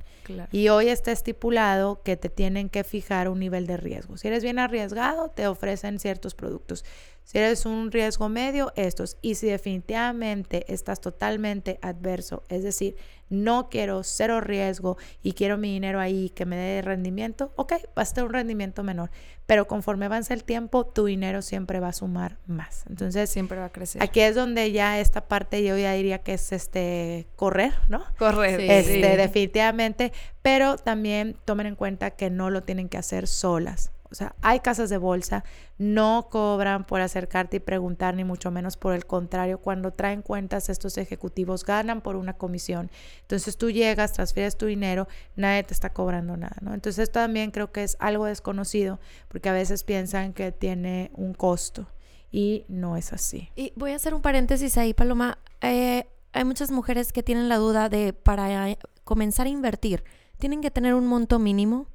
Y 0.51 0.69
hoy 0.69 0.89
está 0.89 1.11
estipulado 1.11 2.01
que 2.03 2.17
te 2.17 2.29
tienen 2.29 2.69
que 2.69 2.83
fijar 2.83 3.29
un 3.29 3.39
nivel 3.39 3.67
de 3.67 3.77
riesgo. 3.77 4.17
Si 4.17 4.27
eres 4.27 4.43
bien 4.43 4.59
arriesgado, 4.59 5.29
te 5.29 5.47
ofrecen 5.47 5.99
ciertos 5.99 6.35
productos. 6.35 6.85
Si 7.25 7.39
eres 7.39 7.65
un 7.65 7.91
riesgo 7.91 8.29
medio, 8.29 8.71
estos. 8.75 9.17
Y 9.21 9.33
si 9.33 9.47
definitivamente 9.47 10.71
estás 10.71 11.01
totalmente 11.01 11.79
adverso, 11.81 12.43
es 12.49 12.61
decir, 12.61 12.95
no 13.29 13.67
quiero 13.69 14.03
cero 14.03 14.41
riesgo 14.41 14.97
y 15.23 15.33
quiero 15.33 15.57
mi 15.57 15.73
dinero 15.73 15.99
ahí 15.99 16.29
que 16.29 16.45
me 16.45 16.55
dé 16.55 16.83
rendimiento, 16.83 17.51
ok, 17.55 17.73
va 17.97 18.03
a 18.03 18.05
tener 18.05 18.27
un 18.27 18.33
rendimiento 18.33 18.83
menor. 18.83 19.09
Pero 19.47 19.65
conforme 19.67 20.05
avance 20.05 20.35
el 20.35 20.43
tiempo, 20.43 20.85
tu 20.85 21.05
dinero 21.05 21.41
siempre 21.41 21.79
va 21.79 21.87
a 21.87 21.93
sumar 21.93 22.37
más. 22.45 22.83
Entonces, 22.89 23.27
siempre 23.27 23.57
va 23.57 23.65
a 23.65 23.71
crecer. 23.71 24.03
Aquí 24.03 24.19
es 24.19 24.35
donde 24.35 24.71
ya 24.71 24.99
esta 24.99 25.27
parte 25.27 25.63
yo 25.63 25.75
ya 25.77 25.93
diría 25.93 26.19
que 26.19 26.35
es 26.35 26.51
este 26.51 27.27
correr, 27.35 27.73
¿no? 27.89 28.05
Correr. 28.19 28.59
este, 28.61 29.17
definitivamente. 29.17 30.13
Pero 30.43 30.77
también 30.77 31.35
tomen 31.43 31.65
en 31.65 31.75
cuenta 31.75 32.11
que 32.11 32.29
no 32.29 32.51
lo 32.51 32.61
tienen 32.61 32.87
que 32.87 32.99
hacer 32.99 33.27
solas. 33.27 33.91
O 34.11 34.15
sea, 34.15 34.35
hay 34.41 34.59
casas 34.59 34.89
de 34.89 34.97
bolsa, 34.97 35.43
no 35.77 36.27
cobran 36.29 36.85
por 36.85 37.01
acercarte 37.01 37.57
y 37.57 37.59
preguntar, 37.59 38.15
ni 38.15 38.23
mucho 38.23 38.51
menos 38.51 38.77
por 38.77 38.93
el 38.93 39.05
contrario, 39.05 39.59
cuando 39.59 39.91
traen 39.91 40.21
cuentas 40.21 40.69
estos 40.69 40.97
ejecutivos 40.97 41.65
ganan 41.65 42.01
por 42.01 42.15
una 42.15 42.33
comisión. 42.33 42.91
Entonces 43.21 43.57
tú 43.57 43.71
llegas, 43.71 44.13
transfieres 44.13 44.57
tu 44.57 44.67
dinero, 44.67 45.07
nadie 45.35 45.63
te 45.63 45.73
está 45.73 45.91
cobrando 45.91 46.37
nada, 46.37 46.55
¿no? 46.61 46.73
Entonces 46.73 47.11
también 47.11 47.51
creo 47.51 47.71
que 47.71 47.83
es 47.83 47.97
algo 47.99 48.25
desconocido, 48.25 48.99
porque 49.27 49.49
a 49.49 49.53
veces 49.53 49.83
piensan 49.83 50.33
que 50.33 50.51
tiene 50.51 51.11
un 51.13 51.33
costo 51.33 51.87
y 52.31 52.65
no 52.67 52.97
es 52.97 53.13
así. 53.13 53.49
Y 53.55 53.73
voy 53.75 53.91
a 53.91 53.95
hacer 53.95 54.13
un 54.13 54.21
paréntesis 54.21 54.77
ahí, 54.77 54.93
Paloma. 54.93 55.39
Eh, 55.61 56.07
hay 56.33 56.43
muchas 56.43 56.69
mujeres 56.69 57.11
que 57.11 57.23
tienen 57.23 57.49
la 57.49 57.57
duda 57.57 57.89
de 57.89 58.13
para 58.13 58.77
comenzar 59.03 59.47
a 59.47 59.49
invertir, 59.49 60.03
¿tienen 60.37 60.61
que 60.61 60.69
tener 60.69 60.93
un 60.93 61.07
monto 61.07 61.39
mínimo? 61.39 61.87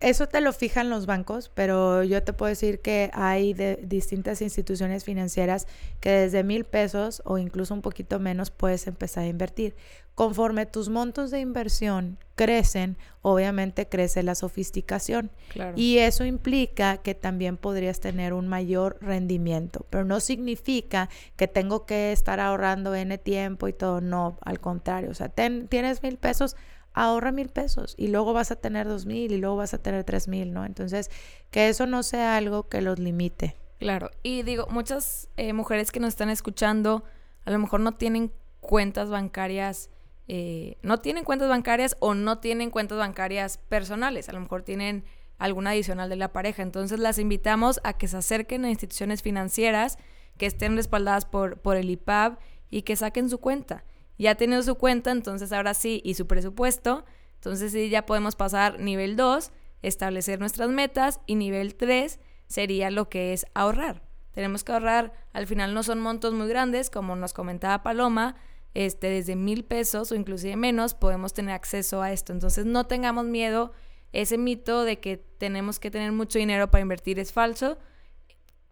Eso 0.00 0.28
te 0.28 0.40
lo 0.40 0.52
fijan 0.52 0.90
los 0.90 1.06
bancos, 1.06 1.50
pero 1.52 2.04
yo 2.04 2.22
te 2.22 2.32
puedo 2.32 2.48
decir 2.50 2.80
que 2.80 3.10
hay 3.14 3.52
de 3.52 3.80
distintas 3.82 4.42
instituciones 4.42 5.04
financieras 5.04 5.66
que 6.00 6.10
desde 6.10 6.44
mil 6.44 6.64
pesos 6.64 7.20
o 7.24 7.38
incluso 7.38 7.74
un 7.74 7.82
poquito 7.82 8.20
menos 8.20 8.50
puedes 8.50 8.86
empezar 8.86 9.24
a 9.24 9.28
invertir. 9.28 9.74
Conforme 10.14 10.66
tus 10.66 10.88
montos 10.88 11.30
de 11.30 11.40
inversión 11.40 12.18
crecen, 12.34 12.96
obviamente 13.22 13.88
crece 13.88 14.22
la 14.22 14.34
sofisticación. 14.34 15.30
Y 15.76 15.98
eso 15.98 16.24
implica 16.24 16.96
que 16.98 17.14
también 17.14 17.56
podrías 17.56 18.00
tener 18.00 18.32
un 18.32 18.48
mayor 18.48 18.98
rendimiento, 19.00 19.86
pero 19.90 20.04
no 20.04 20.18
significa 20.18 21.08
que 21.36 21.46
tengo 21.46 21.86
que 21.86 22.10
estar 22.10 22.40
ahorrando 22.40 22.94
N 22.96 23.16
tiempo 23.18 23.68
y 23.68 23.72
todo. 23.72 24.00
No, 24.00 24.38
al 24.42 24.58
contrario. 24.60 25.10
O 25.10 25.14
sea, 25.14 25.28
tienes 25.28 26.02
mil 26.02 26.16
pesos, 26.16 26.56
ahorra 26.98 27.30
mil 27.30 27.48
pesos 27.48 27.94
y 27.96 28.08
luego 28.08 28.32
vas 28.32 28.50
a 28.50 28.56
tener 28.56 28.88
dos 28.88 29.06
mil 29.06 29.30
y 29.32 29.38
luego 29.38 29.56
vas 29.56 29.72
a 29.72 29.78
tener 29.78 30.04
tres 30.04 30.26
mil, 30.26 30.52
¿no? 30.52 30.64
Entonces, 30.64 31.10
que 31.50 31.68
eso 31.68 31.86
no 31.86 32.02
sea 32.02 32.36
algo 32.36 32.68
que 32.68 32.82
los 32.82 32.98
limite. 32.98 33.54
Claro, 33.78 34.10
y 34.24 34.42
digo, 34.42 34.66
muchas 34.70 35.28
eh, 35.36 35.52
mujeres 35.52 35.92
que 35.92 36.00
nos 36.00 36.08
están 36.08 36.30
escuchando 36.30 37.04
a 37.44 37.50
lo 37.52 37.58
mejor 37.60 37.80
no 37.80 37.92
tienen 37.92 38.32
cuentas 38.60 39.08
bancarias, 39.10 39.90
eh, 40.26 40.76
no 40.82 40.98
tienen 40.98 41.24
cuentas 41.24 41.48
bancarias 41.48 41.96
o 42.00 42.14
no 42.14 42.38
tienen 42.38 42.70
cuentas 42.70 42.98
bancarias 42.98 43.58
personales, 43.68 44.28
a 44.28 44.32
lo 44.32 44.40
mejor 44.40 44.62
tienen 44.62 45.04
alguna 45.38 45.70
adicional 45.70 46.08
de 46.08 46.16
la 46.16 46.32
pareja. 46.32 46.62
Entonces 46.62 46.98
las 46.98 47.18
invitamos 47.18 47.80
a 47.84 47.92
que 47.92 48.08
se 48.08 48.16
acerquen 48.16 48.64
a 48.64 48.70
instituciones 48.70 49.22
financieras 49.22 49.98
que 50.36 50.46
estén 50.46 50.76
respaldadas 50.76 51.24
por, 51.24 51.58
por 51.60 51.76
el 51.76 51.90
IPAB 51.90 52.38
y 52.70 52.82
que 52.82 52.96
saquen 52.96 53.30
su 53.30 53.38
cuenta 53.38 53.84
ya 54.18 54.34
tenido 54.34 54.62
su 54.62 54.74
cuenta, 54.74 55.10
entonces 55.10 55.52
ahora 55.52 55.74
sí, 55.74 56.00
y 56.04 56.14
su 56.14 56.26
presupuesto, 56.26 57.04
entonces 57.34 57.72
sí 57.72 57.88
ya 57.88 58.04
podemos 58.04 58.34
pasar 58.34 58.80
nivel 58.80 59.16
2, 59.16 59.52
establecer 59.82 60.40
nuestras 60.40 60.68
metas, 60.68 61.20
y 61.26 61.36
nivel 61.36 61.76
3 61.76 62.18
sería 62.48 62.90
lo 62.90 63.08
que 63.08 63.32
es 63.32 63.46
ahorrar. 63.54 64.02
Tenemos 64.32 64.64
que 64.64 64.72
ahorrar, 64.72 65.12
al 65.32 65.46
final 65.46 65.72
no 65.72 65.82
son 65.82 66.00
montos 66.00 66.34
muy 66.34 66.48
grandes, 66.48 66.90
como 66.90 67.16
nos 67.16 67.32
comentaba 67.32 67.82
Paloma, 67.82 68.36
este, 68.74 69.08
desde 69.08 69.36
mil 69.36 69.64
pesos 69.64 70.12
o 70.12 70.14
inclusive 70.14 70.56
menos 70.56 70.94
podemos 70.94 71.32
tener 71.32 71.54
acceso 71.54 72.02
a 72.02 72.12
esto. 72.12 72.32
Entonces 72.32 72.66
no 72.66 72.86
tengamos 72.86 73.24
miedo, 73.24 73.72
ese 74.12 74.38
mito 74.38 74.84
de 74.84 75.00
que 75.00 75.16
tenemos 75.16 75.78
que 75.78 75.90
tener 75.90 76.12
mucho 76.12 76.38
dinero 76.38 76.70
para 76.70 76.82
invertir 76.82 77.18
es 77.18 77.32
falso. 77.32 77.78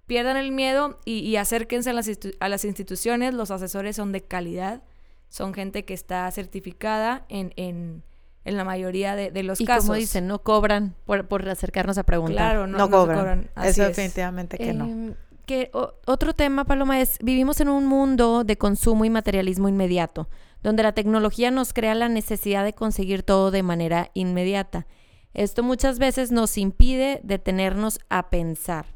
Pierdan 0.07 0.37
el 0.37 0.53
miedo 0.53 1.01
y, 1.05 1.35
acérquense 1.37 1.91
a 1.91 1.93
las, 1.93 2.09
a 2.39 2.49
las 2.49 2.65
instituciones, 2.65 3.35
los 3.35 3.51
asesores 3.51 3.97
son 3.97 4.13
de 4.13 4.23
calidad 4.23 4.83
son 5.29 5.55
gente 5.55 5.85
que 5.85 5.95
está 5.95 6.31
certificada 6.31 7.25
en, 7.29 7.53
en, 7.57 8.03
en 8.45 8.57
la 8.57 8.65
mayoría 8.65 9.17
de, 9.17 9.43
los 9.43 9.59
casos. 9.59 9.85
Y 9.85 9.87
como 9.89 9.95
dicen, 9.95 10.27
no 10.27 10.43
cobran 10.43 10.95
por, 11.05 11.27
por 11.27 11.49
acercarnos 11.49 11.99
a 11.99 12.05
preguntar. 12.05 12.37
Claro, 12.37 12.67
no, 12.67 12.91
cobran. 12.91 13.51
Eso 13.63 13.85
definitivamente 13.85 14.59
que 14.59 14.73
no. 14.73 14.85
Em, 14.85 15.15
que 15.47 15.71
otro 15.73 16.33
tema, 16.33 16.65
Paloma, 16.65 17.01
es 17.01 17.19
vivimos 17.23 17.61
en 17.61 17.69
un 17.69 17.87
mundo 17.87 18.43
de 18.43 18.59
consumo 18.59 19.05
y 19.05 19.11
materialismo 19.11 19.69
inmediato, 19.69 20.29
donde 20.63 20.83
la 20.83 20.93
tecnología 20.93 21.53
nos 21.53 21.73
crea 21.73 21.95
la 21.95 22.09
necesidad 22.09 22.65
de 22.65 22.73
conseguir 22.73 23.23
todo 23.23 23.53
de 23.53 23.63
manera 23.63 24.11
inmediata. 24.15 24.87
Esto 25.35 25.63
muchas 25.63 25.99
veces 25.99 26.33
nos 26.33 26.59
impide 26.59 27.21
detenernos 27.23 28.01
a 28.09 28.31
pensar 28.31 28.96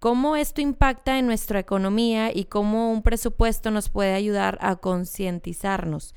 cómo 0.00 0.34
esto 0.34 0.62
impacta 0.62 1.18
en 1.18 1.26
nuestra 1.26 1.60
economía 1.60 2.34
y 2.34 2.46
cómo 2.46 2.90
un 2.90 3.02
presupuesto 3.02 3.70
nos 3.70 3.90
puede 3.90 4.14
ayudar 4.14 4.58
a 4.62 4.76
concientizarnos. 4.76 6.14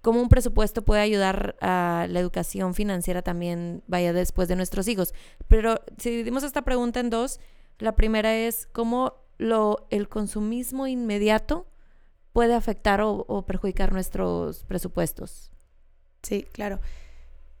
Cómo 0.00 0.20
un 0.20 0.28
presupuesto 0.28 0.82
puede 0.82 1.02
ayudar 1.02 1.56
a 1.60 2.06
la 2.08 2.20
educación 2.20 2.74
financiera 2.74 3.22
también 3.22 3.84
vaya 3.86 4.12
después 4.12 4.48
de 4.48 4.56
nuestros 4.56 4.88
hijos. 4.88 5.12
Pero 5.46 5.80
si 5.98 6.10
dividimos 6.10 6.42
esta 6.42 6.62
pregunta 6.62 7.00
en 7.00 7.10
dos, 7.10 7.38
la 7.78 7.94
primera 7.94 8.34
es 8.34 8.66
cómo 8.72 9.14
lo, 9.36 9.86
el 9.90 10.08
consumismo 10.08 10.86
inmediato 10.86 11.66
puede 12.32 12.54
afectar 12.54 13.02
o, 13.02 13.44
perjudicar 13.46 13.92
nuestros 13.92 14.64
presupuestos. 14.64 15.50
Sí, 16.22 16.46
claro. 16.50 16.80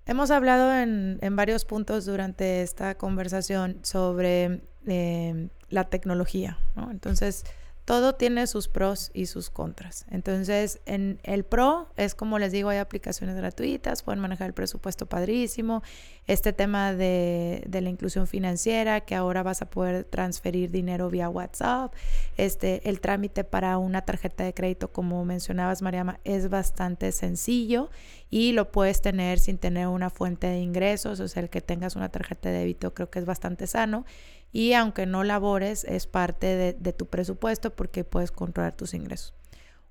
Hemos 0.06 0.30
hablado 0.30 0.72
en, 0.74 1.18
en, 1.20 1.36
varios 1.36 1.64
puntos 1.64 2.06
durante 2.06 2.62
esta 2.62 2.96
conversación 2.96 3.80
sobre 3.82 4.62
eh, 4.86 5.48
la 5.68 5.84
tecnología, 5.84 6.58
¿no? 6.76 6.90
Entonces, 6.90 7.44
todo 7.84 8.14
tiene 8.14 8.46
sus 8.46 8.68
pros 8.68 9.10
y 9.12 9.26
sus 9.26 9.50
contras. 9.50 10.06
Entonces, 10.08 10.80
en 10.86 11.18
el 11.24 11.42
pro 11.44 11.88
es 11.96 12.14
como 12.14 12.38
les 12.38 12.52
digo, 12.52 12.68
hay 12.68 12.78
aplicaciones 12.78 13.34
gratuitas, 13.36 14.04
pueden 14.04 14.20
manejar 14.20 14.46
el 14.46 14.54
presupuesto 14.54 15.06
padrísimo. 15.06 15.82
Este 16.28 16.52
tema 16.52 16.92
de, 16.92 17.64
de, 17.66 17.80
la 17.80 17.88
inclusión 17.88 18.28
financiera, 18.28 19.00
que 19.00 19.16
ahora 19.16 19.42
vas 19.42 19.62
a 19.62 19.68
poder 19.68 20.04
transferir 20.04 20.70
dinero 20.70 21.10
vía 21.10 21.28
WhatsApp. 21.28 21.92
Este, 22.36 22.88
el 22.88 23.00
trámite 23.00 23.42
para 23.42 23.76
una 23.78 24.02
tarjeta 24.02 24.44
de 24.44 24.54
crédito, 24.54 24.92
como 24.92 25.24
mencionabas, 25.24 25.82
Mariama, 25.82 26.20
es 26.22 26.48
bastante 26.48 27.10
sencillo 27.10 27.90
y 28.30 28.52
lo 28.52 28.70
puedes 28.70 29.02
tener 29.02 29.40
sin 29.40 29.58
tener 29.58 29.88
una 29.88 30.08
fuente 30.08 30.46
de 30.46 30.60
ingresos. 30.60 31.18
O 31.18 31.26
sea, 31.26 31.42
el 31.42 31.50
que 31.50 31.60
tengas 31.60 31.96
una 31.96 32.10
tarjeta 32.10 32.50
de 32.50 32.58
débito 32.60 32.94
creo 32.94 33.10
que 33.10 33.18
es 33.18 33.24
bastante 33.24 33.66
sano 33.66 34.04
y 34.52 34.74
aunque 34.74 35.06
no 35.06 35.24
labores 35.24 35.84
es 35.84 36.06
parte 36.06 36.74
de, 36.78 36.92
tu 36.92 37.06
presupuesto 37.06 37.74
porque 37.74 38.04
puedes 38.04 38.30
controlar 38.30 38.76
tus 38.76 38.94
ingresos. 38.94 39.34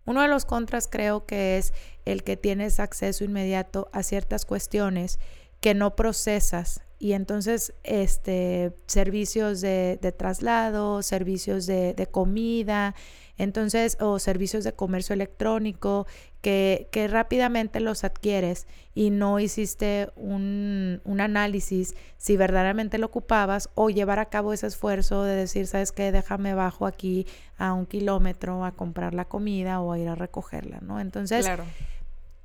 Uno 0.05 0.22
de 0.22 0.28
los 0.28 0.45
contras 0.45 0.88
creo 0.88 1.26
que 1.26 1.57
es 1.57 1.74
el 2.05 2.24
que 2.24 2.38
tienes 2.38 2.80
acceso 2.80 3.24
inmediato 3.24 3.89
a 3.91 4.03
ciertas 4.03 4.45
cuestiones 4.45 5.20
que 5.59 5.74
no 5.74 5.95
procesas 5.95 6.82
y 6.97 7.14
entonces 7.14 7.74
este 7.84 8.76
servicios 8.86 9.62
de, 9.62 9.97
traslado, 10.16 11.01
servicios 11.01 11.66
de, 11.66 11.93
de 11.93 12.07
comida, 12.07 12.95
entonces, 13.41 13.97
o 13.99 14.19
servicios 14.19 14.63
de 14.63 14.73
comercio 14.73 15.13
electrónico 15.13 16.05
que, 16.41 16.87
que 16.91 17.07
rápidamente 17.07 17.79
los 17.79 18.03
adquieres 18.03 18.67
y 18.93 19.09
no 19.09 19.39
hiciste 19.39 20.11
un, 20.15 21.01
un, 21.05 21.21
análisis 21.21 21.95
si 22.17 22.37
verdaderamente 22.37 22.99
lo 22.99 23.07
ocupabas 23.07 23.69
o 23.73 23.89
llevar 23.89 24.19
a 24.19 24.25
cabo 24.25 24.53
ese 24.53 24.67
esfuerzo 24.67 25.23
de 25.23 25.35
decir, 25.35 25.65
sabes 25.65 25.91
qué, 25.91 26.11
déjame 26.11 26.53
bajo 26.53 26.85
aquí 26.85 27.25
a 27.57 27.73
un 27.73 27.87
kilómetro 27.87 28.63
a 28.63 28.73
comprar 28.73 29.15
la 29.15 29.25
comida 29.25 29.81
o 29.81 29.91
a 29.91 29.97
ir 29.97 30.07
a 30.07 30.13
recogerla, 30.13 30.79
¿no? 30.81 30.99
Entonces, 30.99 31.49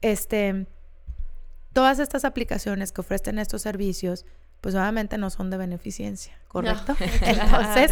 este, 0.01 0.66
todas 1.74 1.99
estas 1.99 2.24
aplicaciones 2.24 2.90
que 2.90 3.03
ofrecen 3.03 3.38
estos 3.38 3.61
servicios, 3.61 4.24
pues 4.62 4.74
obviamente 4.74 5.18
no 5.18 5.28
son 5.28 5.51
de 5.51 5.59
beneficencia, 5.59 6.38
¿correcto? 6.49 6.97
Entonces, 7.20 7.90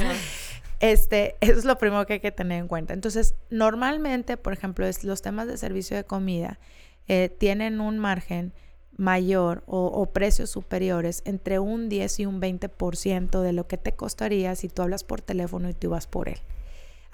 este, 0.84 1.36
eso 1.40 1.58
es 1.58 1.64
lo 1.64 1.78
primero 1.78 2.04
que 2.04 2.14
hay 2.14 2.20
que 2.20 2.30
tener 2.30 2.58
en 2.58 2.68
cuenta. 2.68 2.92
Entonces, 2.92 3.34
normalmente, 3.48 4.36
por 4.36 4.52
ejemplo, 4.52 4.86
los 5.02 5.22
temas 5.22 5.46
de 5.46 5.56
servicio 5.56 5.96
de 5.96 6.04
comida 6.04 6.58
eh, 7.08 7.30
tienen 7.30 7.80
un 7.80 7.98
margen 7.98 8.52
mayor 8.96 9.64
o, 9.66 9.86
o, 9.86 10.06
precios 10.12 10.50
superiores 10.50 11.22
entre 11.24 11.58
un 11.58 11.88
10 11.88 12.20
y 12.20 12.26
un 12.26 12.40
20% 12.40 13.40
de 13.40 13.52
lo 13.52 13.66
que 13.66 13.78
te 13.78 13.92
costaría 13.92 14.54
si 14.54 14.68
tú 14.68 14.82
hablas 14.82 15.04
por 15.04 15.20
teléfono 15.20 15.70
y 15.70 15.74
tú 15.74 15.88
vas 15.90 16.06
por 16.06 16.28
él. 16.28 16.38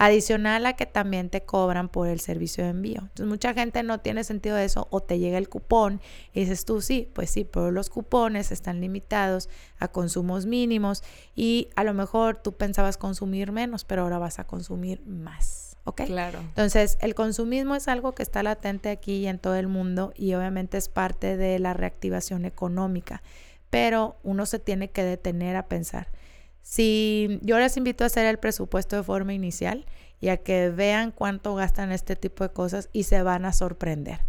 Adicional 0.02 0.64
a 0.64 0.76
que 0.76 0.86
también 0.86 1.28
te 1.28 1.42
cobran 1.42 1.90
por 1.90 2.08
el 2.08 2.20
servicio 2.20 2.64
de 2.64 2.70
envío. 2.70 3.00
Entonces 3.02 3.26
mucha 3.26 3.52
gente 3.52 3.82
no 3.82 4.00
tiene 4.00 4.24
sentido 4.24 4.56
de 4.56 4.64
eso 4.64 4.88
o 4.90 5.02
te 5.02 5.18
llega 5.18 5.36
el 5.36 5.50
cupón 5.50 6.00
y 6.32 6.40
dices 6.40 6.64
tú 6.64 6.80
sí, 6.80 7.10
pues 7.12 7.28
sí, 7.28 7.44
pero 7.44 7.70
los 7.70 7.90
cupones 7.90 8.50
están 8.50 8.80
limitados 8.80 9.50
a 9.78 9.88
consumos 9.88 10.46
mínimos 10.46 11.02
y 11.36 11.68
a 11.76 11.84
lo 11.84 11.92
mejor 11.92 12.38
tú 12.38 12.52
pensabas 12.52 12.96
consumir 12.96 13.52
menos, 13.52 13.84
pero 13.84 14.00
ahora 14.00 14.16
vas 14.16 14.38
a 14.38 14.44
consumir 14.44 15.02
más. 15.04 15.76
¿Ok? 15.84 16.04
Claro. 16.06 16.38
Entonces, 16.38 16.96
el 17.02 17.14
consumismo 17.14 17.74
es 17.74 17.86
algo 17.86 18.14
que 18.14 18.22
está 18.22 18.42
latente 18.42 18.88
aquí 18.88 19.16
y 19.16 19.26
en 19.26 19.38
todo 19.38 19.56
el 19.56 19.68
mundo 19.68 20.14
y 20.16 20.32
obviamente 20.32 20.78
es 20.78 20.88
parte 20.88 21.36
de 21.36 21.58
la 21.58 21.74
reactivación 21.74 22.46
económica, 22.46 23.22
pero 23.68 24.16
uno 24.22 24.46
se 24.46 24.60
tiene 24.60 24.88
que 24.88 25.04
detener 25.04 25.56
a 25.56 25.68
pensar 25.68 26.08
si 26.62 27.38
yo 27.42 27.58
les 27.58 27.76
invito 27.76 28.04
a 28.04 28.08
hacer 28.08 28.26
el 28.26 28.38
presupuesto 28.38 28.96
de 28.96 29.02
forma 29.02 29.32
inicial 29.32 29.86
y 30.20 30.28
a 30.28 30.36
que 30.38 30.70
vean 30.70 31.12
cuánto 31.12 31.54
gastan 31.54 31.92
este 31.92 32.16
tipo 32.16 32.44
de 32.44 32.52
cosas 32.52 32.90
y 32.92 33.04
se 33.04 33.22
van 33.22 33.44
a 33.44 33.52
sorprender. 33.52 34.20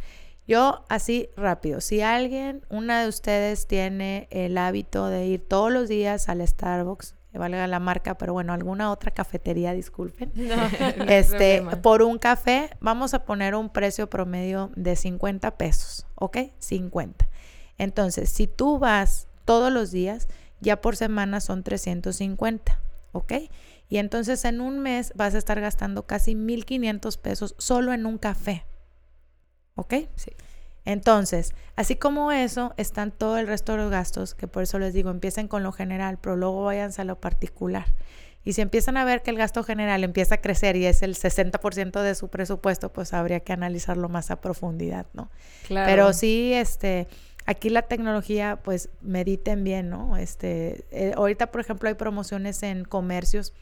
Yo 0.47 0.85
así 0.89 1.29
rápido, 1.37 1.81
si 1.81 2.01
alguien, 2.01 2.65
una 2.69 3.03
de 3.03 3.09
ustedes 3.09 3.67
tiene 3.67 4.27
el 4.31 4.57
hábito 4.57 5.07
de 5.07 5.25
ir 5.25 5.47
todos 5.47 5.71
los 5.71 5.87
días 5.87 6.29
al 6.29 6.45
Starbucks, 6.45 7.15
que 7.31 7.37
valga 7.37 7.65
la 7.67 7.79
marca, 7.79 8.17
pero 8.17 8.33
bueno, 8.33 8.51
alguna 8.51 8.91
otra 8.91 9.11
cafetería, 9.11 9.73
disculpen, 9.73 10.31
este, 11.07 11.63
por 11.81 12.01
un 12.01 12.17
café, 12.17 12.69
vamos 12.79 13.13
a 13.13 13.23
poner 13.23 13.55
un 13.55 13.69
precio 13.69 14.09
promedio 14.09 14.71
de 14.75 14.95
50 14.95 15.57
pesos, 15.57 16.07
¿ok? 16.15 16.37
50. 16.59 17.29
Entonces, 17.77 18.29
si 18.29 18.47
tú 18.47 18.79
vas 18.79 19.27
todos 19.45 19.71
los 19.71 19.91
días, 19.91 20.27
ya 20.61 20.79
por 20.79 20.95
semana 20.95 21.41
son 21.41 21.63
350, 21.63 22.79
¿ok? 23.11 23.33
Y 23.89 23.97
entonces 23.97 24.45
en 24.45 24.61
un 24.61 24.79
mes 24.79 25.11
vas 25.15 25.35
a 25.35 25.37
estar 25.37 25.59
gastando 25.59 26.07
casi 26.07 26.33
1.500 26.33 27.17
pesos 27.19 27.55
solo 27.57 27.91
en 27.91 28.05
un 28.05 28.17
café, 28.17 28.65
¿ok? 29.75 29.95
Sí. 30.15 30.31
Entonces, 30.85 31.53
así 31.75 31.95
como 31.95 32.31
eso, 32.31 32.73
están 32.77 33.11
todo 33.11 33.37
el 33.37 33.47
resto 33.47 33.73
de 33.73 33.79
los 33.79 33.91
gastos, 33.91 34.33
que 34.33 34.47
por 34.47 34.63
eso 34.63 34.79
les 34.79 34.93
digo, 34.93 35.11
empiecen 35.11 35.47
con 35.47 35.61
lo 35.63 35.71
general, 35.71 36.17
pero 36.19 36.35
luego 36.35 36.63
váyanse 36.63 37.01
a 37.01 37.05
lo 37.05 37.19
particular. 37.19 37.85
Y 38.43 38.53
si 38.53 38.61
empiezan 38.61 38.97
a 38.97 39.05
ver 39.05 39.21
que 39.21 39.29
el 39.29 39.37
gasto 39.37 39.63
general 39.63 40.03
empieza 40.03 40.35
a 40.35 40.37
crecer 40.39 40.75
y 40.75 40.85
es 40.85 41.03
el 41.03 41.15
60% 41.15 42.01
de 42.01 42.15
su 42.15 42.29
presupuesto, 42.29 42.91
pues 42.91 43.13
habría 43.13 43.41
que 43.41 43.53
analizarlo 43.53 44.09
más 44.09 44.31
a 44.31 44.41
profundidad, 44.41 45.05
¿no? 45.13 45.29
Claro. 45.67 45.87
Pero 45.87 46.13
sí, 46.13 46.51
este, 46.53 47.07
aquí 47.45 47.69
la 47.69 47.83
tecnología, 47.83 48.59
pues 48.63 48.89
mediten 49.01 49.63
bien, 49.63 49.89
¿no? 49.89 50.17
Este, 50.17 50.85
eh, 50.91 51.13
ahorita, 51.15 51.51
por 51.51 51.61
ejemplo, 51.61 51.89
hay 51.89 51.95
promociones 51.95 52.63
en 52.63 52.85
comercios 52.85 53.53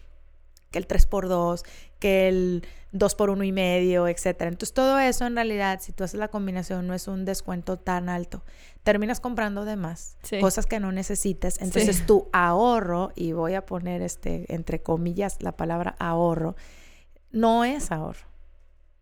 que 0.72 0.78
el 0.78 0.88
3x2, 0.88 1.64
que 2.00 2.28
el 2.28 2.68
2x1 2.94 3.46
y 3.46 3.52
medio, 3.52 4.08
etcétera. 4.08 4.50
Entonces, 4.50 4.74
todo 4.74 5.00
eso 5.00 5.26
en 5.26 5.36
realidad, 5.36 5.80
si 5.82 5.92
tú 5.92 6.04
haces 6.04 6.20
la 6.20 6.28
combinación, 6.28 6.88
no 6.88 6.94
es 6.94 7.08
un 7.08 7.26
descuento 7.26 7.78
tan 7.78 8.10
alto. 8.10 8.44
Terminas 8.84 9.20
comprando 9.20 9.66
de 9.66 9.76
más, 9.76 10.18
cosas 10.40 10.66
que 10.66 10.80
no 10.80 10.92
necesitas. 10.92 11.60
Entonces, 11.62 12.06
tu 12.06 12.30
ahorro, 12.34 13.12
y 13.16 13.34
voy 13.34 13.56
a 13.56 13.66
poner 13.66 14.02
este 14.02 14.46
entre 14.54 14.82
comillas 14.82 15.42
la 15.42 15.54
palabra 15.54 15.96
ahorro, 16.00 16.56
no 17.32 17.66
es 17.66 17.92
ahorro. 17.92 18.29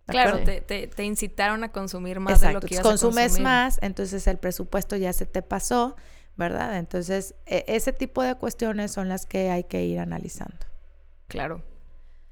Claro, 0.07 0.39
te, 0.43 0.61
te, 0.61 1.03
incitaron 1.03 1.65
a 1.65 1.71
consumir 1.71 2.21
más 2.21 2.39
de 2.39 2.53
lo 2.53 2.61
que 2.61 2.75
ibas 2.75 2.83
consumes 2.83 3.39
más, 3.39 3.77
entonces 3.81 4.25
el 4.27 4.37
presupuesto 4.37 4.95
ya 4.95 5.11
se 5.11 5.25
te 5.25 5.41
pasó, 5.41 5.97
¿verdad? 6.37 6.77
Entonces, 6.77 7.35
e, 7.45 7.65
ese 7.67 7.91
tipo 7.91 8.23
de 8.23 8.35
cuestiones 8.35 8.91
son 8.91 9.09
las 9.09 9.25
que 9.25 9.49
hay 9.49 9.65
que 9.65 9.83
ir 9.83 9.99
analizando. 9.99 10.65
Claro. 11.27 11.61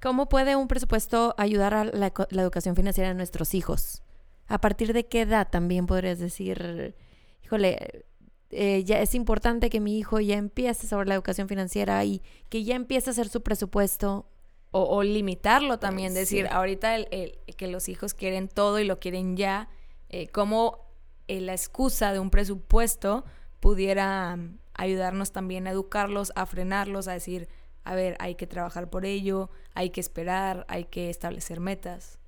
¿Cómo 0.01 0.29
puede 0.29 0.55
un 0.55 0.67
presupuesto 0.69 1.35
ayudar 1.37 1.73
a 1.73 1.83
la, 1.83 2.13
educación 2.29 2.75
financiera 2.75 3.09
de 3.09 3.15
nuestros 3.15 3.53
hijos? 3.53 4.03
¿A 4.47 4.61
partir 4.61 4.93
de 4.93 5.07
qué 5.07 5.21
edad 5.21 5.49
también 5.49 5.85
podrías 5.85 6.19
decir, 6.19 6.95
híjole, 7.43 8.05
eh, 8.51 8.83
ya 8.85 8.99
es 8.99 9.15
importante 9.15 9.69
que 9.69 9.81
mi 9.81 9.97
hijo 9.97 10.19
ya 10.21 10.37
empiece 10.37 10.87
sobre 10.87 11.09
la 11.09 11.15
educación 11.15 11.49
financiera 11.49 12.03
y 12.05 12.21
que 12.49 12.63
ya 12.63 12.75
empiece 12.75 13.09
a 13.09 13.11
hacer 13.11 13.27
su 13.27 13.41
presupuesto? 13.41 14.29
O, 14.77 15.03
limitarlo 15.03 15.79
también, 15.79 16.13
decir, 16.13 16.47
ahorita 16.51 16.97
que 17.05 17.67
los 17.67 17.87
hijos 17.87 18.13
quieren 18.13 18.49
todo 18.49 18.77
y 18.79 18.83
lo 18.83 18.99
quieren 18.99 19.37
ya, 19.37 19.69
eh, 20.09 20.27
¿cómo 20.27 20.85
eh, 21.27 21.39
la 21.39 21.53
excusa 21.53 22.11
de 22.11 22.19
un 22.19 22.29
presupuesto 22.29 23.23
pudiera 23.61 24.35
mm, 24.35 24.59
ayudarnos 24.73 25.31
también 25.31 25.65
a 25.67 25.71
educarlos, 25.71 26.31
a 26.35 26.45
frenarlos, 26.45 27.07
a 27.07 27.13
decir, 27.13 27.47
a 27.83 27.95
ver, 27.95 28.15
hay 28.19 28.35
que 28.35 28.47
trabajar 28.47 28.89
por 28.89 29.05
ello, 29.05 29.49
hay 29.73 29.91
que 29.91 30.01
esperar, 30.01 30.65
hay 30.67 30.85
que 30.85 31.09
establecer 31.09 31.59
metas. 31.59 32.19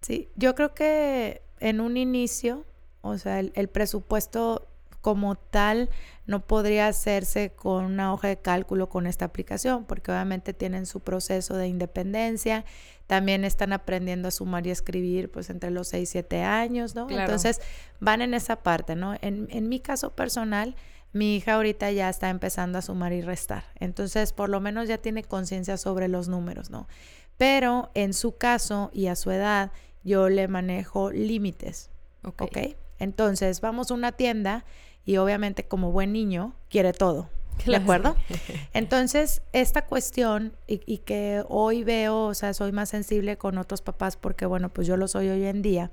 Sí, 0.00 0.30
yo 0.36 0.54
creo 0.54 0.74
que 0.74 1.42
en 1.58 1.80
un 1.80 1.96
inicio, 1.96 2.64
o 3.02 3.18
sea, 3.18 3.40
el, 3.40 3.68
presupuesto 3.68 4.68
como 5.00 5.36
tal 5.36 5.88
no 6.26 6.46
podría 6.46 6.86
hacerse 6.86 7.50
con 7.50 7.84
una 7.84 8.12
hoja 8.12 8.28
de 8.28 8.38
cálculo 8.38 8.88
con 8.88 9.06
esta 9.06 9.24
aplicación, 9.24 9.84
porque 9.84 10.12
obviamente 10.12 10.54
tienen 10.54 10.86
su 10.86 11.00
proceso 11.00 11.56
de 11.56 11.68
independencia, 11.68 12.64
también 13.06 13.44
están 13.44 13.72
aprendiendo 13.72 14.28
a 14.28 14.30
sumar 14.30 14.66
y 14.66 14.70
escribir 14.70 15.30
pues 15.30 15.50
entre 15.50 15.70
los 15.70 15.88
6 15.88 16.08
y 16.08 16.12
7 16.12 16.42
años, 16.42 16.94
¿no? 16.94 17.08
Entonces 17.10 17.60
van 17.98 18.22
en 18.22 18.34
esa 18.34 18.62
parte, 18.62 18.94
¿no? 18.94 19.14
En, 19.20 19.48
en 19.50 19.68
mi 19.68 19.80
caso 19.80 20.14
personal, 20.14 20.76
mi 21.12 21.36
hija 21.36 21.54
ahorita 21.54 21.90
ya 21.90 22.08
está 22.08 22.30
empezando 22.30 22.78
a 22.78 22.82
sumar 22.82 23.12
y 23.12 23.20
restar. 23.20 23.64
Entonces, 23.80 24.32
por 24.32 24.48
lo 24.48 24.60
menos 24.60 24.86
ya 24.86 24.98
tiene 24.98 25.24
conciencia 25.24 25.76
sobre 25.76 26.06
los 26.06 26.28
números, 26.28 26.70
¿no? 26.70 26.86
Pero 27.36 27.90
en 27.94 28.12
su 28.12 28.36
caso 28.36 28.90
y 28.92 29.08
a 29.08 29.16
su 29.16 29.30
edad, 29.30 29.72
yo 30.04 30.28
le 30.28 30.46
manejo 30.46 31.10
límites. 31.10 31.90
Ok. 32.22 32.76
Entonces, 32.98 33.60
vamos 33.60 33.90
a 33.90 33.94
una 33.94 34.12
tienda 34.12 34.64
y 35.10 35.16
obviamente 35.16 35.64
como 35.64 35.92
buen 35.92 36.12
niño 36.12 36.54
quiere 36.68 36.92
todo. 36.92 37.28
¿De 37.66 37.76
acuerdo? 37.76 38.16
Entonces, 38.72 39.42
esta 39.52 39.84
cuestión 39.84 40.52
y, 40.66 40.80
y, 40.86 40.98
que 40.98 41.44
hoy 41.48 41.84
veo, 41.84 42.26
o 42.26 42.34
sea, 42.34 42.54
soy 42.54 42.72
más 42.72 42.88
sensible 42.88 43.36
con 43.36 43.58
otros 43.58 43.82
papás 43.82 44.16
porque, 44.16 44.46
bueno, 44.46 44.68
pues 44.68 44.86
yo 44.86 44.96
lo 44.96 45.08
soy 45.08 45.28
hoy 45.28 45.44
en 45.44 45.62
día 45.62 45.90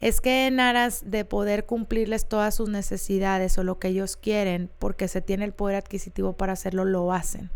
es 0.00 0.20
que 0.20 0.46
en 0.46 0.60
aras 0.60 1.10
de 1.10 1.24
poder 1.24 1.66
cumplirles 1.66 2.28
todas 2.28 2.54
sus 2.54 2.68
necesidades 2.68 3.58
o 3.58 3.64
lo 3.64 3.78
que 3.78 3.88
ellos 3.88 4.16
quieren, 4.16 4.70
porque 4.78 5.08
se 5.08 5.20
tiene 5.20 5.44
el 5.44 5.52
poder 5.52 5.76
adquisitivo 5.76 6.34
para 6.34 6.52
hacerlo, 6.52 6.84
lo 6.84 7.12
hacen. 7.12 7.50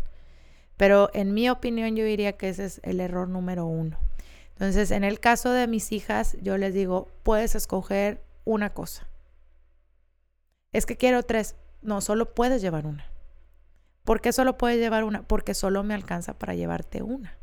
Pero 0.75 1.09
en 1.13 1.33
mi 1.33 1.49
opinión 1.49 1.95
yo 1.95 2.03
diría 2.03 2.33
que 2.33 2.49
ese 2.49 2.65
es 2.65 2.81
el 2.83 2.99
error 2.99 3.29
número 3.29 3.65
uno. 3.65 3.97
Entonces, 4.51 4.91
en 4.91 5.03
el 5.03 5.19
caso 5.19 5.51
de 5.51 5.67
mis 5.67 5.91
hijas, 5.91 6.35
yo 6.41 6.57
les 6.57 6.73
digo, 6.73 7.07
puedes 7.23 7.55
escoger 7.55 8.21
una 8.43 8.71
cosa. 8.71 9.07
Es 10.73 10.85
que 10.85 10.97
quiero 10.97 11.23
tres. 11.23 11.55
No, 11.81 12.01
solo 12.01 12.33
puedes 12.33 12.61
llevar 12.61 12.85
una. 12.85 13.05
¿Por 14.03 14.19
qué 14.19 14.33
solo 14.33 14.57
puedes 14.57 14.79
llevar 14.79 15.03
una? 15.03 15.23
Porque 15.23 15.53
solo 15.53 15.83
me 15.83 15.93
alcanza 15.93 16.33
para 16.37 16.55
llevarte 16.55 17.01
una. 17.01 17.37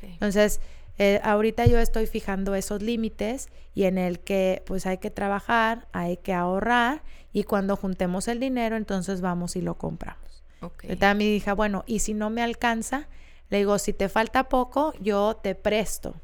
Entonces, 0.00 0.60
eh, 0.98 1.20
ahorita 1.22 1.66
yo 1.66 1.78
estoy 1.78 2.06
fijando 2.06 2.54
esos 2.54 2.80
límites 2.80 3.48
y 3.74 3.84
en 3.84 3.98
el 3.98 4.20
que 4.20 4.62
pues 4.66 4.86
hay 4.86 4.96
que 4.98 5.10
trabajar, 5.10 5.86
hay 5.92 6.16
que 6.16 6.32
ahorrar 6.32 7.02
y 7.32 7.44
cuando 7.44 7.76
juntemos 7.76 8.28
el 8.28 8.40
dinero 8.40 8.76
entonces 8.76 9.20
vamos 9.20 9.56
y 9.56 9.60
lo 9.60 9.76
compramos. 9.76 10.42
Okay. 10.62 10.92
Entonces 10.92 11.16
mi 11.16 11.36
hija, 11.36 11.52
bueno, 11.52 11.84
y 11.86 11.98
si 11.98 12.14
no 12.14 12.30
me 12.30 12.42
alcanza, 12.42 13.08
le 13.50 13.58
digo, 13.58 13.78
si 13.78 13.92
te 13.92 14.08
falta 14.08 14.48
poco, 14.48 14.94
yo 14.98 15.36
te 15.36 15.54
presto 15.54 16.14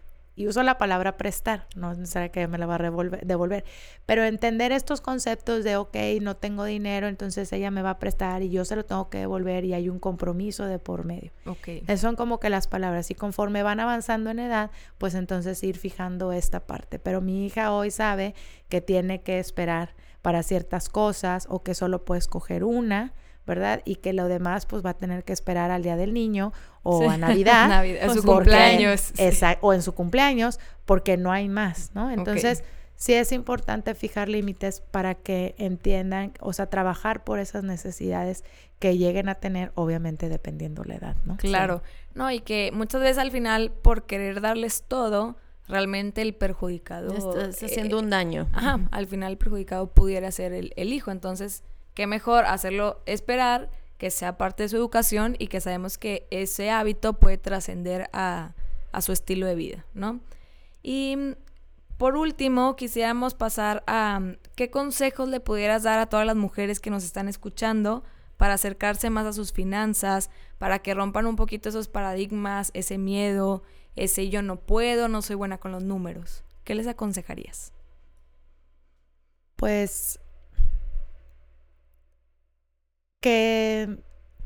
y 0.42 0.48
uso 0.48 0.64
la 0.64 0.76
palabra 0.76 1.16
prestar, 1.16 1.66
no 1.76 1.94
necesariamente 1.94 2.40
que 2.40 2.48
me 2.48 2.58
la 2.58 2.66
va 2.66 2.74
a 2.74 2.78
devolver, 3.22 3.64
pero 4.06 4.24
entender 4.24 4.72
estos 4.72 5.00
conceptos 5.00 5.62
de, 5.62 5.76
ok, 5.76 5.96
no 6.20 6.36
tengo 6.36 6.64
dinero, 6.64 7.06
entonces 7.06 7.52
ella 7.52 7.70
me 7.70 7.80
va 7.80 7.90
a 7.90 7.98
prestar 8.00 8.42
y 8.42 8.50
yo 8.50 8.64
se 8.64 8.74
lo 8.74 8.84
tengo 8.84 9.08
que 9.08 9.18
devolver 9.18 9.64
y 9.64 9.72
hay 9.72 9.88
un 9.88 10.00
compromiso 10.00 10.66
de 10.66 10.80
por 10.80 11.04
medio. 11.04 11.30
Okay. 11.46 11.84
Esas 11.84 12.00
son 12.00 12.16
como 12.16 12.40
que 12.40 12.50
las 12.50 12.66
palabras 12.66 13.10
y 13.12 13.14
conforme 13.14 13.62
van 13.62 13.78
avanzando 13.78 14.30
en 14.30 14.40
edad, 14.40 14.72
pues 14.98 15.14
entonces 15.14 15.62
ir 15.62 15.78
fijando 15.78 16.32
esta 16.32 16.66
parte. 16.66 16.98
Pero 16.98 17.20
mi 17.20 17.46
hija 17.46 17.72
hoy 17.72 17.92
sabe 17.92 18.34
que 18.68 18.80
tiene 18.80 19.22
que 19.22 19.38
esperar 19.38 19.94
para 20.22 20.42
ciertas 20.42 20.88
cosas 20.88 21.46
o 21.48 21.62
que 21.62 21.74
solo 21.74 22.04
puede 22.04 22.18
escoger 22.18 22.64
una 22.64 23.12
¿verdad? 23.46 23.82
Y 23.84 23.96
que 23.96 24.12
lo 24.12 24.28
demás 24.28 24.66
pues 24.66 24.84
va 24.84 24.90
a 24.90 24.94
tener 24.94 25.24
que 25.24 25.32
esperar 25.32 25.70
al 25.70 25.82
Día 25.82 25.96
del 25.96 26.14
Niño 26.14 26.52
o 26.82 27.10
a 27.10 27.16
Navidad. 27.18 27.84
en 27.84 28.14
su 28.14 28.22
cumpleaños. 28.22 29.12
o 29.60 29.72
en 29.72 29.82
su 29.82 29.94
cumpleaños, 29.94 30.60
porque 30.84 31.16
no 31.16 31.32
hay 31.32 31.48
más, 31.48 31.90
¿no? 31.94 32.10
Entonces, 32.10 32.64
sí 32.94 33.14
es 33.14 33.32
importante 33.32 33.94
fijar 33.94 34.28
límites 34.28 34.80
para 34.80 35.14
que 35.14 35.54
entiendan, 35.58 36.32
o 36.40 36.52
sea, 36.52 36.66
trabajar 36.66 37.24
por 37.24 37.38
esas 37.38 37.64
necesidades 37.64 38.44
que 38.78 38.96
lleguen 38.96 39.28
a 39.28 39.36
tener, 39.36 39.72
obviamente 39.74 40.28
dependiendo 40.28 40.84
la 40.84 40.96
edad, 40.96 41.16
¿no? 41.24 41.36
Claro, 41.36 41.82
no, 42.14 42.30
y 42.30 42.40
que 42.40 42.70
muchas 42.72 43.00
veces 43.00 43.18
al 43.18 43.30
final, 43.30 43.70
por 43.70 44.04
querer 44.06 44.40
darles 44.40 44.84
todo, 44.86 45.36
realmente 45.68 46.22
el 46.22 46.34
perjudicado... 46.34 47.12
Estás 47.12 47.62
haciendo 47.62 47.98
un 47.98 48.10
daño. 48.10 48.48
Ajá, 48.52 48.80
al 48.90 49.06
final 49.06 49.32
el 49.32 49.38
perjudicado 49.38 49.92
pudiera 49.92 50.30
ser 50.30 50.52
el, 50.52 50.72
el 50.76 50.92
hijo, 50.92 51.10
entonces 51.10 51.64
qué 51.94 52.06
mejor 52.06 52.44
hacerlo 52.46 53.02
esperar, 53.06 53.70
que 53.98 54.10
sea 54.10 54.36
parte 54.36 54.64
de 54.64 54.68
su 54.68 54.76
educación 54.76 55.36
y 55.38 55.46
que 55.46 55.60
sabemos 55.60 55.96
que 55.96 56.26
ese 56.30 56.70
hábito 56.70 57.14
puede 57.14 57.38
trascender 57.38 58.10
a, 58.12 58.54
su 59.00 59.12
estilo 59.12 59.46
de 59.46 59.54
vida, 59.54 59.86
¿no? 59.94 60.20
Y 60.82 61.16
mm, 61.16 61.32
por 61.98 62.16
último, 62.16 62.74
quisiéramos 62.74 63.34
pasar 63.34 63.84
a 63.86 64.18
mm, 64.20 64.38
qué 64.56 64.70
consejos 64.70 65.28
le 65.28 65.40
pudieras 65.40 65.84
dar 65.84 65.98
a 66.00 66.06
todas 66.06 66.26
las 66.26 66.36
mujeres 66.36 66.80
que 66.80 66.90
nos 66.90 67.04
están 67.04 67.28
escuchando 67.28 68.02
para 68.36 68.54
acercarse 68.54 69.08
más 69.08 69.24
a 69.24 69.32
sus 69.32 69.52
finanzas, 69.52 70.30
para 70.58 70.80
que 70.80 70.94
rompan 70.94 71.26
un 71.26 71.36
poquito 71.36 71.68
esos 71.68 71.86
paradigmas, 71.86 72.72
ese 72.74 72.98
miedo, 72.98 73.62
ese 73.94 74.28
yo 74.30 74.42
no 74.42 74.56
puedo, 74.56 75.06
no 75.06 75.22
soy 75.22 75.36
buena 75.36 75.58
con 75.58 75.70
los 75.70 75.84
números. 75.84 76.42
¿Qué 76.64 76.74
les 76.74 76.88
aconsejarías? 76.88 77.72
Pues 79.54 80.18
que 83.22 83.98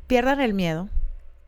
pierdan 0.06 0.40
el 0.40 0.54
miedo, 0.54 0.88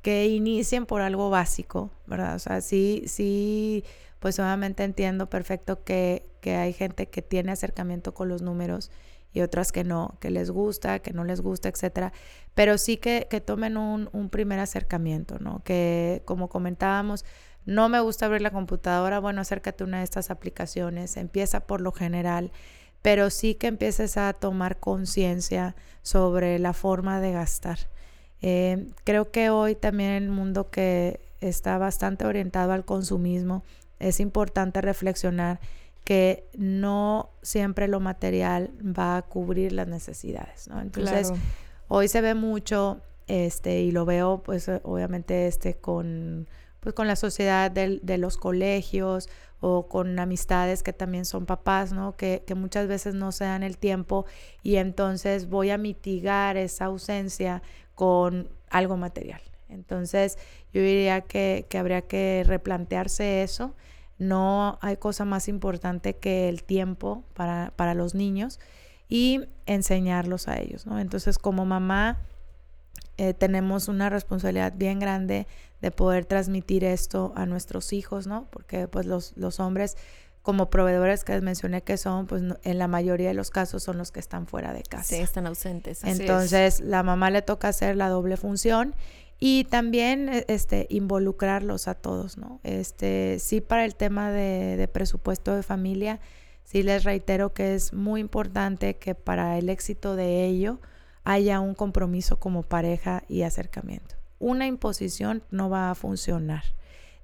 que 0.03 0.27
inicien 0.27 0.87
por 0.87 1.03
algo 1.03 1.31
básico, 1.31 1.91
¿verdad? 2.07 2.35
O 2.35 2.39
sea, 2.41 2.61
sí, 2.61 3.05
sí, 3.07 3.85
pues 4.19 4.39
obviamente 4.41 4.83
entiendo 4.83 5.29
perfecto 5.29 5.85
que, 5.85 6.27
que 6.41 6.57
hay 6.57 6.73
gente 6.73 7.09
que 7.09 7.23
tiene 7.23 7.53
acercamiento 7.53 8.15
con 8.15 8.29
los 8.29 8.43
números 8.43 8.91
y 9.33 9.43
otras 9.43 9.73
que 9.73 9.85
no, 9.85 10.17
que 10.21 10.31
les 10.31 10.51
gusta, 10.51 11.01
que 11.01 11.13
no 11.13 11.23
les 11.23 11.43
gusta, 11.43 11.69
etcétera. 11.69 12.13
Pero 12.55 12.79
sí 12.79 12.97
que, 12.97 13.29
que 13.29 13.43
tomen 13.43 13.77
un, 13.77 14.09
un, 14.13 14.31
primer 14.31 14.59
acercamiento, 14.59 15.39
¿no? 15.39 15.63
Que 15.65 16.23
como 16.25 16.49
comentábamos, 16.49 17.27
no 17.67 17.91
me 17.91 18.01
gusta 18.01 18.25
abrir 18.27 18.41
la 18.41 18.51
computadora, 18.51 19.19
bueno, 19.21 19.43
acércate 19.43 19.85
una 19.85 19.99
de 19.99 20.05
estas 20.05 20.31
aplicaciones, 20.31 21.19
empieza 21.19 21.67
por 21.67 21.83
lo 21.83 21.93
general 21.93 22.51
pero 23.03 23.31
sí 23.31 23.55
que 23.55 23.69
empieces 23.69 24.17
a 24.17 24.33
tomar 24.33 24.79
conciencia 24.79 25.77
sobre 26.03 26.59
la 26.59 26.73
forma 26.73 27.21
de 27.21 27.33
gastar. 27.33 27.79
Eh, 28.41 28.87
creo 29.05 29.31
que 29.31 29.51
hoy 29.51 29.75
también 29.75 30.11
en 30.11 30.23
el 30.25 30.31
mundo 30.31 30.71
que 30.71 31.21
está 31.41 31.79
bastante 31.79 32.25
orientado 32.25 32.73
al 32.73 32.85
consumismo, 32.85 33.63
es 33.99 34.21
importante 34.21 34.81
reflexionar 34.81 35.61
que 36.05 36.49
no 36.57 37.31
siempre 37.43 37.87
lo 37.89 38.01
material 38.01 38.71
va 38.83 39.19
a 39.19 39.23
cubrir 39.23 39.73
las 39.73 39.89
necesidades, 39.89 40.69
¿no? 40.69 40.81
Entonces, 40.81 41.33
hoy 41.89 42.09
se 42.09 42.21
ve 42.21 42.35
mucho, 42.35 43.03
este, 43.27 43.83
y 43.83 43.91
lo 43.91 44.07
veo, 44.07 44.43
pues, 44.43 44.71
obviamente, 44.85 45.47
este, 45.47 45.75
con, 45.75 46.49
pues, 46.81 46.95
con 46.95 47.09
la 47.09 47.17
sociedad 47.17 47.71
de 47.71 48.19
los 48.19 48.39
colegios 48.39 49.29
o 49.61 49.89
con 49.89 50.19
amistades 50.19 50.83
que 50.83 50.93
también 50.93 51.25
son 51.25 51.47
papás, 51.47 51.93
¿no? 51.93 52.17
Que, 52.17 52.45
que, 52.47 52.55
muchas 52.55 52.87
veces 52.87 53.15
no 53.15 53.33
se 53.33 53.45
dan 53.45 53.63
el 53.63 53.77
tiempo 53.79 54.25
y 54.63 54.77
entonces 54.77 55.49
voy 55.49 55.71
a 55.71 55.79
mitigar 55.79 56.57
esa 56.57 56.87
ausencia 56.87 57.63
con 57.95 58.49
algo 58.71 58.97
material. 58.97 59.41
Entonces 59.69 60.39
yo 60.73 60.81
diría 60.81 61.23
que, 61.23 61.67
que 61.69 61.79
habría 61.79 62.03
que 62.03 62.45
replantearse 62.47 63.43
eso. 63.43 63.75
No 64.19 64.79
hay 64.81 64.97
cosa 64.97 65.25
más 65.25 65.49
importante 65.49 66.15
que 66.17 66.49
el 66.49 66.63
tiempo 66.65 67.25
para, 67.35 67.73
para 67.77 67.95
los 67.95 68.15
niños 68.15 68.61
y 69.09 69.41
enseñarlos 69.67 70.49
a 70.49 70.59
ellos, 70.59 70.87
¿no? 70.87 70.99
Entonces 70.99 71.39
como 71.39 71.65
mamá 71.65 72.19
eh, 73.17 73.35
tenemos 73.35 73.89
una 73.89 74.11
responsabilidad 74.11 74.75
bien 74.77 75.01
grande 75.01 75.49
de 75.81 75.91
poder 75.91 76.25
transmitir 76.25 76.85
esto 76.85 77.33
a 77.37 77.47
nuestros 77.47 77.93
hijos, 77.93 78.27
¿no? 78.27 78.49
Porque 78.51 78.89
pues 78.89 79.07
los, 79.07 79.33
los 79.37 79.61
hombres 79.61 79.97
como 80.43 80.71
proveedores 80.71 81.25
que 81.25 81.35
les 81.35 81.43
mencioné 81.43 81.83
que 81.83 81.97
son, 81.97 82.27
pues 82.27 82.43
en 82.63 82.79
la 82.79 82.89
mayoría 82.89 83.29
de 83.29 83.35
los 83.35 83.51
casos 83.51 83.83
son 83.83 83.99
los 83.99 84.13
que 84.13 84.21
están 84.21 84.47
fuera 84.47 84.73
de 84.73 84.83
casa. 84.83 85.05
Sí, 85.05 85.17
están 85.17 85.47
ausentes. 85.47 86.03
Entonces, 86.05 86.81
la 86.81 87.03
mamá 87.03 87.31
le 87.31 87.43
toca 87.43 87.69
hacer 87.69 87.97
la 87.97 88.09
doble 88.09 88.37
función 88.37 88.95
y 89.39 89.65
también 89.65 90.29
e, 90.29 90.45
este 90.49 90.87
involucrarlos 90.91 91.87
a 91.87 91.95
todos, 91.95 92.39
¿no? 92.39 92.61
Este, 92.63 93.39
sí 93.41 93.61
para 93.61 93.85
el 93.85 93.95
tema 93.95 94.31
de, 94.31 94.77
de 94.77 94.89
presupuesto 94.89 95.55
de 95.55 95.63
familia, 95.63 96.19
sí 96.65 96.83
les 96.83 97.05
reitero 97.05 97.53
que 97.53 97.75
es 97.75 97.93
muy 97.93 98.21
importante 98.21 98.97
que 98.97 99.15
para 99.15 99.59
el 99.59 99.69
éxito 99.69 100.17
de 100.17 100.47
ello, 100.47 100.81
haya 101.25 101.61
un 101.61 101.75
compromiso 101.75 102.41
como 102.41 102.63
pareja 102.63 103.23
y 103.29 103.43
acercamiento. 103.43 104.18
Una 104.39 104.67
imposición 104.67 105.43
no 105.51 105.69
va 105.69 105.91
a 105.91 105.95
funcionar. 105.95 106.65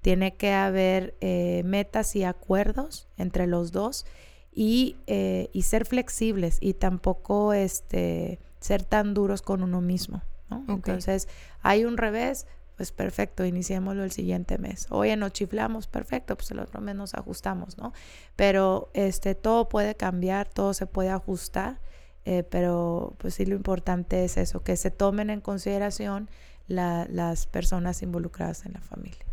Tiene 0.01 0.35
que 0.35 0.53
haber 0.53 1.15
eh, 1.21 1.63
metas 1.65 2.15
y 2.17 2.25
acuerdos 2.25 3.09
entre 3.17 3.47
los 3.47 3.73
dos 3.73 4.05
y, 4.53 4.97
eh, 5.07 5.49
y, 5.53 5.63
ser 5.63 5.87
flexibles 5.87 6.59
y 6.61 6.75
tampoco 6.75 7.53
este, 7.53 8.39
ser 8.61 8.85
tan 8.85 9.15
duros 9.15 9.43
con 9.43 9.63
uno 9.63 9.81
mismo. 9.81 10.23
Entonces, 10.69 11.27
hay 11.63 11.85
un 11.85 11.97
revés, 11.97 12.47
pues 12.77 12.93
perfecto, 12.93 13.45
iniciémoslo 13.45 14.05
el 14.05 14.13
siguiente 14.13 14.57
mes. 14.59 14.87
Oye, 14.91 15.17
nos 15.17 15.33
chiflamos, 15.33 15.89
perfecto, 15.89 16.37
pues 16.37 16.51
el 16.53 16.61
otro 16.61 16.81
mes 16.81 16.95
nos 16.95 17.15
ajustamos, 17.15 17.77
¿no? 17.77 17.93
Pero 18.37 18.91
este, 18.95 19.35
todo 19.35 19.69
puede 19.69 19.97
cambiar, 19.97 20.49
todo 20.49 20.75
se 20.75 20.87
puede 20.87 21.09
ajustar 21.09 21.81
eh, 22.27 22.43
pero 22.43 23.15
pues 23.19 23.35
sí 23.35 23.45
lo 23.45 23.55
importante 23.55 24.25
es 24.25 24.37
eso, 24.39 24.63
que 24.63 24.77
se 24.77 24.91
tomen 24.91 25.29
en 25.29 25.41
consideración 25.41 26.31
las 26.67 27.47
personas 27.47 28.03
involucradas 28.03 28.67
en 28.67 28.73
la 28.73 28.81
familia. 28.81 29.25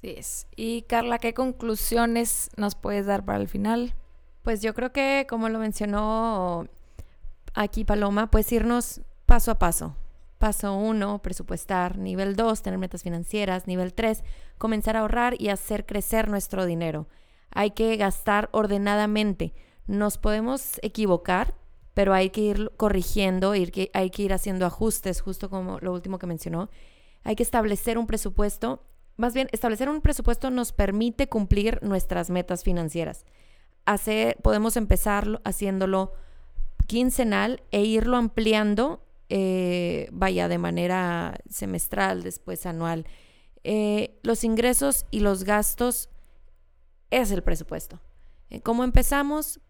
Sí 0.00 0.14
es. 0.16 0.46
Y 0.56 0.82
Carla, 0.82 1.18
¿qué 1.18 1.34
conclusiones 1.34 2.50
nos 2.56 2.74
puedes 2.74 3.06
dar 3.06 3.24
para 3.24 3.38
el 3.38 3.48
final? 3.48 3.94
Pues 4.42 4.62
yo 4.62 4.74
creo 4.74 4.92
que, 4.92 5.26
como 5.28 5.48
lo 5.48 5.58
mencionó 5.58 6.68
aquí 7.54 7.84
Paloma, 7.84 8.30
pues 8.30 8.52
irnos 8.52 9.00
paso 9.24 9.50
a 9.50 9.58
paso. 9.58 9.96
Paso 10.38 10.74
uno, 10.74 11.20
presupuestar. 11.22 11.98
Nivel 11.98 12.36
dos, 12.36 12.62
tener 12.62 12.78
metas 12.78 13.02
financieras. 13.02 13.66
Nivel 13.66 13.94
tres, 13.94 14.22
comenzar 14.58 14.96
a 14.96 15.00
ahorrar 15.00 15.40
y 15.40 15.48
hacer 15.48 15.86
crecer 15.86 16.28
nuestro 16.28 16.66
dinero. 16.66 17.08
Hay 17.50 17.70
que 17.70 17.96
gastar 17.96 18.50
ordenadamente. 18.52 19.54
Nos 19.86 20.18
podemos 20.18 20.78
equivocar, 20.82 21.54
pero 21.96 22.12
hay 22.12 22.28
que 22.28 22.42
ir 22.42 22.72
corrigiendo, 22.76 23.54
ir 23.54 23.72
que, 23.72 23.90
hay 23.94 24.10
que 24.10 24.22
ir 24.22 24.34
haciendo 24.34 24.66
ajustes, 24.66 25.22
justo 25.22 25.48
como 25.48 25.78
lo 25.80 25.94
último 25.94 26.18
que 26.18 26.26
mencionó. 26.26 26.68
Hay 27.24 27.36
que 27.36 27.42
establecer 27.42 27.96
un 27.96 28.06
presupuesto. 28.06 28.82
Más 29.16 29.32
bien, 29.32 29.48
establecer 29.50 29.88
un 29.88 30.02
presupuesto 30.02 30.50
nos 30.50 30.72
permite 30.72 31.30
cumplir 31.30 31.82
nuestras 31.82 32.28
metas 32.28 32.64
financieras. 32.64 33.24
Hacer, 33.86 34.36
podemos 34.42 34.76
empezar 34.76 35.40
haciéndolo 35.44 36.12
quincenal 36.86 37.62
e 37.70 37.84
irlo 37.84 38.18
ampliando, 38.18 39.02
eh, 39.30 40.10
vaya, 40.12 40.48
de 40.48 40.58
manera 40.58 41.38
semestral, 41.48 42.22
después 42.22 42.66
anual. 42.66 43.06
Eh, 43.64 44.18
los 44.22 44.44
ingresos 44.44 45.06
y 45.10 45.20
los 45.20 45.44
gastos 45.44 46.10
es 47.10 47.30
el 47.30 47.42
presupuesto. 47.42 48.00
Eh, 48.50 48.60
¿Cómo 48.60 48.84
empezamos? 48.84 49.60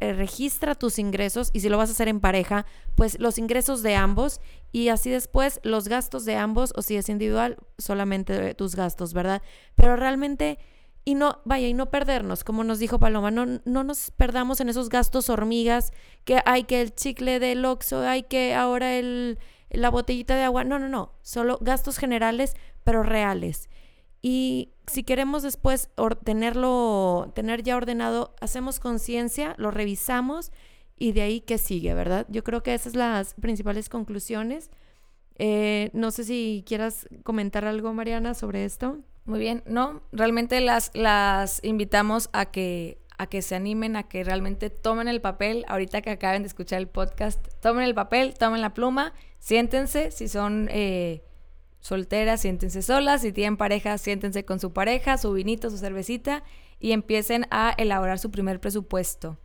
Registra 0.00 0.74
tus 0.74 0.98
ingresos 0.98 1.50
y 1.52 1.60
si 1.60 1.68
lo 1.68 1.78
vas 1.78 1.88
a 1.88 1.92
hacer 1.92 2.08
en 2.08 2.20
pareja, 2.20 2.66
pues 2.96 3.18
los 3.18 3.38
ingresos 3.38 3.82
de 3.82 3.94
ambos 3.94 4.40
y 4.72 4.88
así 4.88 5.10
después 5.10 5.60
los 5.62 5.88
gastos 5.88 6.24
de 6.24 6.36
ambos 6.36 6.72
o 6.76 6.82
si 6.82 6.96
es 6.96 7.08
individual, 7.08 7.56
solamente 7.78 8.54
tus 8.54 8.76
gastos, 8.76 9.14
¿verdad? 9.14 9.42
Pero 9.76 9.96
realmente 9.96 10.58
y 11.04 11.14
no, 11.14 11.40
vaya, 11.44 11.66
y 11.66 11.74
no 11.74 11.90
perdernos, 11.90 12.44
como 12.44 12.62
nos 12.62 12.78
dijo 12.78 12.98
Paloma, 12.98 13.30
no, 13.30 13.60
no 13.64 13.84
nos 13.84 14.10
perdamos 14.10 14.60
en 14.60 14.68
esos 14.68 14.90
gastos 14.90 15.30
hormigas, 15.30 15.92
que 16.24 16.42
hay 16.44 16.64
que 16.64 16.82
el 16.82 16.94
chicle 16.94 17.40
del 17.40 17.64
Oxxo, 17.64 18.02
hay 18.02 18.24
que 18.24 18.54
ahora 18.54 18.96
el, 18.96 19.38
la 19.70 19.90
botellita 19.90 20.36
de 20.36 20.42
agua, 20.42 20.64
no, 20.64 20.78
no, 20.78 20.88
no, 20.88 21.12
solo 21.22 21.58
gastos 21.62 21.96
generales, 21.98 22.54
pero 22.84 23.02
reales. 23.02 23.70
Y 24.22 24.72
si 24.86 25.02
queremos 25.02 25.42
después 25.42 25.90
tenerlo, 26.24 27.32
tener 27.34 27.62
ya 27.62 27.76
ordenado, 27.76 28.34
hacemos 28.40 28.80
conciencia, 28.80 29.54
lo 29.56 29.70
revisamos 29.70 30.52
y 30.98 31.12
de 31.12 31.22
ahí 31.22 31.40
qué 31.40 31.58
sigue, 31.58 31.94
¿verdad? 31.94 32.26
Yo 32.28 32.44
creo 32.44 32.62
que 32.62 32.74
esas 32.74 32.92
son 32.92 33.00
las 33.00 33.34
principales 33.34 33.88
conclusiones. 33.88 34.70
Eh, 35.36 35.90
no 35.94 36.10
sé 36.10 36.24
si 36.24 36.62
quieras 36.66 37.08
comentar 37.22 37.64
algo, 37.64 37.94
Mariana, 37.94 38.34
sobre 38.34 38.66
esto. 38.66 38.98
Muy 39.24 39.38
bien, 39.38 39.62
no, 39.64 40.02
realmente 40.12 40.60
las, 40.60 40.90
las 40.92 41.64
invitamos 41.64 42.28
a 42.32 42.46
que, 42.46 42.98
a 43.16 43.26
que 43.26 43.40
se 43.40 43.54
animen, 43.54 43.96
a 43.96 44.02
que 44.02 44.24
realmente 44.24 44.68
tomen 44.68 45.08
el 45.08 45.20
papel, 45.20 45.64
ahorita 45.68 46.02
que 46.02 46.10
acaben 46.10 46.42
de 46.42 46.48
escuchar 46.48 46.80
el 46.80 46.88
podcast, 46.88 47.46
tomen 47.60 47.84
el 47.84 47.94
papel, 47.94 48.34
tomen 48.34 48.60
la 48.60 48.74
pluma, 48.74 49.14
siéntense, 49.38 50.10
si 50.10 50.28
son 50.28 50.68
eh, 50.70 51.22
solteras, 51.80 52.40
siéntense 52.40 52.82
solas, 52.82 53.22
si 53.22 53.32
tienen 53.32 53.56
pareja, 53.56 53.98
siéntense 53.98 54.44
con 54.44 54.60
su 54.60 54.72
pareja, 54.72 55.18
su 55.18 55.32
vinito, 55.32 55.70
su 55.70 55.78
cervecita 55.78 56.42
y 56.78 56.92
empiecen 56.92 57.46
a 57.50 57.74
elaborar 57.76 58.18
su 58.18 58.30
primer 58.30 58.60
presupuesto. 58.60 59.38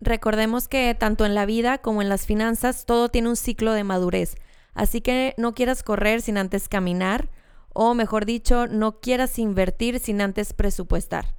Recordemos 0.00 0.68
que 0.68 0.94
tanto 0.98 1.26
en 1.26 1.34
la 1.34 1.44
vida 1.44 1.78
como 1.78 2.00
en 2.00 2.08
las 2.08 2.26
finanzas 2.26 2.86
todo 2.86 3.08
tiene 3.10 3.28
un 3.28 3.36
ciclo 3.36 3.72
de 3.72 3.84
madurez, 3.84 4.36
así 4.72 5.00
que 5.00 5.34
no 5.36 5.54
quieras 5.54 5.82
correr 5.82 6.22
sin 6.22 6.38
antes 6.38 6.68
caminar, 6.68 7.28
o 7.72 7.94
mejor 7.94 8.24
dicho, 8.24 8.66
no 8.66 9.00
quieras 9.00 9.38
invertir 9.38 10.00
sin 10.00 10.20
antes 10.20 10.52
presupuestar. 10.52 11.34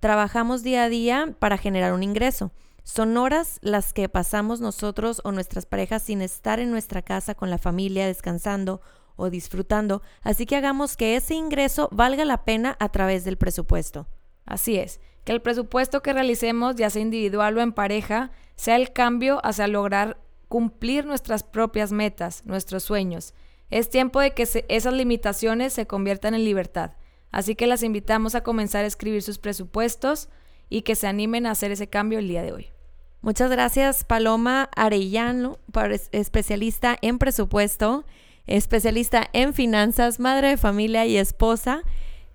Trabajamos 0.00 0.62
día 0.62 0.84
a 0.84 0.88
día 0.88 1.34
para 1.38 1.58
generar 1.58 1.92
un 1.92 2.02
ingreso. 2.02 2.52
Son 2.84 3.16
horas 3.16 3.58
las 3.62 3.92
que 3.92 4.08
pasamos 4.08 4.60
nosotros 4.60 5.20
o 5.24 5.32
nuestras 5.32 5.66
parejas 5.66 6.02
sin 6.02 6.20
estar 6.20 6.60
en 6.60 6.70
nuestra 6.70 7.02
casa 7.02 7.34
con 7.34 7.50
la 7.50 7.58
familia 7.58 8.06
descansando 8.06 8.80
o 9.16 9.30
disfrutando, 9.30 10.02
así 10.22 10.46
que 10.46 10.56
hagamos 10.56 10.96
que 10.96 11.16
ese 11.16 11.34
ingreso 11.34 11.88
valga 11.92 12.24
la 12.24 12.44
pena 12.44 12.76
a 12.80 12.88
través 12.88 13.24
del 13.24 13.36
presupuesto. 13.36 14.06
Así 14.44 14.76
es, 14.76 15.00
que 15.24 15.32
el 15.32 15.42
presupuesto 15.42 16.02
que 16.02 16.12
realicemos, 16.12 16.76
ya 16.76 16.90
sea 16.90 17.02
individual 17.02 17.56
o 17.56 17.60
en 17.60 17.72
pareja, 17.72 18.30
sea 18.56 18.76
el 18.76 18.92
cambio 18.92 19.40
hacia 19.44 19.68
lograr 19.68 20.18
cumplir 20.48 21.06
nuestras 21.06 21.42
propias 21.42 21.92
metas, 21.92 22.44
nuestros 22.44 22.84
sueños. 22.84 23.34
Es 23.70 23.90
tiempo 23.90 24.20
de 24.20 24.32
que 24.32 24.46
esas 24.68 24.92
limitaciones 24.92 25.72
se 25.72 25.86
conviertan 25.86 26.34
en 26.34 26.44
libertad. 26.44 26.92
Así 27.30 27.56
que 27.56 27.66
las 27.66 27.82
invitamos 27.82 28.34
a 28.34 28.42
comenzar 28.42 28.84
a 28.84 28.86
escribir 28.86 29.22
sus 29.22 29.38
presupuestos 29.38 30.28
y 30.68 30.82
que 30.82 30.94
se 30.94 31.08
animen 31.08 31.46
a 31.46 31.50
hacer 31.50 31.72
ese 31.72 31.88
cambio 31.88 32.18
el 32.18 32.28
día 32.28 32.42
de 32.42 32.52
hoy. 32.52 32.68
Muchas 33.22 33.50
gracias 33.50 34.04
Paloma 34.04 34.68
Arellano, 34.76 35.58
especialista 36.12 36.96
en 37.00 37.18
presupuesto 37.18 38.04
especialista 38.46 39.28
en 39.32 39.54
finanzas, 39.54 40.20
madre 40.20 40.48
de 40.50 40.56
familia 40.56 41.06
y 41.06 41.16
esposa. 41.16 41.82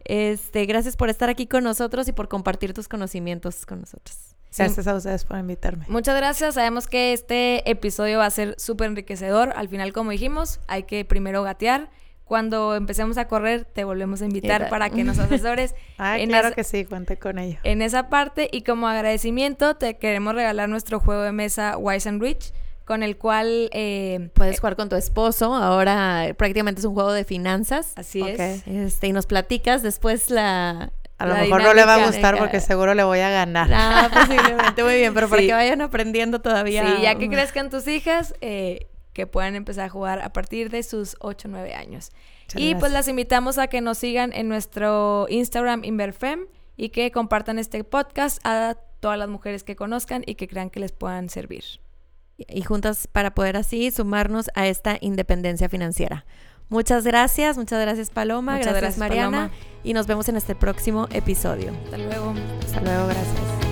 Este, 0.05 0.65
gracias 0.65 0.95
por 0.95 1.09
estar 1.09 1.29
aquí 1.29 1.45
con 1.47 1.63
nosotros 1.63 2.07
y 2.07 2.11
por 2.11 2.27
compartir 2.27 2.73
tus 2.73 2.87
conocimientos 2.87 3.65
con 3.65 3.81
nosotros. 3.81 4.35
Gracias 4.57 4.87
a 4.87 4.95
ustedes 4.95 5.25
por 5.25 5.37
invitarme. 5.37 5.85
Muchas 5.87 6.15
gracias. 6.15 6.55
Sabemos 6.55 6.87
que 6.87 7.13
este 7.13 7.69
episodio 7.69 8.17
va 8.17 8.25
a 8.25 8.31
ser 8.31 8.55
súper 8.57 8.87
enriquecedor. 8.87 9.53
Al 9.55 9.69
final, 9.69 9.93
como 9.93 10.11
dijimos, 10.11 10.59
hay 10.67 10.83
que 10.83 11.05
primero 11.05 11.43
gatear. 11.43 11.91
Cuando 12.23 12.75
empecemos 12.75 13.17
a 13.17 13.27
correr, 13.27 13.65
te 13.65 13.83
volvemos 13.83 14.21
a 14.21 14.25
invitar 14.25 14.69
para 14.69 14.89
que 14.89 15.03
nos 15.03 15.17
asesores. 15.17 15.73
ah, 15.97 16.17
claro 16.27 16.53
que 16.53 16.63
sí, 16.63 16.85
cuente 16.85 17.17
con 17.17 17.39
ello. 17.39 17.59
En 17.63 17.81
esa 17.81 18.09
parte 18.09 18.49
y 18.51 18.61
como 18.61 18.87
agradecimiento, 18.87 19.75
te 19.75 19.97
queremos 19.97 20.35
regalar 20.35 20.69
nuestro 20.69 20.99
juego 20.99 21.23
de 21.23 21.31
mesa 21.31 21.77
Wise 21.77 22.07
and 22.07 22.21
Rich 22.21 22.53
con 22.89 23.03
el 23.03 23.17
cual 23.17 23.69
eh, 23.71 24.31
puedes 24.33 24.59
jugar 24.59 24.75
con 24.75 24.89
tu 24.89 24.95
esposo. 24.95 25.53
Ahora 25.53 26.33
prácticamente 26.35 26.79
es 26.81 26.85
un 26.85 26.95
juego 26.95 27.13
de 27.13 27.23
finanzas. 27.23 27.93
Así 27.95 28.19
es. 28.19 28.65
Este, 28.67 29.05
y 29.05 29.13
nos 29.13 29.27
platicas 29.27 29.83
después 29.83 30.31
la, 30.31 30.91
a 31.19 31.25
lo 31.27 31.35
La 31.35 31.41
mejor 31.41 31.61
no 31.61 31.75
le 31.75 31.85
va 31.85 31.95
a 32.03 32.07
gustar 32.07 32.39
porque 32.39 32.59
seguro 32.59 32.95
le 32.95 33.03
voy 33.03 33.19
a 33.19 33.29
ganar. 33.29 33.69
Ah, 33.71 34.09
posiblemente 34.13 34.83
muy 34.83 34.95
bien, 34.95 35.13
pero 35.13 35.29
para 35.29 35.39
Sí. 35.39 35.47
que 35.49 35.53
vayan 35.53 35.81
aprendiendo 35.81 36.41
todavía. 36.41 36.95
Sí, 36.95 37.03
ya 37.03 37.13
que 37.13 37.29
crezcan 37.29 37.69
tus 37.69 37.87
hijas, 37.87 38.33
eh, 38.41 38.87
que 39.13 39.27
puedan 39.27 39.53
empezar 39.53 39.85
a 39.85 39.89
jugar 39.89 40.21
a 40.23 40.33
partir 40.33 40.71
de 40.71 40.81
sus 40.81 41.15
8 41.19 41.47
o 41.47 41.51
9 41.51 41.75
años. 41.75 42.09
Muchas 42.45 42.59
y 42.59 42.73
pues 42.73 42.91
las 42.91 43.07
invitamos 43.07 43.59
a 43.59 43.67
que 43.67 43.81
nos 43.81 43.99
sigan 43.99 44.33
en 44.33 44.49
nuestro 44.49 45.27
Instagram 45.29 45.83
Inverfem 45.83 46.47
y 46.75 46.89
que 46.89 47.11
compartan 47.11 47.59
este 47.59 47.83
podcast 47.83 48.39
a 48.43 48.77
todas 48.99 49.19
las 49.19 49.29
mujeres 49.29 49.63
que 49.63 49.75
conozcan 49.75 50.23
y 50.25 50.33
que 50.33 50.47
crean 50.47 50.71
que 50.71 50.79
les 50.79 50.91
puedan 50.91 51.29
servir. 51.29 51.65
Y 52.47 52.61
juntas 52.61 53.07
para 53.11 53.33
poder 53.33 53.57
así 53.57 53.91
sumarnos 53.91 54.49
a 54.55 54.67
esta 54.67 54.97
independencia 55.01 55.69
financiera. 55.69 56.25
Muchas 56.69 57.03
gracias, 57.03 57.57
muchas 57.57 57.81
gracias 57.81 58.11
Paloma, 58.11 58.53
Muchas 58.53 58.67
gracias, 58.67 58.81
gracias, 58.81 58.99
Mariana 58.99 59.49
Paloma. 59.49 59.53
y 59.83 59.93
nos 59.93 60.05
vemos 60.05 60.29
en 60.29 60.37
este 60.37 60.55
próximo 60.55 61.07
episodio. 61.11 61.73
Hasta 61.85 61.97
luego. 61.97 62.33
Hasta 62.63 62.81
luego, 62.81 63.07
gracias. 63.07 63.68